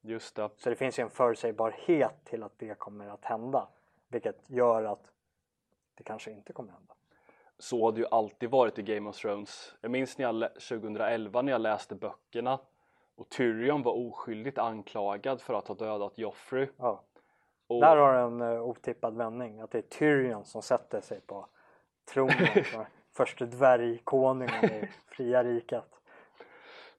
just 0.00 0.36
det. 0.36 0.50
Så 0.56 0.70
det 0.70 0.76
finns 0.76 0.98
ju 0.98 1.02
en 1.02 1.10
förutsägbarhet 1.10 2.24
till 2.24 2.42
att 2.42 2.58
det 2.58 2.78
kommer 2.78 3.08
att 3.08 3.24
hända. 3.24 3.68
Vilket 4.08 4.50
gör 4.50 4.84
att 4.84 5.10
det 5.94 6.02
kanske 6.02 6.30
inte 6.30 6.52
kommer 6.52 6.72
att 6.72 6.78
hända. 6.78 6.94
Så 7.58 7.84
har 7.84 7.92
det 7.92 8.00
ju 8.00 8.06
alltid 8.10 8.50
varit 8.50 8.78
i 8.78 8.82
Game 8.82 9.10
of 9.10 9.16
Thrones. 9.16 9.74
Jag 9.80 9.90
minns 9.90 10.18
när 10.18 10.24
jag, 10.24 10.34
lä- 10.34 10.48
2011 10.48 11.42
när 11.42 11.52
jag 11.52 11.60
läste 11.60 11.94
böckerna 11.94 12.58
och 13.16 13.28
Tyrion 13.28 13.82
var 13.82 13.92
oskyldigt 13.92 14.58
anklagad 14.58 15.40
för 15.40 15.54
att 15.54 15.68
ha 15.68 15.74
dödat 15.74 16.18
Joffrey. 16.18 16.68
Ja. 16.76 17.02
Och, 17.66 17.80
Där 17.80 17.96
har 17.96 18.12
du 18.12 18.18
en 18.18 18.42
uh, 18.42 18.62
otippad 18.62 19.16
vändning. 19.16 19.60
Att 19.60 19.70
det 19.70 19.78
är 19.78 19.82
Tyrion 19.82 20.44
som 20.44 20.62
sätter 20.62 21.00
sig 21.00 21.20
på 21.20 21.46
tronen. 22.04 22.34
som 23.16 23.26
förste 23.26 23.46
dvärgkonungen 23.46 24.64
i 24.64 24.88
fria 25.06 25.44
riket. 25.44 25.84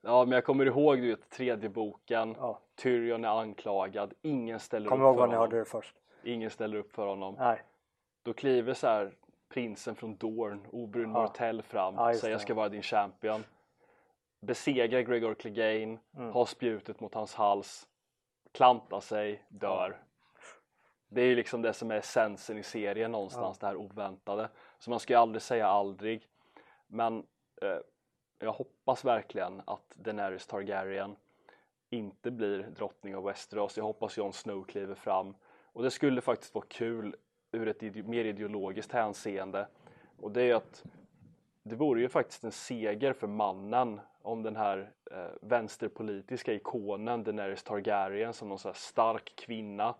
Ja, 0.01 0.25
men 0.25 0.31
jag 0.31 0.45
kommer 0.45 0.65
ihåg 0.65 0.97
du 0.97 1.07
vet, 1.09 1.29
tredje 1.29 1.69
boken. 1.69 2.35
Ja. 2.39 2.59
Tyrion 2.75 3.25
är 3.25 3.39
anklagad. 3.41 4.13
Ingen 4.21 4.59
ställer 4.59 4.89
Kommer 4.89 5.05
upp 5.05 5.07
ihåg 5.07 5.15
för 5.15 5.19
vad 5.19 5.29
ni 5.29 5.35
honom. 5.35 5.51
hörde 5.51 5.59
det 5.59 5.65
först? 5.69 5.95
Ingen 6.23 6.49
ställer 6.49 6.77
upp 6.77 6.91
för 6.91 7.07
honom. 7.07 7.35
Nej. 7.39 7.61
Då 8.23 8.33
kliver 8.33 8.73
så 8.73 8.87
här 8.87 9.11
prinsen 9.49 9.95
från 9.95 10.15
Dorn, 10.17 10.67
Oberyn 10.71 11.11
Ja. 11.11 11.21
Martell 11.21 11.61
fram 11.61 11.95
Ja, 11.95 12.13
säger 12.13 12.33
jag 12.33 12.41
ska 12.41 12.53
vara 12.53 12.69
din 12.69 12.81
champion. 12.81 13.43
Besegrar 14.41 15.01
Gregor 15.01 15.33
Clegane, 15.33 15.97
Mm. 16.17 16.31
har 16.33 16.45
spjutet 16.45 16.99
mot 16.99 17.13
hans 17.13 17.35
hals, 17.35 17.87
klantar 18.51 18.99
sig, 18.99 19.43
dör. 19.49 19.97
Det 21.07 21.21
är 21.21 21.25
ju 21.25 21.35
liksom 21.35 21.61
det 21.61 21.73
som 21.73 21.91
är 21.91 21.95
essensen 21.95 22.57
i 22.57 22.63
serien 22.63 23.11
någonstans, 23.11 23.59
det 23.59 23.67
här 23.67 23.75
oväntade. 23.75 24.49
Så 24.79 24.89
man 24.89 24.99
ska 24.99 25.13
ju 25.13 25.19
aldrig 25.19 25.41
säga 25.41 25.67
aldrig. 25.67 26.27
Men 26.87 27.23
eh, 27.61 27.77
jag 28.39 28.51
hoppas 28.51 29.05
verkligen 29.05 29.61
att 29.65 29.95
Daenerys 29.95 30.47
Targaryen 30.47 31.15
inte 31.89 32.31
blir 32.31 32.63
drottning 32.63 33.15
av 33.15 33.23
Westeros. 33.23 33.77
Jag 33.77 33.83
hoppas 33.83 34.17
Jon 34.17 34.33
Snow 34.33 34.63
kliver 34.63 34.95
fram. 34.95 35.35
Och 35.63 35.83
det 35.83 35.91
skulle 35.91 36.21
faktiskt 36.21 36.55
vara 36.55 36.65
kul 36.67 37.15
ur 37.51 37.67
ett 37.67 37.83
ide- 37.83 38.03
mer 38.03 38.25
ideologiskt 38.25 38.91
hänseende. 38.91 39.67
Och 40.19 40.31
det 40.31 40.41
är 40.41 40.45
ju 40.45 40.53
att 40.53 40.83
det 41.63 41.75
vore 41.75 42.01
ju 42.01 42.09
faktiskt 42.09 42.43
en 42.43 42.51
seger 42.51 43.13
för 43.13 43.27
mannen 43.27 44.01
om 44.21 44.43
den 44.43 44.55
här 44.55 44.91
eh, 45.11 45.27
vänsterpolitiska 45.41 46.53
ikonen 46.53 47.23
Daenerys 47.23 47.63
Targaryen 47.63 48.33
som 48.33 48.49
någon 48.49 48.59
så 48.59 48.67
här 48.67 48.73
stark 48.73 49.35
kvinna 49.35 49.95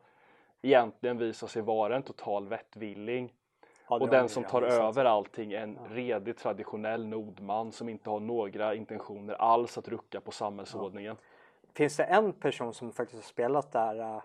egentligen 0.62 1.18
visar 1.18 1.48
sig 1.48 1.62
vara 1.62 1.96
en 1.96 2.04
total 2.04 2.48
vettvilling. 2.48 3.34
Ja, 3.90 4.00
Och 4.00 4.10
den 4.10 4.30
som 4.30 4.44
tar 4.44 4.62
över 4.62 5.06
allting 5.06 5.54
är 5.54 5.62
en 5.62 5.80
redig 5.90 6.38
traditionell 6.38 7.08
nordman 7.08 7.72
som 7.72 7.90
inte 7.90 8.10
har 8.10 8.20
några 8.20 8.76
intentioner 8.76 9.34
alls 9.34 9.78
att 9.78 9.88
rucka 9.88 10.22
på 10.22 10.32
samhällsordningen. 10.32 11.18
Finns 11.74 11.98
det 11.98 12.04
en 12.04 12.34
person 12.34 12.74
som 12.74 12.92
faktiskt 12.92 13.24
har 13.24 13.30
spelat 13.30 13.72
det 13.72 13.80
här 13.80 14.16
uh, 14.16 14.22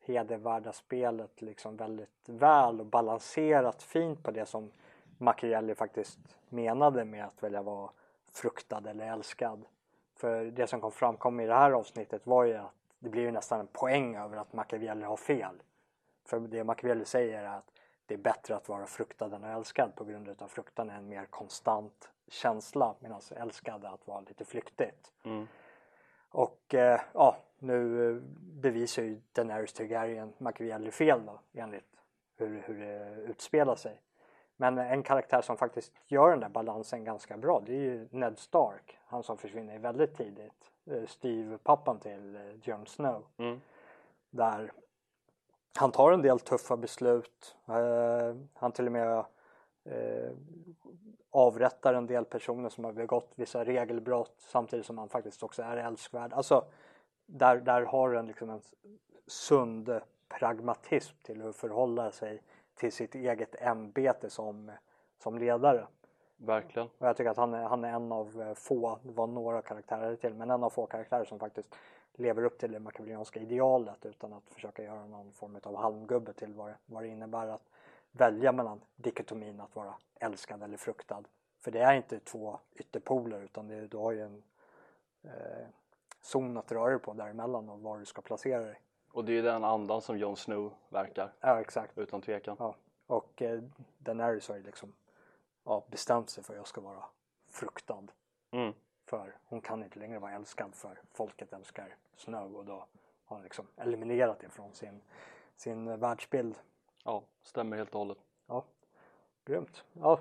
hedervärda 0.00 0.72
spelet 0.72 1.42
liksom 1.42 1.76
väldigt 1.76 2.08
väl 2.26 2.80
och 2.80 2.86
balanserat 2.86 3.82
fint 3.82 4.22
på 4.22 4.30
det 4.30 4.46
som 4.46 4.70
Machiavelli 5.18 5.74
faktiskt 5.74 6.18
menade 6.48 7.04
med 7.04 7.24
att 7.24 7.42
välja 7.42 7.62
vara 7.62 7.90
fruktad 8.32 8.82
eller 8.86 9.12
älskad. 9.12 9.64
För 10.16 10.44
det 10.44 10.66
som 10.66 10.80
kom 10.80 10.92
framkom 10.92 11.40
i 11.40 11.46
det 11.46 11.54
här 11.54 11.70
avsnittet 11.70 12.26
var 12.26 12.44
ju 12.44 12.56
att 12.56 12.72
det 12.98 13.08
blir 13.08 13.22
ju 13.22 13.30
nästan 13.30 13.60
en 13.60 13.66
poäng 13.66 14.16
över 14.16 14.36
att 14.36 14.52
Machiavelli 14.52 15.04
har 15.04 15.16
fel. 15.16 15.62
För 16.24 16.40
det 16.40 16.64
Machiavelli 16.64 17.04
säger 17.04 17.42
är 17.42 17.56
att 17.56 17.71
det 18.12 18.16
är 18.16 18.32
bättre 18.32 18.56
att 18.56 18.68
vara 18.68 18.86
fruktad 18.86 19.36
än 19.36 19.44
älskad 19.44 19.94
på 19.94 20.04
grund 20.04 20.42
av 20.42 20.48
fruktan 20.48 20.90
är 20.90 20.96
en 20.96 21.08
mer 21.08 21.24
konstant 21.24 22.10
känsla 22.28 22.94
medan 23.00 23.20
älskad 23.36 23.84
är 23.84 23.88
att 23.88 24.06
vara 24.06 24.20
lite 24.20 24.44
flyktigt. 24.44 25.12
Mm. 25.24 25.48
Och 26.28 26.74
eh, 26.74 27.00
ja, 27.12 27.36
nu 27.58 28.20
bevisar 28.40 29.02
ju 29.02 29.20
Daenerys 29.32 29.72
Targaryen 29.72 30.32
Machiavelli 30.38 30.90
fel 30.90 31.20
då 31.26 31.40
enligt 31.54 31.96
hur, 32.36 32.62
hur 32.66 32.80
det 32.80 33.22
utspelar 33.22 33.76
sig. 33.76 34.00
Men 34.56 34.78
en 34.78 35.02
karaktär 35.02 35.42
som 35.42 35.56
faktiskt 35.56 35.92
gör 36.06 36.30
den 36.30 36.40
där 36.40 36.48
balansen 36.48 37.04
ganska 37.04 37.36
bra 37.36 37.62
det 37.66 37.72
är 37.72 37.80
ju 37.80 38.08
Ned 38.10 38.38
Stark. 38.38 38.98
Han 39.06 39.22
som 39.22 39.38
försvinner 39.38 39.78
väldigt 39.78 40.16
tidigt. 40.16 40.70
Eh, 40.86 41.06
Steve-pappan 41.06 41.98
till 41.98 42.36
eh, 42.36 42.42
Jon 42.62 42.86
Snow. 42.86 43.24
Mm. 43.36 43.60
Där 44.30 44.72
han 45.74 45.92
tar 45.92 46.12
en 46.12 46.22
del 46.22 46.40
tuffa 46.40 46.76
beslut. 46.76 47.56
Eh, 47.68 48.36
han 48.54 48.72
till 48.72 48.86
och 48.86 48.92
med 48.92 49.24
eh, 49.84 50.32
avrättar 51.30 51.94
en 51.94 52.06
del 52.06 52.24
personer 52.24 52.68
som 52.68 52.84
har 52.84 52.92
begått 52.92 53.32
vissa 53.36 53.64
regelbrott 53.64 54.34
samtidigt 54.38 54.86
som 54.86 54.98
han 54.98 55.08
faktiskt 55.08 55.42
också 55.42 55.62
är 55.62 55.76
älskvärd. 55.76 56.32
Alltså 56.32 56.64
där, 57.26 57.56
där 57.56 57.82
har 57.82 58.14
han 58.14 58.26
liksom 58.26 58.50
en 58.50 58.60
sund 59.26 60.00
pragmatism 60.28 61.16
till 61.22 61.42
hur 61.42 61.52
förhålla 61.52 62.10
sig 62.10 62.42
till 62.74 62.92
sitt 62.92 63.14
eget 63.14 63.62
ämbete 63.62 64.30
som, 64.30 64.70
som 65.22 65.38
ledare. 65.38 65.86
Verkligen. 66.36 66.88
Och 66.98 67.06
jag 67.06 67.16
tycker 67.16 67.30
att 67.30 67.36
han 67.36 67.54
är, 67.54 67.62
han 67.62 67.84
är 67.84 67.92
en 67.92 68.12
av 68.12 68.54
få, 68.54 68.98
det 69.02 69.12
var 69.12 69.26
några 69.26 69.62
karaktärer 69.62 70.16
till, 70.16 70.34
men 70.34 70.50
en 70.50 70.64
av 70.64 70.70
få 70.70 70.86
karaktärer 70.86 71.24
som 71.24 71.38
faktiskt 71.38 71.74
lever 72.14 72.44
upp 72.44 72.58
till 72.58 72.72
det 72.72 72.80
machiavellianska 72.80 73.40
idealet 73.40 74.06
utan 74.06 74.32
att 74.32 74.50
försöka 74.50 74.82
göra 74.82 75.06
någon 75.06 75.32
form 75.32 75.58
av 75.62 75.76
halmgubbe 75.76 76.32
till 76.32 76.54
vad 76.54 76.68
det, 76.68 76.76
vad 76.86 77.02
det 77.02 77.08
innebär 77.08 77.48
att 77.48 77.68
välja 78.12 78.52
mellan 78.52 78.80
dikotomin 78.96 79.60
att 79.60 79.76
vara 79.76 79.94
älskad 80.20 80.62
eller 80.62 80.76
fruktad. 80.76 81.24
För 81.60 81.70
det 81.70 81.80
är 81.80 81.94
inte 81.94 82.18
två 82.18 82.58
ytterpoler 82.74 83.40
utan 83.42 83.68
det, 83.68 83.86
du 83.86 83.96
har 83.96 84.12
ju 84.12 84.20
en 84.20 84.42
eh, 85.22 85.66
zon 86.20 86.56
att 86.56 86.72
röra 86.72 86.90
dig 86.90 86.98
på 86.98 87.12
däremellan 87.12 87.68
och 87.68 87.80
var 87.80 87.98
du 87.98 88.04
ska 88.04 88.22
placera 88.22 88.64
dig. 88.64 88.80
Och 89.12 89.24
det 89.24 89.38
är 89.38 89.42
den 89.42 89.64
andan 89.64 90.02
som 90.02 90.18
Jon 90.18 90.36
Snow 90.36 90.72
verkar, 90.88 91.32
Ja 91.40 91.60
exakt. 91.60 91.98
utan 91.98 92.20
tvekan. 92.20 92.56
Ja. 92.58 92.74
Och 93.06 93.42
eh, 93.42 93.62
Daenerys 93.98 94.48
har 94.48 94.56
ju 94.56 94.62
liksom 94.62 94.92
ja, 95.64 95.84
bestämt 95.90 96.30
sig 96.30 96.44
för 96.44 96.52
att 96.52 96.56
jag 96.56 96.66
ska 96.66 96.80
vara 96.80 97.04
fruktad. 97.50 98.02
Mm. 98.50 98.72
För 99.12 99.32
hon 99.48 99.60
kan 99.60 99.82
inte 99.82 99.98
längre 99.98 100.18
vara 100.18 100.32
älskad 100.32 100.74
för 100.74 101.00
folket 101.12 101.52
älskar 101.52 101.96
Snow 102.16 102.56
och 102.56 102.64
då 102.64 102.72
har 103.24 103.36
hon 103.36 103.42
liksom 103.42 103.66
eliminerat 103.76 104.38
det 104.40 104.48
från 104.48 104.74
sin, 104.74 105.00
sin 105.56 106.00
världsbild. 106.00 106.58
Ja, 107.04 107.22
stämmer 107.42 107.76
helt 107.76 107.94
och 107.94 107.98
hållet. 107.98 108.18
Ja, 108.46 108.64
grymt. 109.44 109.84
Ja. 109.92 110.20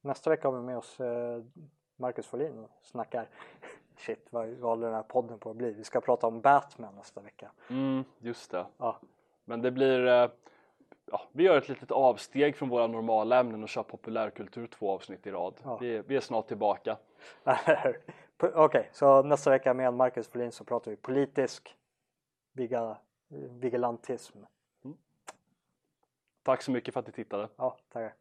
Nästa 0.00 0.30
vecka 0.30 0.48
har 0.48 0.56
vi 0.56 0.62
med 0.62 0.78
oss 0.78 1.00
eh, 1.00 1.42
Marcus 1.96 2.26
Folin 2.26 2.58
och 2.58 2.70
snackar 2.82 3.28
Shit, 3.96 4.26
vad, 4.30 4.60
håller 4.60 4.86
den 4.86 4.96
här 4.96 5.02
podden 5.02 5.38
på 5.38 5.50
att 5.50 5.56
bli? 5.56 5.72
Vi 5.72 5.84
ska 5.84 6.00
prata 6.00 6.26
om 6.26 6.40
Batman 6.40 6.94
nästa 6.94 7.20
vecka. 7.20 7.50
Mm, 7.70 8.04
just 8.18 8.50
det. 8.50 8.66
Ja, 8.78 8.96
Men 9.44 9.62
det 9.62 9.70
blir, 9.70 10.06
eh, 10.06 10.30
ja, 11.06 11.22
vi 11.32 11.42
gör 11.42 11.58
ett 11.58 11.68
litet 11.68 11.90
avsteg 11.90 12.56
från 12.56 12.68
våra 12.68 12.86
normala 12.86 13.40
ämnen 13.40 13.62
och 13.62 13.68
kör 13.68 13.82
populärkultur 13.82 14.66
två 14.66 14.90
avsnitt 14.90 15.26
i 15.26 15.30
rad. 15.30 15.54
Ja. 15.64 15.76
Vi, 15.76 16.02
vi 16.06 16.16
är 16.16 16.20
snart 16.20 16.48
tillbaka. 16.48 16.96
Okej, 18.42 18.54
okay, 18.54 18.84
så 18.92 19.22
nästa 19.22 19.50
vecka 19.50 19.74
med 19.74 19.94
Marcus 19.94 20.28
Folin 20.28 20.52
så 20.52 20.64
pratar 20.64 20.90
vi 20.90 20.96
politisk 20.96 21.76
vigilantism. 23.60 24.38
Tack 26.42 26.62
så 26.62 26.70
mycket 26.70 26.94
för 26.94 27.00
att 27.00 27.06
ni 27.06 27.12
tittade. 27.12 27.48
Ja, 27.56 27.78
tackar. 27.88 28.14